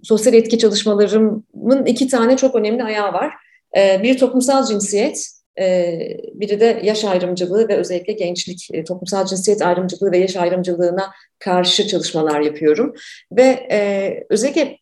sosyal 0.02 0.34
etki 0.34 0.58
çalışmalarımın 0.58 1.86
iki 1.86 2.08
tane 2.08 2.36
çok 2.36 2.54
önemli 2.54 2.84
ayağı 2.84 3.12
var. 3.12 3.34
E, 3.76 4.02
bir 4.02 4.18
toplumsal 4.18 4.66
cinsiyet, 4.66 5.34
e, 5.60 5.98
biri 6.34 6.60
de 6.60 6.80
yaş 6.82 7.04
ayrımcılığı 7.04 7.68
ve 7.68 7.76
özellikle 7.76 8.12
gençlik, 8.12 8.68
e, 8.72 8.84
toplumsal 8.84 9.26
cinsiyet 9.26 9.62
ayrımcılığı 9.62 10.12
ve 10.12 10.18
yaş 10.18 10.36
ayrımcılığına 10.36 11.10
karşı 11.38 11.86
çalışmalar 11.88 12.40
yapıyorum. 12.40 12.94
Ve 13.32 13.68
e, 13.70 14.10
özellikle 14.30 14.78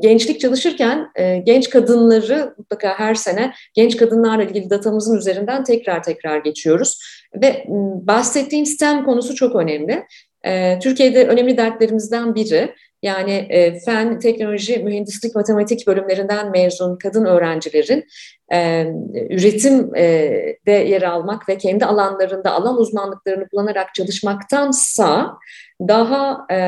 gençlik 0.00 0.40
çalışırken 0.40 1.08
genç 1.44 1.70
kadınları 1.70 2.54
mutlaka 2.58 2.98
her 2.98 3.14
sene 3.14 3.52
genç 3.74 3.96
kadınlarla 3.96 4.44
ilgili 4.44 4.70
datamızın 4.70 5.16
üzerinden 5.16 5.64
tekrar 5.64 6.02
tekrar 6.02 6.38
geçiyoruz. 6.38 6.98
Ve 7.42 7.64
bahsettiğim 8.02 8.66
STEM 8.66 9.04
konusu 9.04 9.34
çok 9.34 9.56
önemli. 9.56 10.04
E, 10.46 10.78
Türkiye'de 10.78 11.26
önemli 11.26 11.56
dertlerimizden 11.56 12.34
biri 12.34 12.74
yani 13.02 13.32
e, 13.32 13.80
fen, 13.80 14.18
teknoloji, 14.18 14.78
mühendislik, 14.78 15.34
matematik 15.34 15.86
bölümlerinden 15.86 16.50
mezun 16.50 16.98
kadın 16.98 17.24
öğrencilerin 17.24 18.04
e, 18.52 18.86
üretimde 19.30 20.62
e, 20.66 20.88
yer 20.88 21.02
almak 21.02 21.48
ve 21.48 21.58
kendi 21.58 21.84
alanlarında 21.84 22.52
alan 22.52 22.78
uzmanlıklarını 22.78 23.48
kullanarak 23.48 23.94
çalışmaktansa 23.94 25.38
daha 25.80 26.46
e, 26.52 26.58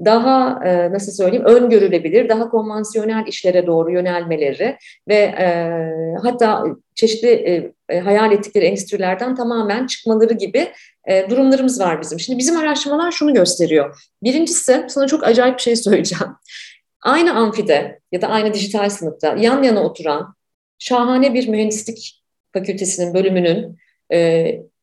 daha 0.00 0.60
e, 0.64 0.92
nasıl 0.92 1.12
söyleyeyim 1.12 1.44
öngörülebilir, 1.44 2.28
daha 2.28 2.48
konvansiyonel 2.50 3.26
işlere 3.26 3.66
doğru 3.66 3.92
yönelmeleri 3.92 4.76
ve 5.08 5.14
e, 5.14 5.46
hatta 6.22 6.64
çeşitli 6.94 7.72
e, 7.88 8.00
hayal 8.00 8.32
ettikleri 8.32 8.64
endüstrilerden 8.64 9.34
tamamen 9.34 9.86
çıkmaları 9.86 10.34
gibi 10.34 10.68
durumlarımız 11.30 11.80
var 11.80 12.00
bizim. 12.00 12.20
Şimdi 12.20 12.38
bizim 12.38 12.56
araştırmalar 12.56 13.12
şunu 13.12 13.34
gösteriyor. 13.34 13.98
Birincisi 14.22 14.84
sana 14.88 15.06
çok 15.06 15.24
acayip 15.24 15.56
bir 15.56 15.62
şey 15.62 15.76
söyleyeceğim. 15.76 16.34
Aynı 17.02 17.36
amfide 17.36 18.00
ya 18.12 18.22
da 18.22 18.28
aynı 18.28 18.54
dijital 18.54 18.90
sınıfta 18.90 19.36
yan 19.38 19.62
yana 19.62 19.84
oturan 19.84 20.34
şahane 20.78 21.34
bir 21.34 21.48
mühendislik 21.48 22.22
fakültesinin 22.52 23.14
bölümünün 23.14 23.78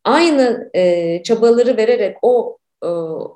aynı 0.03 0.71
çabaları 1.23 1.77
vererek 1.77 2.17
o 2.21 2.57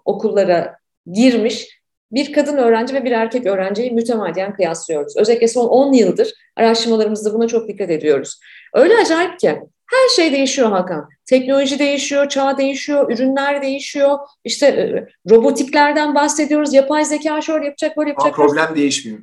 okullara 0.05 0.77
girmiş 1.11 1.75
bir 2.11 2.33
kadın 2.33 2.57
öğrenci 2.57 2.93
ve 2.93 3.03
bir 3.03 3.11
erkek 3.11 3.45
öğrenciyi 3.45 3.91
mütemadiyen 3.91 4.53
kıyaslıyoruz. 4.53 5.17
Özellikle 5.17 5.47
son 5.47 5.67
10 5.67 5.93
yıldır 5.93 6.33
araştırmalarımızda 6.55 7.33
buna 7.33 7.47
çok 7.47 7.67
dikkat 7.67 7.89
ediyoruz. 7.89 8.39
Öyle 8.73 8.93
acayip 8.95 9.39
ki 9.39 9.61
her 9.85 10.09
şey 10.15 10.31
değişiyor 10.31 10.69
Hakan. 10.69 11.09
Teknoloji 11.25 11.79
değişiyor, 11.79 12.29
çağ 12.29 12.57
değişiyor, 12.57 13.11
ürünler 13.11 13.61
değişiyor. 13.61 14.19
İşte 14.43 14.67
e, 14.67 15.07
robotiklerden 15.29 16.15
bahsediyoruz. 16.15 16.73
Yapay 16.73 17.05
zeka 17.05 17.41
şöyle 17.41 17.65
yapacak, 17.65 17.97
böyle 17.97 18.09
yapacak. 18.09 18.39
Ama 18.39 18.47
problem 18.47 18.75
değişmiyor. 18.75 19.19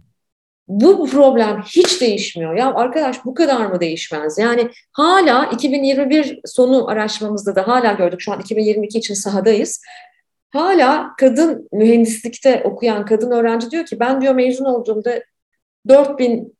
Bu 0.68 1.06
problem 1.06 1.62
hiç 1.62 2.00
değişmiyor. 2.00 2.56
Ya 2.56 2.74
arkadaş 2.74 3.24
bu 3.24 3.34
kadar 3.34 3.66
mı 3.66 3.80
değişmez? 3.80 4.38
Yani 4.38 4.68
hala 4.92 5.46
2021 5.46 6.40
sonu 6.44 6.88
araştırmamızda 6.88 7.56
da 7.56 7.68
hala 7.68 7.92
gördük. 7.92 8.20
Şu 8.20 8.32
an 8.32 8.40
2022 8.40 8.98
için 8.98 9.14
sahadayız. 9.14 9.80
Hala 10.53 11.14
kadın 11.18 11.68
mühendislikte 11.72 12.62
okuyan 12.64 13.05
kadın 13.05 13.30
öğrenci 13.30 13.70
diyor 13.70 13.86
ki 13.86 14.00
ben 14.00 14.20
diyor 14.20 14.34
mezun 14.34 14.64
olduğumda 14.64 15.22
4000 15.88 16.55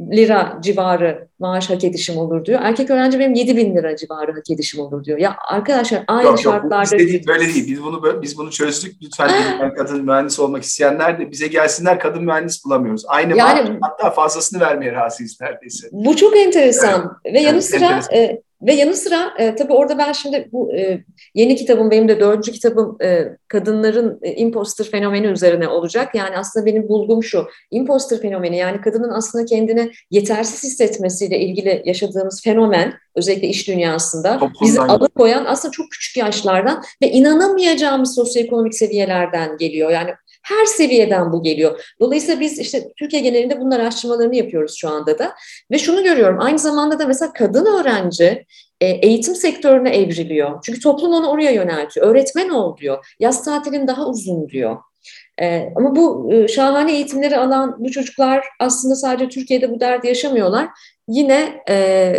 lira 0.00 0.58
civarı 0.62 1.28
maaş 1.38 1.70
hak 1.70 1.84
edişim 1.84 2.18
olur 2.18 2.44
diyor. 2.44 2.60
Erkek 2.62 2.90
öğrenci 2.90 3.18
benim 3.18 3.34
7 3.34 3.56
bin 3.56 3.76
lira 3.76 3.96
civarı 3.96 4.32
hak 4.32 4.50
edişim 4.50 4.80
olur 4.80 5.04
diyor. 5.04 5.18
Ya 5.18 5.36
arkadaşlar 5.48 6.04
aynı 6.08 6.26
yok, 6.26 6.40
şartlarda... 6.40 6.96
Yok, 6.96 7.08
değil, 7.08 7.26
böyle 7.26 7.46
değil. 7.46 7.66
Biz 7.66 7.82
bunu 7.82 8.22
biz 8.22 8.38
bunu 8.38 8.50
çözdük. 8.50 8.96
Lütfen 9.02 9.30
ben 9.60 9.74
kadın 9.74 10.04
mühendis 10.04 10.40
olmak 10.40 10.62
isteyenler 10.62 11.18
de 11.18 11.30
bize 11.30 11.46
gelsinler 11.46 12.00
kadın 12.00 12.24
mühendis 12.24 12.64
bulamıyoruz. 12.64 13.04
Aynı 13.08 13.36
yani, 13.36 13.70
maaş, 13.70 13.78
hatta 13.80 14.10
fazlasını 14.10 14.60
vermeye 14.60 14.92
razıyız 14.92 15.38
neredeyse. 15.40 15.88
Bu 15.92 16.16
çok 16.16 16.36
enteresan. 16.36 17.18
Evet. 17.24 17.34
Ve 17.34 17.40
yanı 17.40 17.52
evet, 17.52 17.64
sıra 17.64 17.84
enteresan. 17.84 18.14
E, 18.14 18.42
ve 18.62 18.74
yanı 18.74 18.94
sıra 18.94 19.32
e, 19.38 19.54
tabii 19.54 19.72
orada 19.72 19.98
ben 19.98 20.12
şimdi 20.12 20.48
bu 20.52 20.74
e, 20.74 21.04
yeni 21.34 21.56
kitabım 21.56 21.90
benim 21.90 22.08
de 22.08 22.20
dördüncü 22.20 22.52
kitabım 22.52 22.96
e, 23.02 23.28
kadınların 23.48 24.18
e, 24.22 24.34
imposter 24.34 24.86
fenomeni 24.86 25.26
üzerine 25.26 25.68
olacak. 25.68 26.14
Yani 26.14 26.38
aslında 26.38 26.66
benim 26.66 26.88
bulgum 26.88 27.22
şu 27.22 27.46
imposter 27.70 28.20
fenomeni 28.20 28.56
yani 28.56 28.80
kadının 28.80 29.10
aslında 29.10 29.44
kendini 29.44 29.92
yetersiz 30.10 30.62
hissetmesiyle 30.62 31.40
ilgili 31.40 31.82
yaşadığımız 31.84 32.42
fenomen 32.42 32.94
özellikle 33.14 33.48
iş 33.48 33.68
dünyasında 33.68 34.32
Toplumdan 34.32 34.54
bizi 34.62 34.80
alıkoyan 34.80 35.44
aslında 35.44 35.72
çok 35.72 35.90
küçük 35.90 36.16
yaşlardan 36.16 36.82
ve 37.02 37.10
inanamayacağımız 37.10 38.14
sosyoekonomik 38.14 38.74
seviyelerden 38.74 39.56
geliyor. 39.56 39.90
Yani 39.90 40.10
her 40.42 40.64
seviyeden 40.64 41.32
bu 41.32 41.42
geliyor. 41.42 41.94
Dolayısıyla 42.00 42.40
biz 42.40 42.58
işte 42.58 42.92
Türkiye 42.98 43.22
genelinde 43.22 43.60
bunun 43.60 43.70
araştırmalarını 43.70 44.36
yapıyoruz 44.36 44.76
şu 44.78 44.88
anda 44.88 45.18
da. 45.18 45.34
Ve 45.70 45.78
şunu 45.78 46.04
görüyorum 46.04 46.40
aynı 46.40 46.58
zamanda 46.58 46.98
da 46.98 47.06
mesela 47.06 47.32
kadın 47.32 47.66
öğrenci 47.66 48.46
e, 48.80 48.86
eğitim 48.86 49.34
sektörüne 49.34 49.96
evriliyor. 49.96 50.58
Çünkü 50.62 50.80
toplum 50.80 51.12
onu 51.12 51.28
oraya 51.28 51.50
yöneltiyor. 51.50 52.06
Öğretmen 52.06 52.48
ol 52.48 52.76
diyor. 52.76 53.14
Yaz 53.20 53.44
tatilin 53.44 53.86
daha 53.86 54.06
uzun 54.06 54.48
diyor. 54.48 54.76
Ee, 55.42 55.72
ama 55.76 55.96
bu 55.96 56.32
e, 56.32 56.48
şahane 56.48 56.92
eğitimleri 56.92 57.36
alan 57.36 57.76
bu 57.78 57.90
çocuklar 57.90 58.44
aslında 58.58 58.94
sadece 58.94 59.28
Türkiye'de 59.28 59.70
bu 59.70 59.80
derdi 59.80 60.06
yaşamıyorlar. 60.06 60.68
Yine 61.08 61.62
e, 61.68 62.12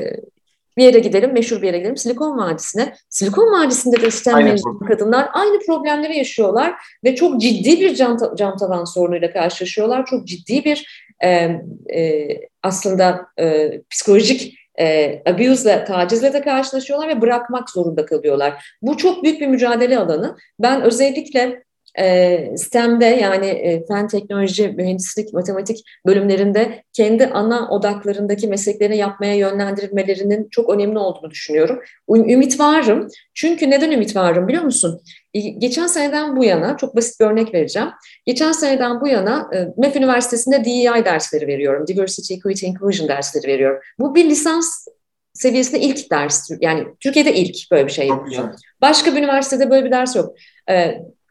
bir 0.77 0.83
yere 0.83 0.99
gidelim, 0.99 1.33
meşhur 1.33 1.61
bir 1.61 1.67
yere 1.67 1.77
gidelim, 1.77 1.97
Silikon 1.97 2.37
Vadisi'ne. 2.37 2.93
Silikon 3.09 3.51
Vadisi'nde 3.51 4.01
de 4.01 4.11
STEM 4.11 4.43
mezunu 4.43 4.79
kadınlar 4.79 5.29
aynı 5.33 5.59
problemleri 5.65 6.17
yaşıyorlar 6.17 6.73
ve 7.03 7.15
çok 7.15 7.41
ciddi 7.41 7.79
bir 7.79 7.95
cam, 7.95 8.17
cam 8.37 8.57
tavan 8.57 8.85
sorunuyla 8.85 9.33
karşılaşıyorlar. 9.33 10.05
Çok 10.05 10.27
ciddi 10.27 10.65
bir 10.65 11.07
e, 11.23 11.29
e, 11.95 12.27
aslında 12.63 13.25
e, 13.39 13.71
psikolojik 13.89 14.61
e, 14.79 15.21
abuse'le, 15.25 15.85
tacizle 15.85 16.33
de 16.33 16.41
karşılaşıyorlar 16.41 17.07
ve 17.07 17.21
bırakmak 17.21 17.69
zorunda 17.69 18.05
kalıyorlar. 18.05 18.65
Bu 18.81 18.97
çok 18.97 19.23
büyük 19.23 19.41
bir 19.41 19.47
mücadele 19.47 19.99
alanı. 19.99 20.37
Ben 20.59 20.81
özellikle 20.81 21.63
e, 21.99 22.57
STEM'de 22.57 23.05
yani 23.05 23.45
e, 23.45 23.85
fen, 23.85 24.07
teknoloji, 24.07 24.67
mühendislik, 24.67 25.33
matematik 25.33 25.85
bölümlerinde 26.05 26.83
kendi 26.93 27.27
ana 27.27 27.69
odaklarındaki 27.69 28.47
mesleklerini 28.47 28.97
yapmaya 28.97 29.35
yönlendirilmelerinin 29.35 30.47
çok 30.51 30.69
önemli 30.69 30.99
olduğunu 30.99 31.31
düşünüyorum. 31.31 31.79
Ümit 32.09 32.59
varım. 32.59 33.07
Çünkü 33.33 33.69
neden 33.69 33.91
ümit 33.91 34.15
varım 34.15 34.47
biliyor 34.47 34.63
musun? 34.63 35.01
Geçen 35.57 35.87
seneden 35.87 36.35
bu 36.35 36.43
yana, 36.43 36.77
çok 36.77 36.95
basit 36.95 37.19
bir 37.19 37.25
örnek 37.25 37.53
vereceğim. 37.53 37.89
Geçen 38.25 38.51
seneden 38.51 39.01
bu 39.01 39.07
yana 39.07 39.49
e, 39.53 39.67
MEF 39.77 39.95
Üniversitesi'nde 39.95 40.65
DEI 40.65 41.05
dersleri 41.05 41.47
veriyorum. 41.47 41.87
Diversity, 41.87 42.33
Equity, 42.33 42.65
Inclusion 42.65 43.07
dersleri 43.07 43.47
veriyorum. 43.47 43.81
Bu 43.99 44.15
bir 44.15 44.29
lisans 44.29 44.87
seviyesinde 45.33 45.79
ilk 45.79 46.11
ders. 46.11 46.49
Yani 46.61 46.87
Türkiye'de 46.99 47.33
ilk 47.33 47.71
böyle 47.71 47.87
bir 47.87 47.91
şey. 47.91 48.09
Başka 48.81 49.15
bir 49.15 49.19
üniversitede 49.19 49.69
böyle 49.69 49.85
bir 49.85 49.91
ders 49.91 50.15
yok. 50.15 50.35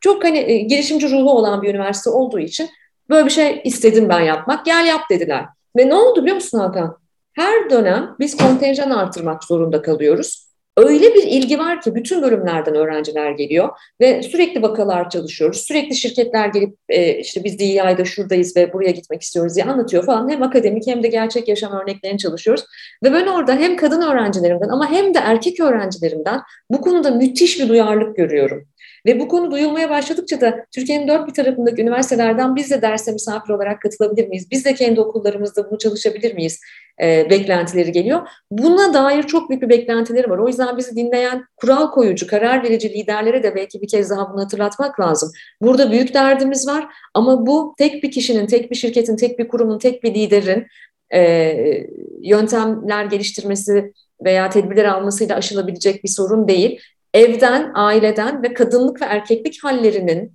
Çok 0.01 0.25
hani 0.25 0.39
e, 0.39 0.59
girişimci 0.59 1.11
ruhu 1.11 1.31
olan 1.31 1.63
bir 1.63 1.75
üniversite 1.75 2.11
olduğu 2.11 2.39
için 2.39 2.71
böyle 3.09 3.25
bir 3.25 3.31
şey 3.31 3.61
istedim 3.65 4.09
ben 4.09 4.21
yapmak. 4.21 4.67
Gel 4.67 4.87
yap 4.87 5.01
dediler. 5.11 5.45
Ve 5.77 5.89
ne 5.89 5.95
oldu 5.95 6.23
biliyor 6.23 6.35
musun 6.35 6.59
Hakan? 6.59 6.97
Her 7.33 7.71
dönem 7.71 8.17
biz 8.19 8.37
kontenjan 8.37 8.91
artırmak 8.91 9.45
zorunda 9.45 9.83
kalıyoruz. 9.83 10.50
Öyle 10.77 11.15
bir 11.15 11.23
ilgi 11.23 11.59
var 11.59 11.81
ki 11.81 11.95
bütün 11.95 12.23
bölümlerden 12.23 12.75
öğrenciler 12.75 13.31
geliyor 13.31 13.69
ve 14.01 14.23
sürekli 14.23 14.63
vakalar 14.63 15.11
çalışıyoruz. 15.11 15.61
Sürekli 15.61 15.97
şirketler 15.97 16.49
gelip 16.49 16.77
e, 16.89 17.19
işte 17.19 17.45
biz 17.45 17.59
DEI'de 17.59 18.05
şuradayız 18.05 18.57
ve 18.57 18.73
buraya 18.73 18.91
gitmek 18.91 19.23
istiyoruz 19.23 19.55
diye 19.55 19.65
anlatıyor 19.65 20.07
falan. 20.07 20.31
Hem 20.31 20.43
akademik 20.43 20.87
hem 20.87 21.03
de 21.03 21.09
gerçek 21.09 21.49
yaşam 21.49 21.73
örneklerini 21.73 22.19
çalışıyoruz. 22.19 22.65
Ve 23.05 23.13
ben 23.13 23.27
orada 23.27 23.57
hem 23.57 23.77
kadın 23.77 24.03
öğrencilerimden 24.03 24.69
ama 24.69 24.91
hem 24.91 25.15
de 25.15 25.19
erkek 25.19 25.61
öğrencilerimden 25.61 26.41
bu 26.71 26.81
konuda 26.81 27.11
müthiş 27.11 27.61
bir 27.61 27.69
duyarlılık 27.69 28.17
görüyorum. 28.17 28.69
Ve 29.07 29.21
bu 29.21 29.29
konu 29.29 29.51
duyulmaya 29.51 29.91
başladıkça 29.91 30.41
da 30.41 30.67
Türkiye'nin 30.75 31.09
dört 31.09 31.29
bir 31.29 31.35
tarafındaki 31.35 31.83
üniversitelerden 31.83 32.57
biz 32.57 32.71
de 32.71 32.83
derse 32.83 33.13
misafir 33.13 33.53
olarak 33.53 33.83
katılabilir 33.83 34.29
miyiz? 34.29 34.51
Biz 34.51 34.65
de 34.65 34.75
kendi 34.75 35.01
okullarımızda 35.01 35.71
bunu 35.71 35.79
çalışabilir 35.79 36.35
miyiz? 36.35 36.61
E, 37.03 37.31
beklentileri 37.31 37.93
geliyor. 37.93 38.29
Buna 38.51 38.95
dair 38.95 39.23
çok 39.23 39.51
büyük 39.51 39.63
bir 39.63 39.69
beklentileri 39.69 40.31
var. 40.31 40.39
O 40.39 40.49
yüzden 40.49 40.77
bizi 40.77 40.97
dinleyen 40.97 41.45
kural 41.57 41.91
koyucu, 41.91 42.27
karar 42.27 42.63
verici 42.63 42.93
liderlere 42.93 43.43
de 43.43 43.55
belki 43.55 43.83
bir 43.83 43.89
kez 43.89 44.11
daha 44.11 44.33
bunu 44.33 44.41
hatırlatmak 44.41 45.01
lazım. 45.01 45.31
Burada 45.63 45.93
büyük 45.93 46.15
derdimiz 46.15 46.69
var 46.69 46.87
ama 47.15 47.47
bu 47.47 47.75
tek 47.79 48.03
bir 48.03 48.11
kişinin, 48.11 48.47
tek 48.47 48.71
bir 48.71 48.77
şirketin, 48.77 49.17
tek 49.17 49.39
bir 49.39 49.49
kurumun, 49.49 49.79
tek 49.79 50.03
bir 50.03 50.15
liderin 50.15 50.67
e, 51.15 51.53
yöntemler 52.21 53.05
geliştirmesi 53.05 53.93
veya 54.25 54.51
tedbirler 54.51 54.85
almasıyla 54.85 55.37
aşılabilecek 55.37 56.05
bir 56.05 56.09
sorun 56.09 56.49
değil 56.49 56.81
evden, 57.15 57.73
aileden 57.75 58.43
ve 58.43 58.55
kadınlık 58.55 59.03
ve 59.03 59.05
erkeklik 59.05 59.65
hallerinin 59.65 60.33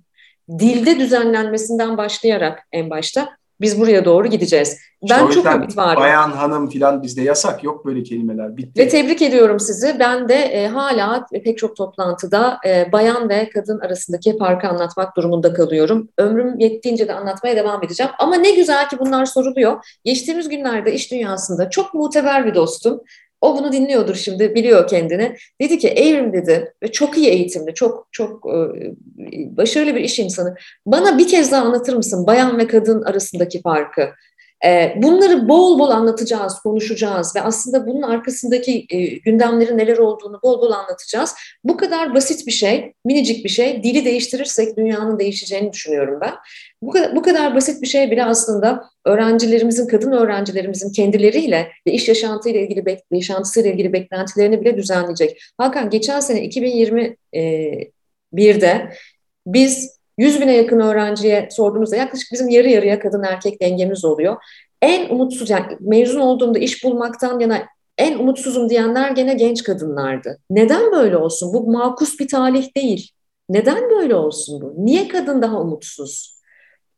dilde 0.58 0.98
düzenlenmesinden 0.98 1.96
başlayarak 1.96 2.62
en 2.72 2.90
başta 2.90 3.36
biz 3.60 3.80
buraya 3.80 4.04
doğru 4.04 4.26
gideceğiz. 4.26 4.78
Ben 5.10 5.30
çok 5.30 5.46
ümit 5.46 5.76
varım. 5.76 6.02
Bayan, 6.02 6.30
hanım 6.30 6.68
filan 6.68 7.02
bizde 7.02 7.22
yasak 7.22 7.64
yok 7.64 7.86
böyle 7.86 8.02
kelimeler. 8.02 8.56
Bitti. 8.56 8.80
Ve 8.80 8.88
tebrik 8.88 9.22
ediyorum 9.22 9.60
sizi. 9.60 9.96
Ben 9.98 10.28
de 10.28 10.34
e, 10.34 10.66
hala 10.66 11.26
pek 11.44 11.58
çok 11.58 11.76
toplantıda 11.76 12.58
e, 12.66 12.92
bayan 12.92 13.28
ve 13.28 13.50
kadın 13.50 13.80
arasındaki 13.80 14.38
farkı 14.38 14.68
anlatmak 14.68 15.16
durumunda 15.16 15.54
kalıyorum. 15.54 16.08
Ömrüm 16.18 16.58
yettiğince 16.58 17.08
de 17.08 17.14
anlatmaya 17.14 17.56
devam 17.56 17.84
edeceğim. 17.84 18.12
Ama 18.18 18.36
ne 18.36 18.50
güzel 18.50 18.88
ki 18.88 18.98
bunlar 18.98 19.24
soruluyor. 19.24 19.98
Geçtiğimiz 20.04 20.48
günlerde 20.48 20.92
iş 20.92 21.12
dünyasında 21.12 21.70
çok 21.70 21.94
muteber 21.94 22.46
bir 22.46 22.54
dostum 22.54 23.00
o 23.40 23.58
bunu 23.58 23.72
dinliyordur 23.72 24.14
şimdi, 24.14 24.54
biliyor 24.54 24.88
kendini. 24.88 25.36
Dedi 25.60 25.78
ki 25.78 25.88
Evrim 25.88 26.32
dedi 26.32 26.74
ve 26.82 26.92
çok 26.92 27.18
iyi 27.18 27.28
eğitimli, 27.28 27.74
çok 27.74 28.08
çok 28.12 28.46
e, 28.46 28.56
başarılı 29.56 29.94
bir 29.94 30.00
iş 30.00 30.18
insanı. 30.18 30.54
Bana 30.86 31.18
bir 31.18 31.28
kez 31.28 31.52
daha 31.52 31.64
anlatır 31.64 31.94
mısın 31.94 32.26
bayan 32.26 32.58
ve 32.58 32.66
kadın 32.66 33.02
arasındaki 33.02 33.62
farkı? 33.62 34.08
E, 34.64 34.94
bunları 34.96 35.48
bol 35.48 35.78
bol 35.78 35.90
anlatacağız, 35.90 36.58
konuşacağız 36.58 37.36
ve 37.36 37.42
aslında 37.42 37.86
bunun 37.86 38.02
arkasındaki 38.02 38.86
e, 38.90 39.04
gündemlerin 39.04 39.78
neler 39.78 39.98
olduğunu 39.98 40.40
bol 40.42 40.60
bol 40.60 40.70
anlatacağız. 40.70 41.34
Bu 41.64 41.76
kadar 41.76 42.14
basit 42.14 42.46
bir 42.46 42.52
şey, 42.52 42.92
minicik 43.04 43.44
bir 43.44 43.50
şey. 43.50 43.82
Dili 43.82 44.04
değiştirirsek 44.04 44.76
dünyanın 44.76 45.18
değişeceğini 45.18 45.72
düşünüyorum 45.72 46.18
ben. 46.20 46.34
Bu 46.82 46.90
kadar, 46.90 47.16
bu 47.16 47.22
kadar 47.22 47.54
basit 47.54 47.82
bir 47.82 47.86
şey 47.86 48.10
bile 48.10 48.24
aslında 48.24 48.84
öğrencilerimizin, 49.04 49.86
kadın 49.86 50.12
öğrencilerimizin 50.12 50.92
kendileriyle 50.92 51.68
ve 51.86 51.92
iş 51.92 52.08
yaşantıyla 52.08 52.60
ilgili, 52.60 52.98
yaşantısıyla 53.10 53.70
ilgili 53.70 53.92
beklentilerini 53.92 54.60
bile 54.60 54.76
düzenleyecek. 54.76 55.42
Hakan 55.58 55.90
geçen 55.90 56.20
sene 56.20 56.46
2021'de 56.46 58.90
biz 59.46 59.95
100 60.18 60.40
bine 60.40 60.56
yakın 60.56 60.80
öğrenciye 60.80 61.48
sorduğumuzda 61.50 61.96
yaklaşık 61.96 62.32
bizim 62.32 62.48
yarı 62.48 62.68
yarıya 62.68 62.98
kadın 62.98 63.22
erkek 63.22 63.60
dengemiz 63.62 64.04
oluyor. 64.04 64.36
En 64.82 65.08
umutsuz 65.08 65.50
yani 65.50 65.76
mezun 65.80 66.20
olduğumda 66.20 66.58
iş 66.58 66.84
bulmaktan 66.84 67.40
yana 67.40 67.62
en 67.98 68.18
umutsuzum 68.18 68.70
diyenler 68.70 69.10
gene 69.10 69.34
genç 69.34 69.62
kadınlardı. 69.62 70.38
Neden 70.50 70.92
böyle 70.92 71.16
olsun? 71.16 71.54
Bu 71.54 71.70
makus 71.70 72.18
bir 72.20 72.28
talih 72.28 72.76
değil. 72.76 73.10
Neden 73.48 73.90
böyle 73.90 74.14
olsun 74.14 74.60
bu? 74.60 74.74
Niye 74.76 75.08
kadın 75.08 75.42
daha 75.42 75.60
umutsuz? 75.60 76.40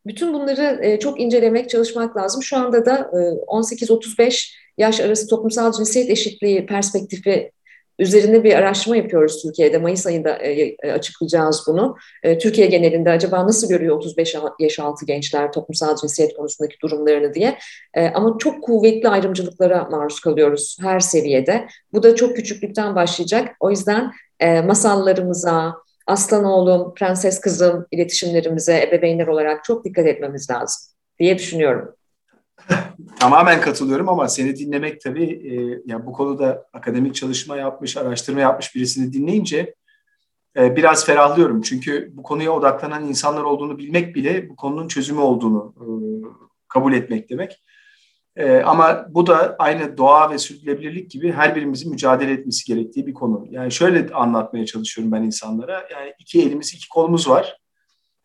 Bütün 0.07 0.35
bunları 0.35 0.79
e, 0.83 0.99
çok 0.99 1.21
incelemek, 1.21 1.71
çalışmak 1.71 2.17
lazım. 2.17 2.43
Şu 2.43 2.57
anda 2.57 2.87
da 2.87 2.97
e, 2.97 3.17
18-35 3.47 4.55
yaş 4.79 5.01
arası 5.01 5.29
toplumsal 5.29 5.73
cinsiyet 5.73 6.11
eşitliği 6.11 6.67
perspektifi 6.67 7.51
üzerinde 7.99 8.45
bir 8.45 8.55
araştırma 8.55 8.97
yapıyoruz 8.97 9.43
Türkiye'de. 9.43 9.79
Mayıs 9.79 10.07
ayında 10.07 10.37
e, 10.37 10.77
e, 10.83 10.93
açıklayacağız 10.93 11.65
bunu. 11.67 11.97
E, 12.23 12.39
Türkiye 12.39 12.67
genelinde 12.67 13.11
acaba 13.11 13.47
nasıl 13.47 13.69
görüyor 13.69 13.97
35 13.97 14.37
yaş 14.59 14.79
altı 14.79 15.07
gençler 15.07 15.53
toplumsal 15.53 15.97
cinsiyet 15.97 16.37
konusundaki 16.37 16.77
durumlarını 16.83 17.35
diye. 17.35 17.59
Ama 18.15 18.37
çok 18.39 18.65
kuvvetli 18.65 19.09
ayrımcılıklara 19.09 19.85
maruz 19.85 20.21
kalıyoruz 20.21 20.77
her 20.81 21.01
seviyede. 21.01 21.67
Bu 21.93 22.03
da 22.03 22.15
çok 22.15 22.37
küçüklükten 22.37 22.95
başlayacak. 22.95 23.57
O 23.61 23.71
yüzden 23.71 24.13
masallarımıza, 24.65 25.75
aslan 26.07 26.45
oğlum, 26.45 26.95
prenses 26.95 27.41
kızım 27.41 27.87
iletişimlerimize 27.91 28.83
ebeveynler 28.83 29.27
olarak 29.27 29.65
çok 29.65 29.85
dikkat 29.85 30.07
etmemiz 30.07 30.51
lazım 30.51 30.93
diye 31.19 31.39
düşünüyorum. 31.39 31.98
Tamamen 33.19 33.61
katılıyorum 33.61 34.09
ama 34.09 34.29
seni 34.29 34.57
dinlemek 34.57 35.01
tabii 35.01 35.25
e, 35.25 35.83
yani 35.87 36.07
bu 36.07 36.13
konuda 36.13 36.67
akademik 36.73 37.15
çalışma 37.15 37.57
yapmış, 37.57 37.97
araştırma 37.97 38.41
yapmış 38.41 38.75
birisini 38.75 39.13
dinleyince 39.13 39.75
e, 40.57 40.77
biraz 40.77 41.07
ferahlıyorum. 41.07 41.63
Çünkü 41.63 42.11
bu 42.13 42.23
konuya 42.23 42.53
odaklanan 42.53 43.09
insanlar 43.09 43.43
olduğunu 43.43 43.79
bilmek 43.79 44.15
bile 44.15 44.49
bu 44.49 44.57
konunun 44.57 44.89
çözümü 44.89 45.21
olduğunu 45.21 45.75
e, 45.77 45.87
kabul 46.69 46.93
etmek 46.93 47.31
demek. 47.31 47.63
E, 48.37 48.57
ama 48.57 49.07
bu 49.11 49.27
da 49.27 49.57
aynı 49.59 49.99
doğa 49.99 50.31
ve 50.31 50.39
sürdürülebilirlik 50.39 51.11
gibi 51.11 51.33
her 51.33 51.57
birimizin 51.57 51.91
mücadele 51.91 52.33
etmesi 52.33 52.65
gerektiği 52.65 53.07
bir 53.07 53.15
konu. 53.15 53.47
Yani 53.51 53.73
şöyle 53.73 54.15
anlatmaya 54.15 54.67
çalışıyorum 54.67 55.13
ben 55.13 55.23
insanlara. 55.23 55.89
Yani 55.93 56.15
iki 56.19 56.43
elimiz, 56.43 56.75
iki 56.75 56.89
kolumuz 56.89 57.29
var. 57.29 57.59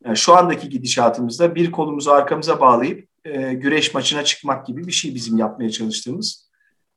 Yani 0.06 0.18
şu 0.18 0.34
andaki 0.36 0.70
gidişatımızda 0.70 1.56
bir 1.56 1.72
kolumuzu 1.72 2.12
arkamıza 2.12 2.60
bağlayıp 2.60 3.13
e, 3.26 3.54
güreş 3.54 3.94
maçına 3.94 4.24
çıkmak 4.24 4.66
gibi 4.66 4.88
bir 4.88 4.92
şey 4.92 5.16
bizim 5.16 5.38
yapmaya 5.38 5.70
çalıştığımız. 5.70 6.50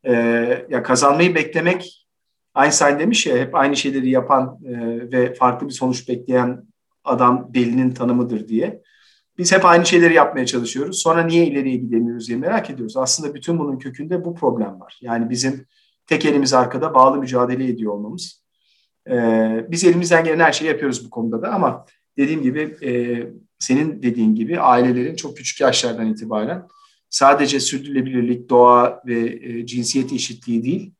E, 0.04 0.12
ya 0.70 0.82
kazanmayı 0.82 1.34
beklemek 1.34 2.06
Einstein 2.62 2.98
demiş 2.98 3.26
ya 3.26 3.36
hep 3.36 3.54
aynı 3.54 3.76
şeyleri 3.76 4.10
yapan 4.10 4.58
e, 4.64 4.72
ve 5.12 5.34
farklı 5.34 5.68
bir 5.68 5.72
sonuç 5.72 6.08
bekleyen 6.08 6.62
adam 7.04 7.50
delinin 7.54 7.90
tanımıdır 7.90 8.48
diye. 8.48 8.82
Biz 9.38 9.52
hep 9.52 9.64
aynı 9.64 9.86
şeyleri 9.86 10.14
yapmaya 10.14 10.46
çalışıyoruz. 10.46 10.98
Sonra 10.98 11.22
niye 11.22 11.46
ileriye 11.46 11.76
gidemiyoruz 11.76 12.28
diye 12.28 12.38
merak 12.38 12.70
ediyoruz. 12.70 12.96
Aslında 12.96 13.34
bütün 13.34 13.58
bunun 13.58 13.78
kökünde 13.78 14.24
bu 14.24 14.34
problem 14.34 14.80
var. 14.80 14.98
Yani 15.02 15.30
bizim 15.30 15.66
tek 16.06 16.24
elimiz 16.24 16.52
arkada 16.52 16.94
bağlı 16.94 17.18
mücadele 17.18 17.68
ediyor 17.68 17.92
olmamız. 17.92 18.44
Ee, 19.10 19.66
biz 19.68 19.84
elimizden 19.84 20.24
gelen 20.24 20.44
her 20.44 20.52
şeyi 20.52 20.68
yapıyoruz 20.68 21.06
bu 21.06 21.10
konuda 21.10 21.42
da 21.42 21.48
ama 21.48 21.86
dediğim 22.16 22.42
gibi 22.42 22.76
e, 22.82 22.92
senin 23.58 24.02
dediğin 24.02 24.34
gibi 24.34 24.60
ailelerin 24.60 25.16
çok 25.16 25.36
küçük 25.36 25.60
yaşlardan 25.60 26.06
itibaren 26.06 26.62
sadece 27.10 27.60
sürdürülebilirlik, 27.60 28.50
doğa 28.50 29.02
ve 29.06 29.38
e, 29.42 29.66
cinsiyet 29.66 30.12
eşitliği 30.12 30.64
değil, 30.64 30.92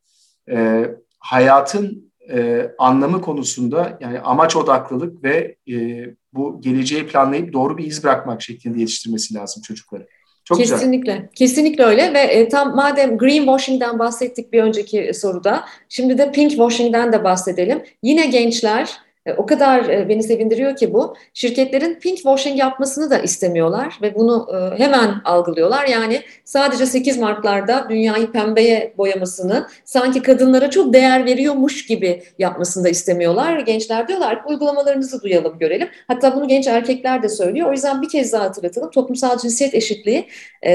e, 0.51 0.85
hayatın 1.19 2.11
e, 2.31 2.71
anlamı 2.77 3.21
konusunda 3.21 3.97
yani 4.01 4.19
amaç 4.19 4.55
odaklılık 4.55 5.23
ve 5.23 5.55
e, 5.69 6.05
bu 6.33 6.61
geleceği 6.61 7.07
planlayıp 7.07 7.53
doğru 7.53 7.77
bir 7.77 7.85
iz 7.85 8.03
bırakmak 8.03 8.41
şeklinde 8.41 8.79
yetiştirmesi 8.79 9.33
lazım 9.33 9.63
çocukları. 9.63 10.07
Çok 10.45 10.57
kesinlikle, 10.57 11.13
güzel. 11.13 11.29
kesinlikle 11.35 11.83
öyle 11.83 12.13
ve 12.13 12.19
e, 12.19 12.49
tam 12.49 12.75
madem 12.75 13.17
greenwashing'den 13.17 13.99
bahsettik 13.99 14.53
bir 14.53 14.63
önceki 14.63 15.11
soruda, 15.13 15.65
şimdi 15.89 16.17
de 16.17 16.31
pinkwashing'den 16.31 17.13
de 17.13 17.23
bahsedelim. 17.23 17.83
Yine 18.03 18.25
gençler 18.25 18.97
o 19.37 19.45
kadar 19.45 19.89
e, 19.89 20.09
beni 20.09 20.23
sevindiriyor 20.23 20.75
ki 20.75 20.93
bu. 20.93 21.15
Şirketlerin 21.33 21.95
pink 21.95 22.17
washing 22.17 22.59
yapmasını 22.59 23.09
da 23.09 23.19
istemiyorlar 23.19 23.99
ve 24.01 24.15
bunu 24.15 24.47
e, 24.53 24.79
hemen 24.83 25.21
algılıyorlar. 25.25 25.85
Yani 25.85 26.21
sadece 26.45 26.85
8 26.85 27.17
Mart'larda 27.17 27.87
dünyayı 27.89 28.31
pembeye 28.31 28.93
boyamasını 28.97 29.67
sanki 29.85 30.21
kadınlara 30.21 30.69
çok 30.69 30.93
değer 30.93 31.25
veriyormuş 31.25 31.85
gibi 31.85 32.23
yapmasını 32.39 32.83
da 32.83 32.89
istemiyorlar. 32.89 33.59
Gençler 33.59 34.07
diyorlar 34.07 34.35
ki 34.35 34.43
uygulamalarınızı 34.47 35.21
duyalım, 35.21 35.59
görelim. 35.59 35.89
Hatta 36.07 36.35
bunu 36.35 36.47
genç 36.47 36.67
erkekler 36.67 37.23
de 37.23 37.29
söylüyor. 37.29 37.69
O 37.69 37.71
yüzden 37.71 38.01
bir 38.01 38.09
kez 38.09 38.33
daha 38.33 38.43
hatırlatalım. 38.43 38.91
Toplumsal 38.91 39.37
cinsiyet 39.37 39.73
eşitliği 39.73 40.27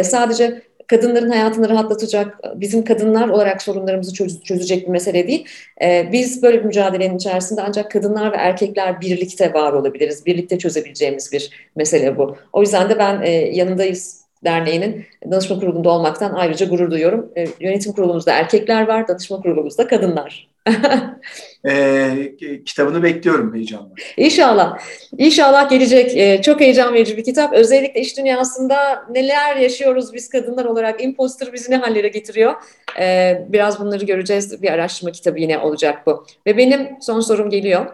sadece 0.03 0.63
kadınların 0.93 1.31
hayatını 1.31 1.69
rahatlatacak, 1.69 2.41
bizim 2.55 2.85
kadınlar 2.85 3.29
olarak 3.29 3.63
sorunlarımızı 3.63 4.15
çözecek 4.45 4.87
bir 4.87 4.91
mesele 4.91 5.27
değil. 5.27 5.47
Ee, 5.83 6.09
biz 6.13 6.43
böyle 6.43 6.59
bir 6.59 6.65
mücadelenin 6.65 7.17
içerisinde 7.17 7.63
ancak 7.63 7.91
kadınlar 7.91 8.33
ve 8.33 8.37
erkekler 8.37 9.01
birlikte 9.01 9.55
var 9.55 9.73
olabiliriz. 9.73 10.27
Birlikte 10.27 10.59
çözebileceğimiz 10.59 11.33
bir 11.33 11.51
mesele 11.77 12.19
bu. 12.19 12.37
O 12.53 12.61
yüzden 12.61 12.89
de 12.91 12.99
ben 12.99 13.23
e, 13.23 13.31
yanındayız 13.31 14.23
Derneği'nin 14.45 15.05
danışma 15.31 15.61
kurulunda 15.61 15.91
olmaktan 15.91 16.33
ayrıca 16.35 16.67
gurur 16.67 16.91
duyuyorum. 16.91 17.33
E, 17.37 17.47
yönetim 17.61 17.93
kurulumuzda 17.93 18.33
erkekler 18.33 18.89
var, 18.89 19.09
danışma 19.09 19.41
kurulumuzda 19.41 19.87
kadınlar. 19.87 20.52
e, 21.69 22.37
kitabını 22.67 23.03
bekliyorum 23.03 23.55
heyecanla. 23.55 23.89
İnşallah. 24.17 24.79
İnşallah 25.19 25.71
gelecek. 25.71 26.17
E, 26.17 26.43
çok 26.43 26.61
heyecan 26.61 26.95
verici 26.95 27.17
bir 27.17 27.25
kitap. 27.25 27.53
Özellikle 27.53 28.01
iş 28.01 28.19
dünyasında 28.19 29.05
neler 29.11 29.57
yaşıyoruz 29.57 30.13
biz 30.13 30.29
kadınlar 30.29 30.65
olarak. 30.65 31.03
Imposter 31.03 31.53
bizi 31.53 31.71
ne 31.71 31.77
hallere 31.77 32.09
getiriyor. 32.09 32.55
E, 33.01 33.39
biraz 33.49 33.81
bunları 33.81 34.05
göreceğiz. 34.05 34.63
Bir 34.63 34.71
araştırma 34.73 35.13
kitabı 35.13 35.39
yine 35.39 35.59
olacak 35.59 36.07
bu. 36.07 36.27
Ve 36.47 36.57
benim 36.57 36.89
son 37.01 37.21
sorum 37.21 37.51
geliyor. 37.51 37.87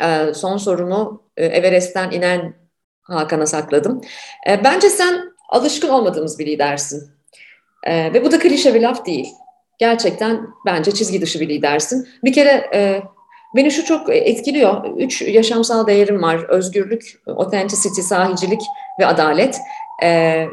E, 0.00 0.34
son 0.34 0.56
sorumu 0.56 1.22
e, 1.36 1.46
Everest'ten 1.46 2.10
inen 2.10 2.54
Hakan'a 3.02 3.46
sakladım. 3.46 4.00
E, 4.50 4.64
bence 4.64 4.90
sen 4.90 5.32
alışkın 5.48 5.88
olmadığımız 5.88 6.38
bir 6.38 6.46
lidersin. 6.46 7.10
E, 7.84 8.14
ve 8.14 8.24
bu 8.24 8.32
da 8.32 8.38
klişe 8.38 8.74
bir 8.74 8.80
laf 8.80 9.06
değil 9.06 9.28
gerçekten 9.78 10.46
bence 10.66 10.92
çizgi 10.92 11.20
dışı 11.20 11.40
bir 11.40 11.48
lidersin. 11.48 12.08
Bir 12.24 12.32
kere 12.32 12.70
e, 12.74 13.02
beni 13.56 13.70
şu 13.70 13.84
çok 13.84 14.16
etkiliyor. 14.16 14.84
Üç 14.96 15.22
yaşamsal 15.22 15.86
değerim 15.86 16.22
var. 16.22 16.44
Özgürlük, 16.48 17.22
authenticity, 17.26 18.00
sahicilik 18.00 18.60
ve 19.00 19.06
adalet. 19.06 19.58
E, 20.02 20.44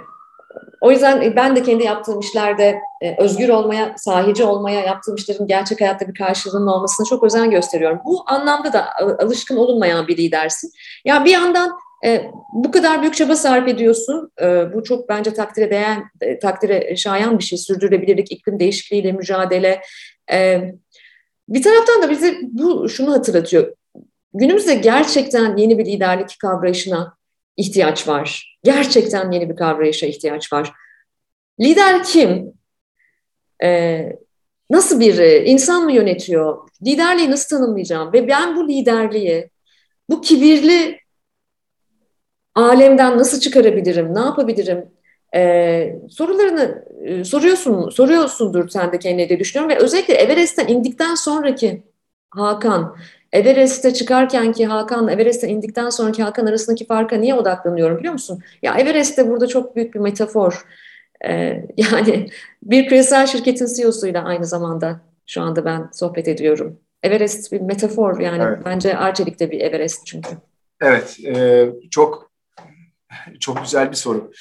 o 0.81 0.91
yüzden 0.91 1.35
ben 1.35 1.55
de 1.55 1.63
kendi 1.63 1.83
yaptığım 1.83 2.19
işlerde 2.19 2.79
e, 3.01 3.15
özgür 3.17 3.49
olmaya, 3.49 3.93
sahici 3.97 4.43
olmaya, 4.43 4.79
yaptığım 4.81 5.15
işlerin 5.15 5.47
gerçek 5.47 5.81
hayatta 5.81 6.07
bir 6.07 6.13
karşılığının 6.13 6.67
olmasına 6.67 7.05
çok 7.05 7.23
özen 7.23 7.51
gösteriyorum. 7.51 7.99
Bu 8.05 8.23
anlamda 8.25 8.73
da 8.73 8.87
alışkın 9.19 9.57
olunmayan 9.57 10.07
bir 10.07 10.17
lidersin. 10.17 10.71
Ya 11.05 11.15
yani 11.15 11.25
bir 11.25 11.31
yandan 11.31 11.77
e, 12.05 12.31
bu 12.53 12.71
kadar 12.71 13.01
büyük 13.01 13.15
çaba 13.15 13.35
sarf 13.35 13.67
ediyorsun. 13.67 14.31
E, 14.41 14.73
bu 14.73 14.83
çok 14.83 15.09
bence 15.09 15.33
takdire 15.33 15.71
değen, 15.71 16.03
e, 16.21 16.39
takdire 16.39 16.95
şayan 16.95 17.39
bir 17.39 17.43
şey. 17.43 17.57
Sürdürülebilirlik, 17.57 18.31
iklim 18.31 18.59
değişikliğiyle 18.59 19.11
mücadele. 19.11 19.81
E, 20.31 20.61
bir 21.49 21.63
taraftan 21.63 22.01
da 22.01 22.09
bize 22.09 22.37
bu 22.41 22.89
şunu 22.89 23.13
hatırlatıyor. 23.13 23.73
Günümüzde 24.33 24.75
gerçekten 24.75 25.57
yeni 25.57 25.77
bir 25.77 25.85
liderlik 25.85 26.39
kavrayışına 26.39 27.17
ihtiyaç 27.57 28.07
var. 28.07 28.57
Gerçekten 28.63 29.31
yeni 29.31 29.49
bir 29.49 29.55
kavrayışa 29.55 30.05
ihtiyaç 30.07 30.53
var. 30.53 30.73
Lider 31.59 32.03
kim? 32.03 32.53
E, 33.63 34.01
nasıl 34.69 34.99
bir 34.99 35.45
insan 35.45 35.83
mı 35.83 35.91
yönetiyor? 35.91 36.69
Liderliği 36.85 37.31
nasıl 37.31 37.57
tanımlayacağım? 37.57 38.13
Ve 38.13 38.27
ben 38.27 38.55
bu 38.55 38.67
liderliği, 38.67 39.49
bu 40.09 40.21
kibirli 40.21 41.02
alemden 42.55 43.17
nasıl 43.17 43.39
çıkarabilirim, 43.39 44.15
ne 44.15 44.19
yapabilirim 44.19 44.85
ee, 45.35 45.95
sorularını 46.09 46.85
e, 47.01 47.23
soruyorsun, 47.23 47.89
soruyorsundur 47.89 48.69
sen 48.69 48.91
de 48.91 48.99
kendine 48.99 49.29
diye 49.29 49.39
düşünüyorum 49.39 49.75
ve 49.75 49.79
özellikle 49.83 50.13
Everest'ten 50.13 50.67
indikten 50.67 51.15
sonraki 51.15 51.83
Hakan, 52.29 52.95
Everest'e 53.31 53.93
çıkarken 53.93 54.51
ki 54.51 54.65
Hakan, 54.65 55.07
Everest'ten 55.07 55.49
indikten 55.49 55.89
sonraki 55.89 56.23
Hakan 56.23 56.45
arasındaki 56.45 56.85
farka 56.85 57.15
niye 57.15 57.35
odaklanıyorum 57.35 57.97
biliyor 57.97 58.13
musun? 58.13 58.39
Ya 58.61 58.75
Everest'te 58.75 59.29
burada 59.29 59.47
çok 59.47 59.75
büyük 59.75 59.95
bir 59.95 59.99
metafor. 59.99 60.65
Ee, 61.25 61.65
yani 61.77 62.29
bir 62.63 62.87
küresel 62.87 63.27
şirketin 63.27 63.67
CEO'suyla 63.75 64.23
aynı 64.23 64.45
zamanda 64.45 65.01
şu 65.25 65.41
anda 65.41 65.65
ben 65.65 65.89
sohbet 65.93 66.27
ediyorum. 66.27 66.79
Everest 67.03 67.51
bir 67.51 67.61
metafor 67.61 68.19
yani 68.19 68.43
evet. 68.43 68.59
bence 68.65 68.97
Arçelik'te 68.97 69.51
bir 69.51 69.61
Everest 69.61 70.05
çünkü. 70.05 70.29
Evet, 70.81 71.17
e, 71.25 71.69
çok 71.91 72.32
çok 73.39 73.61
güzel 73.61 73.91
bir 73.91 73.95
soru. 73.95 74.31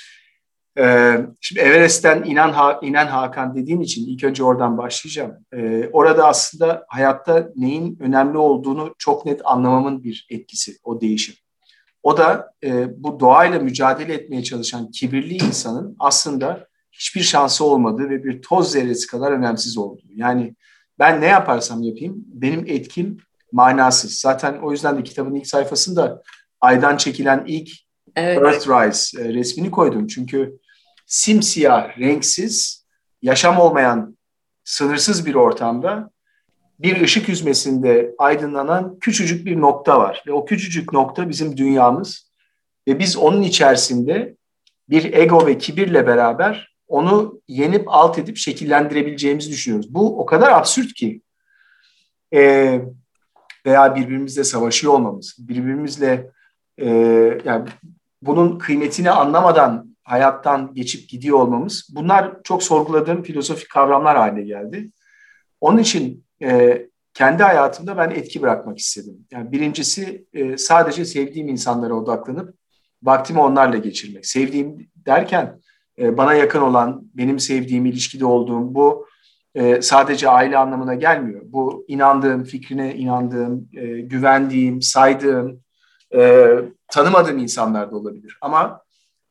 Ee, 0.79 1.17
şimdi 1.41 1.61
Everest'ten 1.61 2.25
inen, 2.25 2.53
ha, 2.53 2.81
inen 2.83 3.07
Hakan 3.07 3.55
dediğin 3.55 3.81
için 3.81 4.07
ilk 4.07 4.25
önce 4.25 4.45
oradan 4.45 4.79
başlayacağım. 4.79 5.33
Ee, 5.53 5.89
orada 5.93 6.29
aslında 6.29 6.85
hayatta 6.89 7.49
neyin 7.57 7.99
önemli 8.01 8.39
olduğunu 8.39 8.95
çok 8.99 9.27
net 9.27 9.41
anlamamın 9.45 10.05
bir 10.05 10.27
etkisi, 10.31 10.77
o 10.85 11.01
değişim. 11.01 11.35
O 12.03 12.17
da 12.17 12.53
e, 12.65 13.03
bu 13.05 13.21
doğayla 13.21 13.59
mücadele 13.59 14.15
etmeye 14.15 14.43
çalışan 14.43 14.91
kibirli 14.91 15.35
insanın 15.35 15.97
aslında 15.99 16.67
hiçbir 16.93 17.21
şansı 17.21 17.65
olmadığı 17.65 18.11
ve 18.11 18.25
bir 18.25 18.43
toz 18.43 18.73
zerresi 18.73 19.07
kadar 19.07 19.33
önemsiz 19.33 19.79
olduğu. 19.79 20.09
Yani 20.15 20.55
ben 20.99 21.21
ne 21.21 21.27
yaparsam 21.27 21.83
yapayım 21.83 22.25
benim 22.27 22.65
etkim 22.67 23.19
manasız. 23.53 24.13
Zaten 24.13 24.59
o 24.63 24.73
yüzden 24.73 24.99
de 24.99 25.03
kitabın 25.03 25.35
ilk 25.35 25.47
sayfasında 25.47 26.23
aydan 26.61 26.97
çekilen 26.97 27.45
ilk 27.47 27.71
evet. 28.17 28.39
Earthrise 28.43 29.23
e, 29.23 29.35
resmini 29.35 29.71
koydum. 29.71 30.07
Çünkü 30.07 30.59
simsiyah, 31.07 31.99
renksiz, 31.99 32.87
yaşam 33.23 33.59
olmayan 33.59 34.19
sınırsız 34.65 35.27
bir 35.27 35.35
ortamda 35.35 36.11
bir 36.79 37.01
ışık 37.01 37.29
yüzmesinde 37.29 38.15
aydınlanan 38.19 38.99
küçücük 38.99 39.47
bir 39.47 39.61
nokta 39.61 39.99
var. 39.99 40.23
Ve 40.27 40.33
o 40.33 40.45
küçücük 40.45 40.93
nokta 40.93 41.29
bizim 41.29 41.57
dünyamız. 41.57 42.33
Ve 42.89 42.99
biz 42.99 43.17
onun 43.17 43.43
içerisinde 43.43 44.37
bir 44.89 45.13
ego 45.13 45.47
ve 45.47 45.59
kibirle 45.59 46.07
beraber 46.07 46.73
onu 46.89 47.41
yenip 47.49 47.85
alt 47.87 48.19
edip 48.19 48.37
şekillendirebileceğimizi 48.37 49.51
düşünüyoruz. 49.51 49.95
Bu 49.95 50.21
o 50.21 50.27
kadar 50.27 50.53
absürt 50.53 50.93
ki 50.95 51.23
e, 52.35 52.41
veya 53.67 53.97
birbirimizle 53.97 54.45
savaşıyor 54.45 54.93
olmamız, 54.93 55.37
birbirimizle 55.39 56.31
e, 56.79 56.89
yani 57.45 57.69
bunun 58.23 58.59
kıymetini 58.59 59.11
anlamadan 59.11 59.97
hayattan 60.05 60.75
geçip 60.75 61.09
gidiyor 61.09 61.39
olmamız 61.39 61.89
bunlar 61.95 62.43
çok 62.45 62.63
sorguladığım 62.63 63.23
filozofik 63.23 63.71
kavramlar 63.71 64.17
haline 64.17 64.43
geldi. 64.43 64.91
Onun 65.61 65.79
için 65.79 66.25
e, 66.43 66.83
kendi 67.15 67.43
hayatımda 67.43 67.97
ben 67.97 68.11
etki 68.11 68.43
bırakmak 68.43 68.79
istedim. 68.79 69.27
Yani 69.31 69.53
birincisi 69.53 70.27
e, 70.33 70.57
sadece 70.57 71.05
sevdiğim 71.05 71.49
insanlara 71.49 71.95
odaklanıp 71.95 72.55
vaktimi 73.03 73.41
onlarla 73.41 73.77
geçirmek. 73.77 74.27
Sevdiğim 74.27 74.91
derken 74.97 75.61
e, 75.99 76.17
bana 76.17 76.35
yakın 76.35 76.61
olan, 76.61 77.05
benim 77.15 77.39
sevdiğim, 77.39 77.87
ilişkide 77.87 78.25
olduğum 78.25 78.75
bu 78.75 79.07
e, 79.55 79.83
sadece 79.83 80.29
aile 80.29 80.59
anlamına 80.59 80.95
gelmiyor. 80.95 81.43
Bu 81.45 81.85
inandığım, 81.89 82.45
fikrine 82.45 82.95
inandığım, 82.95 83.69
e, 83.77 83.87
güvendiğim, 84.01 84.83
saydığım, 84.83 85.61
e, 86.15 86.49
tanımadığım 86.93 87.39
insanlar 87.39 87.91
da 87.91 87.97
olabilir. 87.97 88.39
Ama 88.41 88.83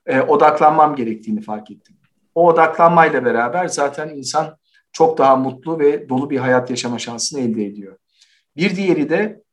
e, 0.06 0.22
odaklanmam 0.22 0.96
gerektiğini 0.96 1.42
fark 1.42 1.72
ettim. 1.72 1.96
O 2.36 2.48
odaklanmayla 2.48 3.26
beraber 3.26 3.68
zaten 3.68 4.10
insan 4.10 4.58
çok 4.92 5.18
daha 5.18 5.36
mutlu 5.36 5.80
ve 5.80 6.10
dolu 6.10 6.30
bir 6.30 6.38
hayat 6.38 6.70
yaşama 6.70 7.00
şansını 7.00 7.40
elde 7.40 7.66
ediyor. 7.66 7.98
Bir 8.56 8.76
diğeri 8.76 9.10
de 9.10 9.44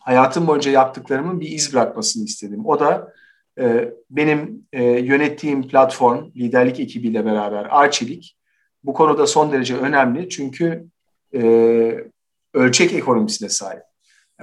hayatım 0.00 0.46
boyunca 0.46 0.70
yaptıklarımın 0.70 1.40
bir 1.40 1.50
iz 1.50 1.72
bırakmasını 1.72 2.24
istedim. 2.24 2.66
O 2.66 2.80
da 2.80 3.12
e, 3.58 3.94
benim 4.10 4.66
e, 4.72 4.84
yönettiğim 4.84 5.68
platform, 5.68 6.30
liderlik 6.36 6.80
ekibiyle 6.80 7.24
beraber 7.24 7.66
Arçelik 7.70 8.36
bu 8.84 8.92
konuda 8.92 9.26
son 9.26 9.52
derece 9.52 9.76
önemli. 9.76 10.28
Çünkü 10.28 10.86
e, 11.34 11.40
ölçek 12.54 12.92
ekonomisine 12.92 13.48
sahip. 13.48 13.87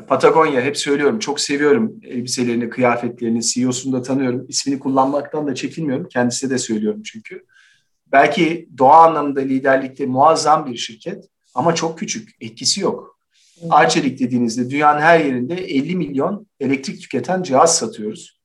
Patagonya 0.07 0.61
hep 0.61 0.77
söylüyorum 0.77 1.19
çok 1.19 1.39
seviyorum 1.39 1.99
elbiselerini, 2.03 2.69
kıyafetlerini, 2.69 3.43
CEO'sunu 3.43 3.93
da 3.93 4.01
tanıyorum. 4.01 4.45
İsmini 4.47 4.79
kullanmaktan 4.79 5.47
da 5.47 5.55
çekinmiyorum. 5.55 6.07
Kendisine 6.07 6.49
de 6.49 6.57
söylüyorum 6.57 7.01
çünkü. 7.03 7.45
Belki 8.11 8.69
doğa 8.77 9.05
anlamında 9.05 9.39
liderlikte 9.39 10.05
muazzam 10.05 10.65
bir 10.65 10.77
şirket 10.77 11.25
ama 11.53 11.75
çok 11.75 11.99
küçük, 11.99 12.29
etkisi 12.41 12.81
yok. 12.81 13.19
Arçelik 13.69 14.19
dediğinizde 14.19 14.69
dünyanın 14.69 15.01
her 15.01 15.19
yerinde 15.19 15.55
50 15.55 15.95
milyon 15.95 16.47
elektrik 16.59 17.01
tüketen 17.01 17.43
cihaz 17.43 17.77
satıyoruz. 17.77 18.39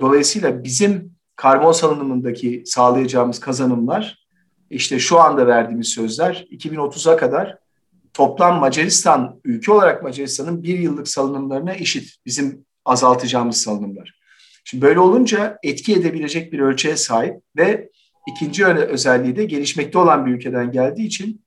Dolayısıyla 0.00 0.64
bizim 0.64 1.12
karbon 1.36 1.72
salınımındaki 1.72 2.62
sağlayacağımız 2.66 3.40
kazanımlar 3.40 4.26
işte 4.70 4.98
şu 4.98 5.20
anda 5.20 5.46
verdiğimiz 5.46 5.88
sözler 5.88 6.46
2030'a 6.50 7.16
kadar 7.16 7.58
toplam 8.14 8.60
Macaristan, 8.60 9.40
ülke 9.44 9.72
olarak 9.72 10.02
Macaristan'ın 10.02 10.62
bir 10.62 10.78
yıllık 10.78 11.08
salınımlarına 11.08 11.74
eşit 11.74 12.16
bizim 12.26 12.64
azaltacağımız 12.84 13.56
salınımlar. 13.56 14.20
Şimdi 14.64 14.82
böyle 14.82 15.00
olunca 15.00 15.58
etki 15.62 15.94
edebilecek 15.94 16.52
bir 16.52 16.58
ölçüye 16.58 16.96
sahip 16.96 17.36
ve 17.56 17.90
ikinci 18.28 18.66
özelliği 18.66 19.36
de 19.36 19.44
gelişmekte 19.44 19.98
olan 19.98 20.26
bir 20.26 20.30
ülkeden 20.30 20.72
geldiği 20.72 21.06
için 21.06 21.44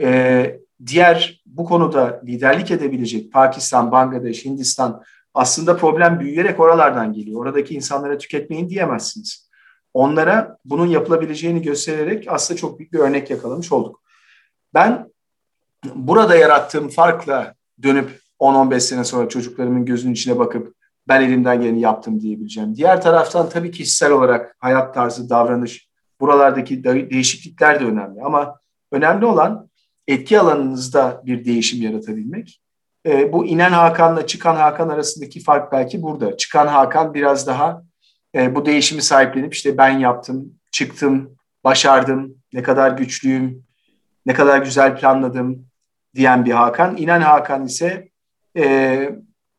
e, 0.00 0.60
diğer 0.86 1.42
bu 1.46 1.64
konuda 1.64 2.20
liderlik 2.26 2.70
edebilecek 2.70 3.32
Pakistan, 3.32 3.92
Bangladeş, 3.92 4.44
Hindistan 4.44 5.02
aslında 5.34 5.76
problem 5.76 6.20
büyüyerek 6.20 6.60
oralardan 6.60 7.12
geliyor. 7.12 7.40
Oradaki 7.40 7.74
insanlara 7.74 8.18
tüketmeyin 8.18 8.68
diyemezsiniz. 8.68 9.50
Onlara 9.94 10.58
bunun 10.64 10.86
yapılabileceğini 10.86 11.62
göstererek 11.62 12.24
aslında 12.28 12.60
çok 12.60 12.78
büyük 12.78 12.92
bir 12.92 12.98
örnek 12.98 13.30
yakalamış 13.30 13.72
olduk. 13.72 14.02
Ben 14.74 15.11
burada 15.94 16.36
yarattığım 16.36 16.88
farkla 16.88 17.54
dönüp 17.82 18.20
10-15 18.40 18.80
sene 18.80 19.04
sonra 19.04 19.28
çocuklarımın 19.28 19.84
gözünün 19.84 20.12
içine 20.12 20.38
bakıp 20.38 20.74
ben 21.08 21.20
elimden 21.20 21.60
geleni 21.60 21.80
yaptım 21.80 22.20
diyebileceğim. 22.20 22.76
Diğer 22.76 23.02
taraftan 23.02 23.48
tabii 23.48 23.70
kişisel 23.70 24.12
olarak 24.12 24.56
hayat 24.58 24.94
tarzı, 24.94 25.30
davranış, 25.30 25.88
buralardaki 26.20 26.84
değişiklikler 26.84 27.80
de 27.80 27.84
önemli. 27.84 28.22
Ama 28.22 28.58
önemli 28.92 29.26
olan 29.26 29.68
etki 30.08 30.40
alanınızda 30.40 31.22
bir 31.26 31.44
değişim 31.44 31.82
yaratabilmek. 31.82 32.60
E, 33.06 33.32
bu 33.32 33.46
inen 33.46 33.72
Hakan'la 33.72 34.26
çıkan 34.26 34.56
Hakan 34.56 34.88
arasındaki 34.88 35.40
fark 35.40 35.72
belki 35.72 36.02
burada. 36.02 36.36
Çıkan 36.36 36.66
Hakan 36.66 37.14
biraz 37.14 37.46
daha 37.46 37.82
e, 38.34 38.54
bu 38.54 38.66
değişimi 38.66 39.02
sahiplenip 39.02 39.54
işte 39.54 39.78
ben 39.78 39.98
yaptım, 39.98 40.54
çıktım, 40.70 41.36
başardım, 41.64 42.34
ne 42.52 42.62
kadar 42.62 42.90
güçlüyüm, 42.90 43.64
ne 44.26 44.34
kadar 44.34 44.58
güzel 44.58 44.96
planladım 44.96 45.66
diyen 46.14 46.44
bir 46.44 46.52
Hakan. 46.52 46.96
İnen 46.96 47.20
Hakan 47.20 47.64
ise 47.66 48.08
e, 48.56 49.10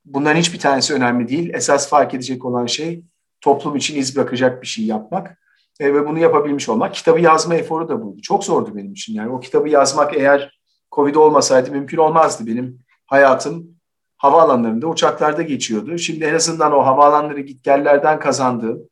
bunların 0.05 0.39
hiçbir 0.39 0.59
tanesi 0.59 0.93
önemli 0.93 1.27
değil. 1.27 1.53
Esas 1.53 1.89
fark 1.89 2.13
edecek 2.13 2.45
olan 2.45 2.65
şey 2.65 3.03
toplum 3.41 3.75
için 3.75 3.95
iz 3.95 4.15
bırakacak 4.15 4.61
bir 4.61 4.67
şey 4.67 4.85
yapmak 4.85 5.37
e, 5.79 5.93
ve 5.93 6.07
bunu 6.07 6.19
yapabilmiş 6.19 6.69
olmak. 6.69 6.93
Kitabı 6.93 7.19
yazma 7.19 7.55
eforu 7.55 7.89
da 7.89 8.01
buydu. 8.01 8.21
Çok 8.21 8.43
zordu 8.43 8.75
benim 8.75 8.91
için. 8.91 9.13
Yani 9.13 9.29
o 9.29 9.39
kitabı 9.39 9.69
yazmak 9.69 10.17
eğer 10.17 10.59
Covid 10.91 11.15
olmasaydı 11.15 11.71
mümkün 11.71 11.97
olmazdı. 11.97 12.47
Benim 12.47 12.79
hayatım 13.05 13.73
havaalanlarında, 14.17 14.87
uçaklarda 14.87 15.41
geçiyordu. 15.41 15.97
Şimdi 15.97 16.25
en 16.25 16.33
azından 16.33 16.71
o 16.73 16.85
havaalanları 16.85 17.41
gitgellerden 17.41 18.19
kazandığım, 18.19 18.89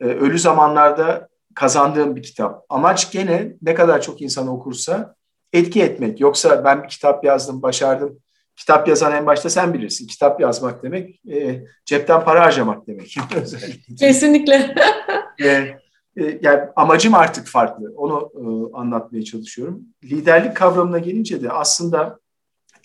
e, 0.00 0.04
ölü 0.04 0.38
zamanlarda 0.38 1.28
kazandığım 1.54 2.16
bir 2.16 2.22
kitap. 2.22 2.64
Amaç 2.68 3.12
gene 3.12 3.52
ne 3.62 3.74
kadar 3.74 4.02
çok 4.02 4.22
insan 4.22 4.48
okursa 4.48 5.14
etki 5.52 5.82
etmek. 5.82 6.20
Yoksa 6.20 6.64
ben 6.64 6.82
bir 6.82 6.88
kitap 6.88 7.24
yazdım, 7.24 7.62
başardım. 7.62 8.18
Kitap 8.56 8.88
yazan 8.88 9.12
en 9.12 9.26
başta 9.26 9.50
sen 9.50 9.74
bilirsin. 9.74 10.06
Kitap 10.06 10.40
yazmak 10.40 10.82
demek 10.82 11.20
e, 11.30 11.64
cepten 11.84 12.24
para 12.24 12.40
harcamak 12.40 12.86
demek. 12.86 13.16
Kesinlikle. 13.98 14.74
e, 15.42 15.46
e, 16.16 16.38
yani 16.42 16.60
amacım 16.76 17.14
artık 17.14 17.46
farklı. 17.46 17.92
Onu 17.96 18.32
e, 18.34 18.76
anlatmaya 18.76 19.24
çalışıyorum. 19.24 19.82
Liderlik 20.04 20.56
kavramına 20.56 20.98
gelince 20.98 21.42
de 21.42 21.50
aslında 21.50 22.18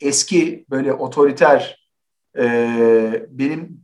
eski 0.02 0.66
böyle 0.70 0.94
otoriter 0.94 1.88
e, 2.38 3.26
benim 3.30 3.82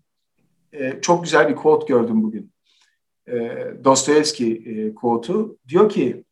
e, 0.73 1.01
çok 1.01 1.23
güzel 1.23 1.49
bir 1.49 1.55
quote 1.55 1.86
gördüm 1.86 2.23
bugün. 2.23 2.51
E, 3.27 3.34
Dostoyevski 3.84 4.55
e, 4.55 4.95
quote'u 4.95 5.57
diyor 5.67 5.89
ki 5.89 6.23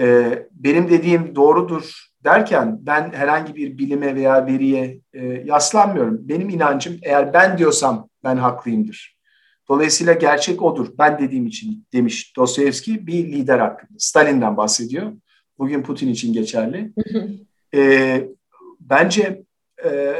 e, 0.00 0.38
benim 0.52 0.90
dediğim 0.90 1.34
doğrudur 1.36 2.10
derken 2.24 2.78
ben 2.80 3.12
herhangi 3.12 3.54
bir 3.54 3.78
bilime 3.78 4.14
veya 4.14 4.46
veriye 4.46 5.00
e, 5.12 5.26
yaslanmıyorum. 5.26 6.28
Benim 6.28 6.48
inancım 6.48 6.98
eğer 7.02 7.32
ben 7.32 7.58
diyorsam 7.58 8.08
ben 8.24 8.36
haklıyımdır. 8.36 9.20
Dolayısıyla 9.68 10.12
gerçek 10.12 10.62
odur. 10.62 10.88
Ben 10.98 11.18
dediğim 11.18 11.46
için 11.46 11.86
demiş 11.92 12.36
Dostoyevski 12.36 13.06
bir 13.06 13.32
lider 13.32 13.58
hakkında. 13.58 13.98
Stalin'den 13.98 14.56
bahsediyor. 14.56 15.12
Bugün 15.58 15.82
Putin 15.82 16.08
için 16.08 16.32
geçerli. 16.32 16.92
e, 17.74 18.24
bence 18.80 19.42
e, 19.84 20.14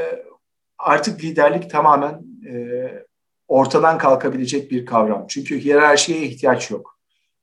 artık 0.79 1.25
liderlik 1.25 1.71
tamamen 1.71 2.21
e, 2.49 2.55
ortadan 3.49 3.99
kalkabilecek 3.99 4.71
bir 4.71 4.87
kavram. 4.87 5.27
Çünkü 5.29 5.61
hiyerarşiye 5.61 6.23
ihtiyaç 6.23 6.71
yok. 6.71 6.99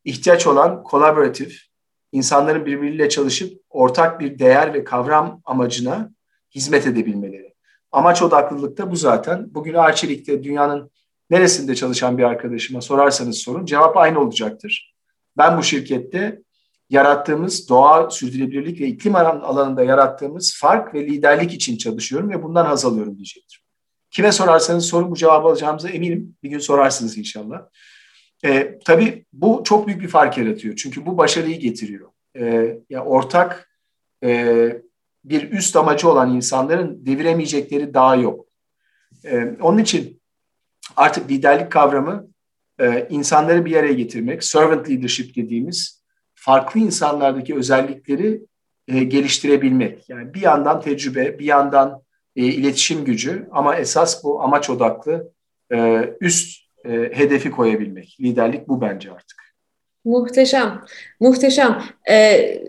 İhtiyaç 0.05 0.47
olan 0.47 0.83
kolaboratif, 0.83 1.67
insanların 2.11 2.65
birbiriyle 2.65 3.09
çalışıp 3.09 3.61
ortak 3.69 4.19
bir 4.19 4.39
değer 4.39 4.73
ve 4.73 4.83
kavram 4.83 5.41
amacına 5.45 6.11
hizmet 6.55 6.87
edebilmeleri. 6.87 7.53
Amaç 7.91 8.21
odaklılık 8.21 8.77
da 8.77 8.91
bu 8.91 8.95
zaten. 8.95 9.53
Bugün 9.53 9.73
Arçelik'te 9.73 10.43
dünyanın 10.43 10.91
neresinde 11.29 11.75
çalışan 11.75 12.17
bir 12.17 12.23
arkadaşıma 12.23 12.81
sorarsanız 12.81 13.37
sorun 13.37 13.65
cevap 13.65 13.97
aynı 13.97 14.19
olacaktır. 14.19 14.95
Ben 15.37 15.57
bu 15.57 15.63
şirkette 15.63 16.41
yarattığımız 16.89 17.69
doğa, 17.69 18.09
sürdürülebilirlik 18.09 18.81
ve 18.81 18.87
iklim 18.87 19.15
alanında 19.15 19.83
yarattığımız 19.83 20.57
fark 20.59 20.93
ve 20.93 21.05
liderlik 21.05 21.53
için 21.53 21.77
çalışıyorum 21.77 22.29
ve 22.29 22.43
bundan 22.43 22.65
haz 22.65 22.85
alıyorum 22.85 23.15
diyecektir. 23.15 23.63
Kime 24.11 24.31
sorarsanız 24.31 24.85
sorun 24.85 25.11
bu 25.11 25.15
cevabı 25.15 25.47
alacağımıza 25.47 25.89
eminim. 25.89 26.35
Bir 26.43 26.49
gün 26.49 26.59
sorarsınız 26.59 27.17
inşallah. 27.17 27.61
E, 28.45 28.79
tabii 28.85 29.25
bu 29.33 29.61
çok 29.65 29.87
büyük 29.87 30.01
bir 30.01 30.07
fark 30.07 30.37
yaratıyor. 30.37 30.75
Çünkü 30.75 31.05
bu 31.05 31.17
başarıyı 31.17 31.59
getiriyor. 31.59 32.09
E, 32.39 32.77
ya 32.89 33.05
ortak 33.05 33.69
e, 34.23 34.81
bir 35.25 35.51
üst 35.51 35.75
amacı 35.75 36.09
olan 36.09 36.35
insanların 36.35 37.05
deviremeyecekleri 37.05 37.93
daha 37.93 38.15
yok. 38.15 38.45
E, 39.25 39.55
onun 39.61 39.77
için 39.77 40.21
artık 40.95 41.31
liderlik 41.31 41.71
kavramı 41.71 42.27
e, 42.79 43.07
insanları 43.09 43.65
bir 43.65 43.75
araya 43.75 43.93
getirmek, 43.93 44.43
servant 44.43 44.89
leadership 44.89 45.35
dediğimiz 45.35 46.03
farklı 46.35 46.79
insanlardaki 46.79 47.55
özellikleri 47.55 48.41
e, 48.87 49.03
geliştirebilmek. 49.03 50.09
Yani 50.09 50.33
bir 50.33 50.41
yandan 50.41 50.81
tecrübe, 50.81 51.39
bir 51.39 51.45
yandan 51.45 52.01
e, 52.35 52.45
iletişim 52.45 53.05
gücü 53.05 53.47
ama 53.51 53.75
esas 53.75 54.23
bu 54.23 54.43
amaç 54.43 54.69
odaklı 54.69 55.31
e, 55.73 56.09
üst 56.21 56.66
e, 56.89 57.11
hedefi 57.17 57.51
koyabilmek. 57.51 58.17
Liderlik 58.21 58.67
bu 58.67 58.81
bence 58.81 59.11
artık. 59.11 59.47
Muhteşem, 60.05 60.81
muhteşem. 61.19 61.83
Ee, 62.09 62.61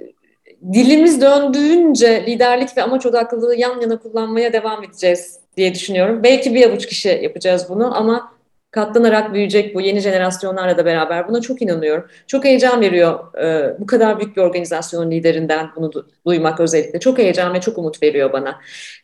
dilimiz 0.72 1.20
döndüğünce 1.20 2.26
liderlik 2.26 2.76
ve 2.76 2.82
amaç 2.82 3.06
odaklılığı 3.06 3.56
yan 3.56 3.80
yana 3.80 3.98
kullanmaya 3.98 4.52
devam 4.52 4.84
edeceğiz 4.84 5.40
diye 5.56 5.74
düşünüyorum. 5.74 6.22
Belki 6.22 6.54
bir 6.54 6.70
avuç 6.70 6.86
kişi 6.86 7.08
yapacağız 7.08 7.66
bunu 7.68 7.96
ama 7.96 8.32
katlanarak 8.70 9.34
büyüyecek 9.34 9.74
bu 9.74 9.80
yeni 9.80 10.00
jenerasyonlarla 10.00 10.76
da 10.76 10.84
beraber. 10.84 11.28
Buna 11.28 11.40
çok 11.40 11.62
inanıyorum. 11.62 12.06
Çok 12.26 12.44
heyecan 12.44 12.80
veriyor 12.80 13.34
e, 13.42 13.76
bu 13.80 13.86
kadar 13.86 14.20
büyük 14.20 14.36
bir 14.36 14.42
organizasyon 14.42 15.10
liderinden 15.10 15.70
bunu 15.76 15.86
du- 15.86 16.06
duymak 16.26 16.60
özellikle. 16.60 17.00
Çok 17.00 17.18
heyecan 17.18 17.54
ve 17.54 17.60
çok 17.60 17.78
umut 17.78 18.02
veriyor 18.02 18.32
bana. 18.32 18.60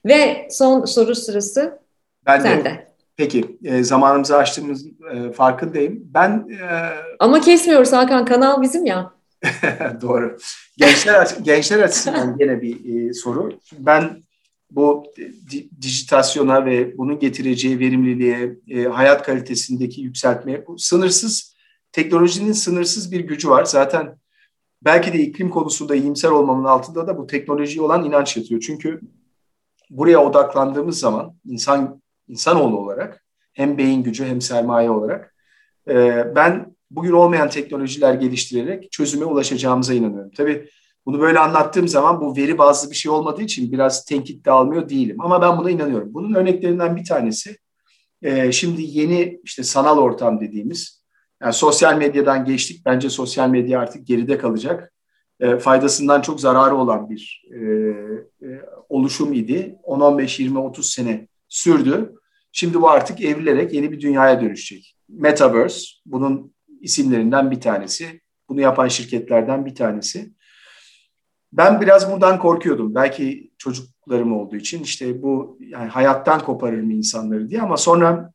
Ve 0.07 0.49
son 0.51 0.85
soru 0.85 1.15
sırası 1.15 1.79
ben 2.27 2.39
sende. 2.39 2.65
De. 2.65 2.94
Peki, 3.17 3.59
e, 3.65 3.85
zamanımızı 3.85 4.37
açtığımız 4.37 4.87
e, 4.87 5.33
farkındayım. 5.33 6.01
Ben 6.15 6.49
e... 6.51 6.91
Ama 7.19 7.41
kesmiyoruz 7.41 7.93
Hakan, 7.93 8.25
kanal 8.25 8.63
bizim 8.63 8.87
ya. 8.87 9.15
Doğru. 10.01 10.39
Gençler 10.77 11.37
gençler 11.43 11.79
açısından 11.79 12.37
yine 12.41 12.63
bir 12.63 13.09
e, 13.09 13.13
soru. 13.13 13.59
Ben 13.79 14.23
bu 14.71 15.05
di, 15.51 15.69
dijitasyona 15.83 16.67
ve 16.67 16.99
bunun 16.99 17.19
getireceği 17.19 17.79
verimliliğe, 17.79 18.59
e, 18.69 18.85
hayat 18.85 19.23
kalitesindeki 19.23 20.01
yükseltmeye, 20.01 20.67
bu 20.67 20.79
sınırsız 20.79 21.55
teknolojinin 21.93 22.53
sınırsız 22.53 23.13
bir 23.13 23.21
gücü 23.21 23.49
var. 23.49 23.65
Zaten 23.65 24.19
belki 24.83 25.13
de 25.13 25.19
iklim 25.19 25.51
konusunda 25.51 25.95
iyimser 25.95 26.31
olmamın 26.31 26.65
altında 26.65 27.07
da 27.07 27.19
bu 27.19 27.27
teknolojiye 27.27 27.85
olan 27.85 28.05
inanç 28.05 28.37
yatıyor. 28.37 28.61
Çünkü 28.61 29.01
buraya 29.91 30.25
odaklandığımız 30.25 30.99
zaman 30.99 31.35
insan 31.45 32.03
insanoğlu 32.29 32.79
olarak 32.79 33.25
hem 33.53 33.79
beyin 33.79 34.03
gücü 34.03 34.25
hem 34.25 34.41
sermaye 34.41 34.91
olarak 34.91 35.35
e, 35.89 36.25
ben 36.37 36.77
bugün 36.91 37.13
olmayan 37.13 37.51
teknolojiler 37.51 38.15
geliştirerek 38.15 38.93
çözüme 38.93 39.25
ulaşacağımıza 39.25 39.95
inanıyorum. 39.95 40.31
Tabii 40.37 40.69
bunu 41.07 41.21
böyle 41.21 41.39
anlattığım 41.39 41.89
zaman 41.89 42.21
bu 42.21 42.37
veri 42.37 42.59
bazlı 42.59 42.91
bir 42.91 42.97
şey 42.97 43.13
olmadığı 43.13 43.43
için 43.43 43.73
biraz 43.73 44.05
tenkit 44.05 44.47
de 44.47 44.51
almıyor 44.51 44.89
değilim. 44.89 45.17
Ama 45.21 45.43
ben 45.43 45.59
buna 45.59 45.71
inanıyorum. 45.71 46.15
Bunun 46.15 46.35
örneklerinden 46.35 46.97
bir 46.97 47.05
tanesi 47.05 47.57
e, 48.23 48.53
şimdi 48.53 48.83
yeni 48.83 49.41
işte 49.45 49.63
sanal 49.63 49.99
ortam 49.99 50.41
dediğimiz 50.41 51.05
yani 51.43 51.53
sosyal 51.53 51.97
medyadan 51.97 52.45
geçtik. 52.45 52.87
Bence 52.87 53.11
sosyal 53.11 53.49
medya 53.49 53.81
artık 53.81 54.07
geride 54.07 54.39
kalacak. 54.39 54.93
E, 55.41 55.59
faydasından 55.59 56.21
çok 56.21 56.41
zararı 56.41 56.77
olan 56.77 57.11
bir 57.11 57.45
e, 57.51 57.59
e, 57.61 58.61
oluşum 58.89 59.33
idi. 59.33 59.77
10, 59.83 60.01
15, 60.01 60.41
20, 60.41 60.59
30 60.59 60.91
sene 60.91 61.29
sürdü. 61.55 62.15
Şimdi 62.53 62.81
bu 62.81 62.91
artık 62.91 63.21
evrilerek 63.21 63.73
yeni 63.73 63.93
bir 63.93 64.01
dünyaya 64.01 64.41
dönüşecek. 64.41 64.97
Metaverse 65.09 65.87
bunun 66.07 66.55
isimlerinden 66.81 67.51
bir 67.51 67.61
tanesi. 67.61 68.21
Bunu 68.49 68.61
yapan 68.61 68.89
şirketlerden 68.89 69.67
bir 69.67 69.75
tanesi. 69.75 70.33
Ben 71.53 71.81
biraz 71.81 72.13
buradan 72.13 72.39
korkuyordum. 72.39 72.95
Belki 72.95 73.51
çocuklarım 73.59 74.33
olduğu 74.33 74.57
için 74.57 74.83
işte 74.83 75.23
bu 75.23 75.59
yani 75.61 75.89
hayattan 75.89 76.41
koparır 76.41 76.81
mı 76.81 76.93
insanları 76.93 77.49
diye 77.49 77.63
ama 77.63 77.77
sonra 77.77 78.33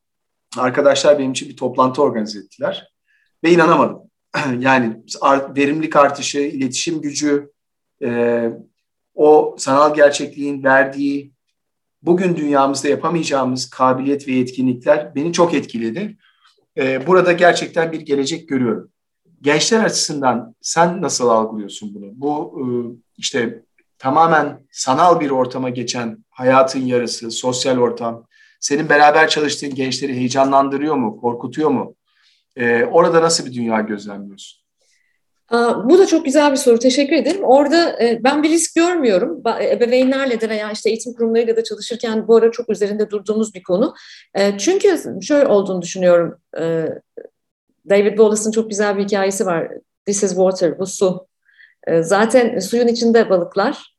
arkadaşlar 0.57 1.19
benim 1.19 1.31
için 1.31 1.49
bir 1.49 1.57
toplantı 1.57 2.01
organize 2.01 2.39
ettiler 2.39 2.93
ve 3.43 3.51
inanamadım. 3.51 4.01
yani 4.59 5.03
verimlilik 5.55 5.95
artışı, 5.95 6.39
iletişim 6.39 7.01
gücü, 7.01 7.51
e, 8.03 8.49
o 9.15 9.55
sanal 9.59 9.95
gerçekliğin 9.95 10.63
verdiği 10.63 11.38
bugün 12.01 12.35
dünyamızda 12.35 12.87
yapamayacağımız 12.87 13.69
kabiliyet 13.69 14.27
ve 14.27 14.31
yetkinlikler 14.31 15.15
beni 15.15 15.33
çok 15.33 15.53
etkiledi. 15.53 16.17
Ee, 16.77 17.07
burada 17.07 17.31
gerçekten 17.31 17.91
bir 17.91 17.99
gelecek 17.99 18.49
görüyorum. 18.49 18.91
Gençler 19.41 19.83
açısından 19.83 20.55
sen 20.61 21.01
nasıl 21.01 21.29
algılıyorsun 21.29 21.95
bunu? 21.95 22.11
Bu 22.13 22.59
e, 22.59 22.65
işte 23.17 23.63
tamamen 23.97 24.67
sanal 24.71 25.19
bir 25.19 25.29
ortama 25.29 25.69
geçen 25.69 26.25
hayatın 26.29 26.79
yarısı, 26.79 27.31
sosyal 27.31 27.77
ortam, 27.77 28.25
senin 28.59 28.89
beraber 28.89 29.29
çalıştığın 29.29 29.75
gençleri 29.75 30.15
heyecanlandırıyor 30.15 30.95
mu, 30.95 31.17
korkutuyor 31.21 31.69
mu? 31.69 31.95
Ee, 32.55 32.85
orada 32.85 33.21
nasıl 33.21 33.45
bir 33.45 33.53
dünya 33.53 33.81
gözlemliyorsun? 33.81 34.68
Bu 35.85 35.99
da 35.99 36.07
çok 36.07 36.25
güzel 36.25 36.51
bir 36.51 36.57
soru. 36.57 36.79
Teşekkür 36.79 37.15
ederim. 37.15 37.43
Orada 37.43 38.03
e, 38.03 38.19
ben 38.23 38.43
bir 38.43 38.49
risk 38.49 38.75
görmüyorum. 38.75 39.41
Ebeveynlerle 39.61 40.41
de 40.41 40.49
veya 40.49 40.71
işte 40.71 40.89
eğitim 40.89 41.13
kurumlarıyla 41.13 41.55
da 41.55 41.63
çalışırken 41.63 42.27
bu 42.27 42.35
ara 42.35 42.51
çok 42.51 42.69
üzerinde 42.69 43.09
durduğumuz 43.09 43.53
bir 43.53 43.63
konu. 43.63 43.93
E, 44.35 44.57
çünkü 44.57 44.97
şöyle 45.21 45.47
olduğunu 45.47 45.81
düşünüyorum. 45.81 46.39
E, 46.57 46.85
David 47.89 48.09
Wallace'ın 48.09 48.51
çok 48.51 48.69
güzel 48.69 48.97
bir 48.97 49.03
hikayesi 49.03 49.45
var. 49.45 49.67
This 50.05 50.23
is 50.23 50.29
water, 50.29 50.79
bu 50.79 50.85
su. 50.85 51.27
Zaten 52.01 52.59
suyun 52.59 52.87
içinde 52.87 53.29
balıklar 53.29 53.95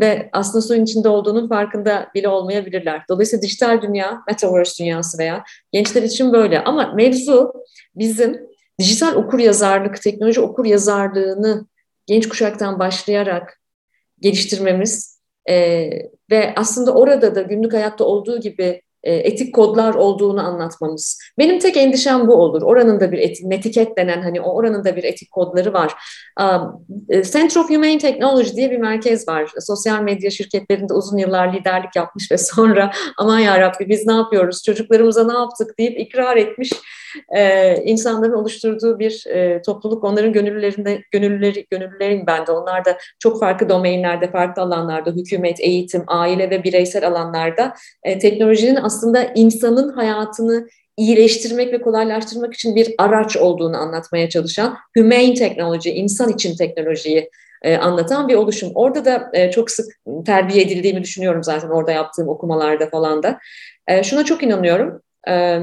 ve 0.00 0.28
aslında 0.32 0.62
suyun 0.62 0.84
içinde 0.84 1.08
olduğunun 1.08 1.48
farkında 1.48 2.08
bile 2.14 2.28
olmayabilirler. 2.28 3.02
Dolayısıyla 3.08 3.42
dijital 3.42 3.82
dünya, 3.82 4.22
metaverse 4.28 4.84
dünyası 4.84 5.18
veya 5.18 5.44
gençler 5.72 6.02
için 6.02 6.32
böyle. 6.32 6.64
Ama 6.64 6.92
mevzu 6.94 7.52
bizim 7.94 8.53
dijital 8.78 9.14
okur 9.14 9.38
yazarlık, 9.38 10.02
teknoloji 10.02 10.40
okur 10.40 10.64
yazarlığını 10.64 11.66
genç 12.06 12.28
kuşaktan 12.28 12.78
başlayarak 12.78 13.60
geliştirmemiz 14.20 15.20
e, 15.50 15.88
ve 16.30 16.54
aslında 16.56 16.94
orada 16.94 17.34
da 17.34 17.42
günlük 17.42 17.72
hayatta 17.72 18.04
olduğu 18.04 18.40
gibi 18.40 18.82
e, 19.02 19.14
etik 19.14 19.54
kodlar 19.54 19.94
olduğunu 19.94 20.46
anlatmamız. 20.46 21.20
Benim 21.38 21.58
tek 21.58 21.76
endişem 21.76 22.28
bu 22.28 22.34
olur. 22.34 22.62
Oranın 22.62 23.00
da 23.00 23.12
bir 23.12 23.18
etik, 23.18 23.44
netiket 23.44 23.96
denen 23.96 24.22
hani 24.22 24.40
o 24.40 24.54
oranın 24.54 24.84
da 24.84 24.96
bir 24.96 25.04
etik 25.04 25.30
kodları 25.30 25.72
var. 25.72 25.94
E, 27.08 27.22
Center 27.22 27.60
of 27.60 27.70
Humane 27.70 27.98
Technology 27.98 28.56
diye 28.56 28.70
bir 28.70 28.78
merkez 28.78 29.28
var. 29.28 29.50
Sosyal 29.58 30.02
medya 30.02 30.30
şirketlerinde 30.30 30.94
uzun 30.94 31.18
yıllar 31.18 31.52
liderlik 31.54 31.96
yapmış 31.96 32.32
ve 32.32 32.38
sonra 32.38 32.90
aman 33.18 33.38
yarabbi 33.38 33.88
biz 33.88 34.06
ne 34.06 34.12
yapıyoruz, 34.12 34.62
çocuklarımıza 34.62 35.26
ne 35.26 35.38
yaptık 35.38 35.78
deyip 35.78 36.00
ikrar 36.00 36.36
etmiş 36.36 36.72
e, 37.36 37.76
insanların 37.84 38.32
oluşturduğu 38.32 38.98
bir 38.98 39.24
e, 39.26 39.62
topluluk. 39.62 40.04
Onların 40.04 40.32
gönüllülerinde, 40.32 41.02
gönüllüleri, 41.10 41.66
gönüllülerim 41.70 42.24
ben 42.26 42.46
de. 42.46 42.52
Onlar 42.52 42.84
da 42.84 42.98
çok 43.18 43.40
farklı 43.40 43.68
domainlerde, 43.68 44.30
farklı 44.30 44.62
alanlarda, 44.62 45.10
hükümet, 45.10 45.60
eğitim, 45.60 46.04
aile 46.06 46.50
ve 46.50 46.64
bireysel 46.64 47.06
alanlarda 47.08 47.74
e, 48.02 48.18
teknolojinin 48.18 48.76
aslında 48.76 49.24
insanın 49.34 49.92
hayatını 49.92 50.68
iyileştirmek 50.96 51.72
ve 51.72 51.80
kolaylaştırmak 51.80 52.54
için 52.54 52.76
bir 52.76 52.94
araç 52.98 53.36
olduğunu 53.36 53.76
anlatmaya 53.76 54.28
çalışan 54.28 54.76
humane 54.96 55.34
teknoloji, 55.34 55.90
insan 55.90 56.32
için 56.32 56.56
teknolojiyi 56.56 57.30
e, 57.62 57.76
anlatan 57.76 58.28
bir 58.28 58.34
oluşum. 58.34 58.70
Orada 58.74 59.04
da 59.04 59.30
e, 59.32 59.50
çok 59.50 59.70
sık 59.70 59.86
terbiye 60.26 60.62
edildiğimi 60.62 61.02
düşünüyorum 61.02 61.44
zaten 61.44 61.68
orada 61.68 61.92
yaptığım 61.92 62.28
okumalarda 62.28 62.90
falan 62.90 63.22
da. 63.22 63.38
E, 63.88 64.02
şuna 64.02 64.24
çok 64.24 64.42
inanıyorum. 64.42 65.02
E, 65.28 65.60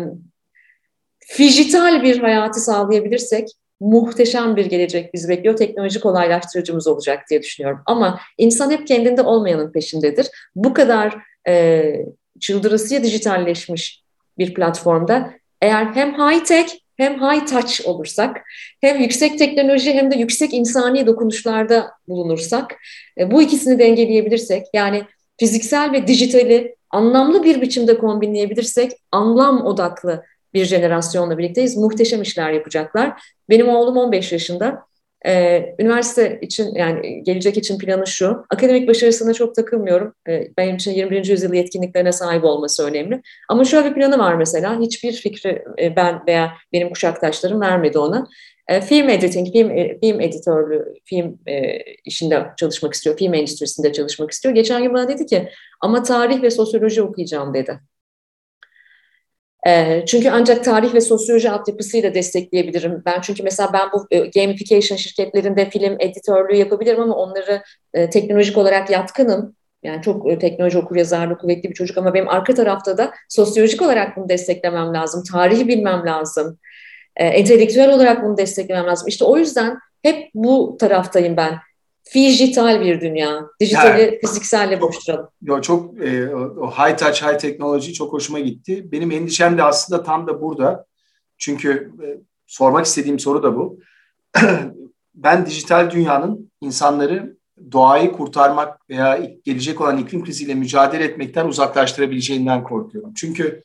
Fijital 1.34 2.03
bir 2.03 2.19
hayatı 2.19 2.59
sağlayabilirsek 2.59 3.47
muhteşem 3.79 4.55
bir 4.55 4.65
gelecek 4.65 5.13
bizi 5.13 5.29
bekliyor. 5.29 5.55
Teknoloji 5.55 5.99
kolaylaştırıcımız 5.99 6.88
olacak 6.88 7.23
diye 7.29 7.41
düşünüyorum. 7.41 7.82
Ama 7.86 8.19
insan 8.38 8.71
hep 8.71 8.88
kendinde 8.88 9.21
olmayanın 9.21 9.71
peşindedir. 9.71 10.27
Bu 10.55 10.73
kadar 10.73 11.17
e, 11.47 11.93
çıldırısıya 12.39 13.03
dijitalleşmiş 13.03 14.03
bir 14.38 14.53
platformda 14.53 15.34
eğer 15.61 15.86
hem 15.86 16.13
high 16.13 16.43
tech 16.45 16.67
hem 16.97 17.13
high 17.13 17.47
touch 17.47 17.88
olursak, 17.88 18.41
hem 18.82 19.01
yüksek 19.01 19.39
teknoloji 19.39 19.93
hem 19.93 20.11
de 20.11 20.15
yüksek 20.15 20.53
insani 20.53 21.07
dokunuşlarda 21.07 21.91
bulunursak, 22.07 22.75
e, 23.17 23.32
bu 23.32 23.41
ikisini 23.41 23.79
dengeleyebilirsek, 23.79 24.65
yani 24.73 25.03
fiziksel 25.39 25.91
ve 25.91 26.07
dijitali 26.07 26.75
anlamlı 26.89 27.43
bir 27.43 27.61
biçimde 27.61 27.97
kombinleyebilirsek, 27.97 28.91
anlam 29.11 29.65
odaklı 29.65 30.23
bir 30.54 30.66
jenerasyonla 30.66 31.38
birlikteyiz. 31.38 31.78
Muhteşem 31.78 32.22
işler 32.22 32.52
yapacaklar. 32.52 33.24
Benim 33.49 33.70
oğlum 33.70 33.97
15 33.97 34.32
yaşında. 34.32 34.91
Ee, 35.26 35.76
üniversite 35.80 36.39
için 36.41 36.76
yani 36.76 37.24
gelecek 37.24 37.58
için 37.58 37.78
planı 37.78 38.08
şu. 38.08 38.45
Akademik 38.49 38.88
başarısına 38.88 39.34
çok 39.34 39.56
takılmıyorum. 39.56 40.14
Ee, 40.30 40.47
benim 40.58 40.76
için 40.76 40.91
21. 40.91 41.26
yüzyıl 41.26 41.54
yetkinliklerine 41.54 42.12
sahip 42.12 42.43
olması 42.43 42.86
önemli. 42.86 43.22
Ama 43.49 43.66
şöyle 43.66 43.89
bir 43.89 43.95
planı 43.95 44.20
var 44.20 44.36
mesela. 44.36 44.80
Hiçbir 44.80 45.14
fikri 45.14 45.64
e, 45.80 45.95
ben 45.95 46.22
veya 46.28 46.54
benim 46.74 46.89
kuşaktaşlarım 46.89 47.62
vermedi 47.62 47.99
ona. 47.99 48.28
E, 48.68 48.82
film 48.82 49.10
editing, 49.10 49.52
film, 49.54 49.72
e, 49.72 49.99
film 49.99 50.22
editörlüğü, 50.22 50.93
film 51.06 51.39
e, 51.47 51.78
işinde 52.06 52.45
çalışmak 52.58 52.93
istiyor, 52.93 53.18
film 53.18 53.34
endüstrisinde 53.34 53.93
çalışmak 53.93 54.32
istiyor. 54.32 54.56
Geçen 54.56 54.84
gün 54.84 54.93
bana 54.93 55.08
dedi 55.08 55.26
ki 55.26 55.49
ama 55.82 56.04
tarih 56.04 56.41
ve 56.41 56.49
sosyoloji 56.49 57.02
okuyacağım 57.02 57.54
dedi. 57.54 57.80
E, 59.68 60.03
çünkü 60.05 60.30
ancak 60.30 60.64
tarih 60.64 60.93
ve 60.93 61.01
sosyoloji 61.01 61.51
altyapısıyla 61.51 62.14
destekleyebilirim. 62.14 63.03
Ben 63.05 63.22
çünkü 63.22 63.43
mesela 63.43 63.74
ben 63.74 63.89
bu 63.93 64.07
e, 64.12 64.20
gamification 64.20 64.97
şirketlerinde 64.97 65.70
film 65.70 65.95
editörlüğü 65.99 66.55
yapabilirim 66.55 67.01
ama 67.01 67.16
onları 67.16 67.64
e, 67.93 68.09
teknolojik 68.09 68.57
olarak 68.57 68.89
yatkınım. 68.89 69.55
Yani 69.84 70.01
çok 70.01 70.32
e, 70.32 70.39
teknoloji 70.39 70.78
okur 70.78 70.95
yazarlı 70.95 71.38
kuvvetli 71.38 71.70
bir 71.70 71.76
çocuk 71.76 71.97
ama 71.97 72.14
benim 72.14 72.30
arka 72.30 72.53
tarafta 72.53 72.97
da 72.97 73.14
sosyolojik 73.30 73.82
olarak 73.82 74.18
bunu 74.18 74.30
desteklemem 74.30 74.93
lazım. 74.93 75.24
Tarihi 75.32 75.68
bilmem 75.68 76.05
lazım. 76.05 76.57
Entelektüel 77.16 77.93
olarak 77.93 78.24
bunu 78.24 78.38
desteklemem 78.38 78.86
lazım. 78.86 79.07
İşte 79.07 79.26
o 79.26 79.38
yüzden 79.38 79.78
hep 80.03 80.30
bu 80.34 80.78
taraftayım 80.80 81.38
ben 81.38 81.53
dijital 82.16 82.82
bir 82.82 83.02
dünya. 83.02 83.41
Dijitali 83.60 84.02
yani, 84.02 84.20
fizikselle 84.22 84.82
buluşturalım. 84.82 85.30
Yo, 85.41 85.62
çok 85.62 86.04
e, 86.04 86.36
o 86.36 86.72
high 86.72 86.97
touch, 86.97 87.24
high 87.24 87.38
technology 87.38 87.91
çok 87.91 88.14
hoşuma 88.14 88.39
gitti. 88.39 88.91
Benim 88.91 89.12
endişem 89.12 89.58
de 89.58 89.64
aslında 89.64 90.04
tam 90.04 90.28
da 90.28 90.41
burada. 90.41 90.86
Çünkü 91.38 91.91
e, 92.04 92.08
sormak 92.47 92.86
istediğim 92.86 93.20
soru 93.20 93.43
da 93.43 93.56
bu. 93.56 93.80
ben 95.16 95.45
dijital 95.45 95.91
dünyanın 95.91 96.52
insanları 96.62 97.38
doğayı 97.72 98.12
kurtarmak 98.12 98.89
veya 98.89 99.20
gelecek 99.43 99.82
olan 99.82 99.97
iklim 99.97 100.24
kriziyle 100.24 100.56
mücadele 100.56 101.04
etmekten 101.04 101.45
uzaklaştırabileceğinden 101.45 102.64
korkuyorum. 102.64 103.14
Çünkü 103.16 103.64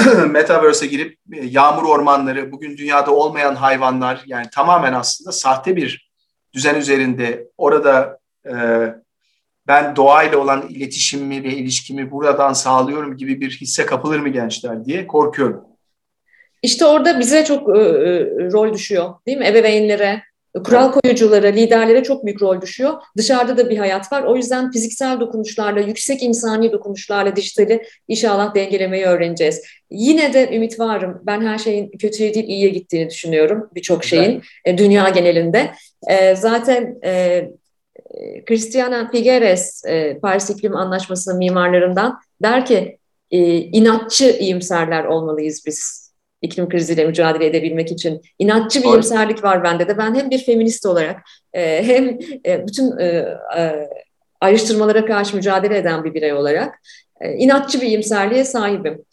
Metaverse'e 0.28 0.88
girip 0.88 1.18
e, 1.32 1.46
yağmur 1.46 1.82
ormanları, 1.82 2.52
bugün 2.52 2.76
dünyada 2.76 3.10
olmayan 3.10 3.54
hayvanlar 3.54 4.22
yani 4.26 4.46
tamamen 4.52 4.92
aslında 4.92 5.32
sahte 5.32 5.76
bir 5.76 6.09
düzen 6.54 6.74
üzerinde 6.74 7.48
orada 7.58 8.18
e, 8.46 8.54
ben 9.66 9.96
doğayla 9.96 10.38
olan 10.38 10.68
iletişimimi 10.68 11.44
ve 11.44 11.48
ilişkimi 11.48 12.10
buradan 12.10 12.52
sağlıyorum 12.52 13.16
gibi 13.16 13.40
bir 13.40 13.50
hisse 13.50 13.86
kapılır 13.86 14.20
mı 14.20 14.28
gençler 14.28 14.84
diye 14.84 15.06
korkuyorum. 15.06 15.64
İşte 16.62 16.86
orada 16.86 17.18
bize 17.18 17.44
çok 17.44 17.76
e, 17.76 17.80
e 17.80 18.24
rol 18.52 18.74
düşüyor 18.74 19.14
değil 19.26 19.38
mi? 19.38 19.46
Ebeveynlere, 19.46 20.22
kural 20.54 20.92
koyuculara, 20.92 21.46
liderlere 21.46 22.02
çok 22.02 22.24
büyük 22.24 22.42
rol 22.42 22.60
düşüyor. 22.60 22.94
Dışarıda 23.16 23.56
da 23.56 23.70
bir 23.70 23.78
hayat 23.78 24.12
var. 24.12 24.22
O 24.22 24.36
yüzden 24.36 24.70
fiziksel 24.70 25.20
dokunuşlarla, 25.20 25.80
yüksek 25.80 26.22
insani 26.22 26.72
dokunuşlarla 26.72 27.36
dijitali 27.36 27.82
inşallah 28.08 28.54
dengelemeyi 28.54 29.04
öğreneceğiz. 29.04 29.62
Yine 29.90 30.32
de 30.32 30.56
ümit 30.56 30.80
varım. 30.80 31.22
Ben 31.26 31.40
her 31.40 31.58
şeyin 31.58 31.90
kötüye 31.90 32.34
değil 32.34 32.48
iyiye 32.48 32.68
gittiğini 32.68 33.10
düşünüyorum. 33.10 33.70
Birçok 33.74 34.04
şeyin 34.04 34.42
e, 34.64 34.78
dünya 34.78 35.08
genelinde. 35.08 35.70
E, 36.08 36.36
zaten 36.36 36.98
e, 37.04 37.42
Cristiana 38.48 39.10
Figueres 39.10 39.84
e, 39.84 40.18
Paris 40.22 40.50
İklim 40.50 40.76
Anlaşması'nın 40.76 41.38
mimarlarından 41.38 42.20
der 42.42 42.66
ki 42.66 42.98
inatçı 43.72 44.36
iyimserler 44.40 45.04
olmalıyız 45.04 45.62
biz 45.66 46.09
iklim 46.42 46.68
kriziyle 46.68 47.06
mücadele 47.06 47.46
edebilmek 47.46 47.92
için. 47.92 48.20
inatçı 48.38 48.82
bir 48.82 48.88
iyimserlik 48.88 49.44
var 49.44 49.64
bende 49.64 49.88
de. 49.88 49.98
Ben 49.98 50.14
hem 50.14 50.30
bir 50.30 50.38
feminist 50.38 50.86
olarak 50.86 51.22
e, 51.52 51.86
hem 51.86 52.18
e, 52.46 52.66
bütün 52.66 52.98
e, 52.98 53.04
e, 53.56 53.88
ayrıştırmalara 54.40 55.04
karşı 55.04 55.36
mücadele 55.36 55.78
eden 55.78 56.04
bir 56.04 56.14
birey 56.14 56.32
olarak 56.32 56.80
e, 57.20 57.32
inatçı 57.32 57.80
bir 57.80 57.86
iyimserliğe 57.86 58.44
sahibim. 58.44 59.04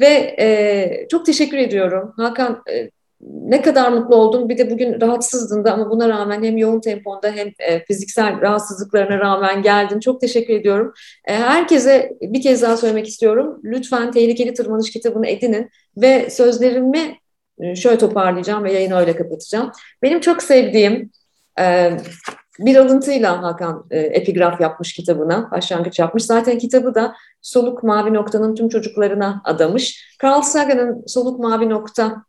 Ve 0.00 0.34
e, 0.40 1.06
çok 1.10 1.26
teşekkür 1.26 1.58
ediyorum. 1.58 2.12
Hakan 2.16 2.62
e, 2.72 2.90
ne 3.20 3.62
kadar 3.62 3.92
mutlu 3.92 4.16
oldum. 4.16 4.48
Bir 4.48 4.58
de 4.58 4.70
bugün 4.70 5.00
rahatsızdın 5.00 5.64
da 5.64 5.72
ama 5.72 5.90
buna 5.90 6.08
rağmen 6.08 6.42
hem 6.42 6.56
yoğun 6.56 6.80
temponda 6.80 7.30
hem 7.30 7.48
e, 7.58 7.84
fiziksel 7.84 8.40
rahatsızlıklarına 8.40 9.18
rağmen 9.18 9.62
geldin. 9.62 10.00
Çok 10.00 10.20
teşekkür 10.20 10.54
ediyorum. 10.54 10.92
E, 11.24 11.34
herkese 11.34 12.12
bir 12.20 12.42
kez 12.42 12.62
daha 12.62 12.76
söylemek 12.76 13.08
istiyorum. 13.08 13.60
Lütfen 13.64 14.10
Tehlikeli 14.10 14.54
Tırmanış 14.54 14.90
kitabını 14.90 15.26
edinin 15.26 15.70
ve 15.96 16.30
sözlerimi 16.30 17.18
e, 17.58 17.76
şöyle 17.76 17.98
toparlayacağım 17.98 18.64
ve 18.64 18.72
yayını 18.72 18.96
öyle 18.96 19.16
kapatacağım. 19.16 19.72
Benim 20.02 20.20
çok 20.20 20.42
sevdiğim 20.42 21.10
e, 21.60 21.96
bir 22.58 22.76
alıntıyla 22.76 23.42
Hakan 23.42 23.86
e, 23.90 23.98
epigraf 24.00 24.60
yapmış 24.60 24.92
kitabına, 24.92 25.50
başlangıç 25.50 25.98
yapmış. 25.98 26.24
Zaten 26.24 26.58
kitabı 26.58 26.94
da 26.94 27.14
Soluk 27.42 27.82
Mavi 27.82 28.14
Nokta'nın 28.14 28.54
tüm 28.54 28.68
çocuklarına 28.68 29.42
adamış. 29.44 30.16
Carl 30.24 30.42
Sagan'ın 30.42 31.04
Soluk 31.06 31.40
Mavi 31.40 31.68
Nokta 31.68 32.24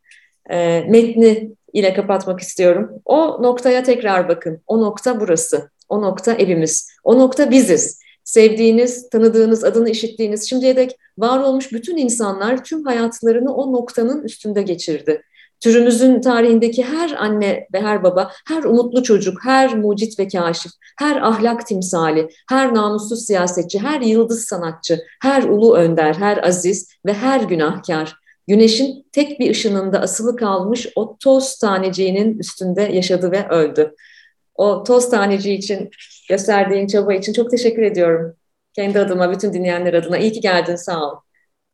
metni 0.87 1.51
ile 1.73 1.93
kapatmak 1.93 2.39
istiyorum. 2.39 2.91
O 3.05 3.43
noktaya 3.43 3.83
tekrar 3.83 4.29
bakın. 4.29 4.61
O 4.67 4.81
nokta 4.81 5.19
burası. 5.19 5.69
O 5.89 6.01
nokta 6.01 6.33
evimiz. 6.33 6.91
O 7.03 7.19
nokta 7.19 7.51
biziz. 7.51 7.99
Sevdiğiniz, 8.25 9.09
tanıdığınız, 9.09 9.63
adını 9.63 9.89
işittiğiniz, 9.89 10.49
şimdiye 10.49 10.75
dek 10.75 10.97
var 11.17 11.39
olmuş 11.39 11.71
bütün 11.73 11.97
insanlar 11.97 12.63
tüm 12.63 12.85
hayatlarını 12.85 13.55
o 13.55 13.73
noktanın 13.73 14.23
üstünde 14.23 14.61
geçirdi. 14.61 15.21
Türümüzün 15.59 16.21
tarihindeki 16.21 16.83
her 16.83 17.11
anne 17.11 17.67
ve 17.73 17.81
her 17.81 18.03
baba, 18.03 18.31
her 18.47 18.63
umutlu 18.63 19.03
çocuk, 19.03 19.37
her 19.43 19.77
mucit 19.77 20.19
ve 20.19 20.27
kaşif, 20.27 20.71
her 20.99 21.21
ahlak 21.21 21.67
timsali, 21.67 22.29
her 22.49 22.73
namussuz 22.73 23.25
siyasetçi, 23.25 23.79
her 23.79 24.01
yıldız 24.01 24.45
sanatçı, 24.45 24.99
her 25.21 25.43
ulu 25.43 25.75
önder, 25.75 26.13
her 26.13 26.47
aziz 26.47 26.89
ve 27.05 27.13
her 27.13 27.41
günahkar, 27.41 28.15
güneşin 28.47 29.05
tek 29.11 29.39
bir 29.39 29.51
ışınında 29.51 29.99
asılı 30.01 30.35
kalmış 30.35 30.87
o 30.95 31.17
toz 31.17 31.55
taneciğinin 31.55 32.39
üstünde 32.39 32.81
yaşadı 32.81 33.31
ve 33.31 33.47
öldü. 33.47 33.95
O 34.55 34.83
toz 34.83 35.09
taneciği 35.09 35.57
için 35.57 35.89
gösterdiğin 36.29 36.87
çaba 36.87 37.13
için 37.13 37.33
çok 37.33 37.51
teşekkür 37.51 37.81
ediyorum. 37.81 38.35
Kendi 38.73 38.99
adıma, 38.99 39.31
bütün 39.31 39.53
dinleyenler 39.53 39.93
adına. 39.93 40.17
İyi 40.17 40.31
ki 40.31 40.41
geldin, 40.41 40.75
sağ 40.75 41.11
ol. 41.11 41.15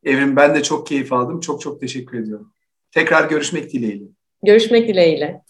Evrim 0.04 0.36
ben 0.36 0.56
de 0.56 0.64
çok 0.64 0.88
keyif 0.88 1.14
aldım. 1.14 1.40
Çok 1.40 1.62
çok 1.62 1.80
teşekkür 1.80 2.20
ediyorum. 2.20 2.54
Tekrar 2.92 3.30
görüşmek 3.30 3.74
dileğiyle. 3.74 4.06
Görüşmek 4.44 4.88
dileğiyle. 4.88 5.42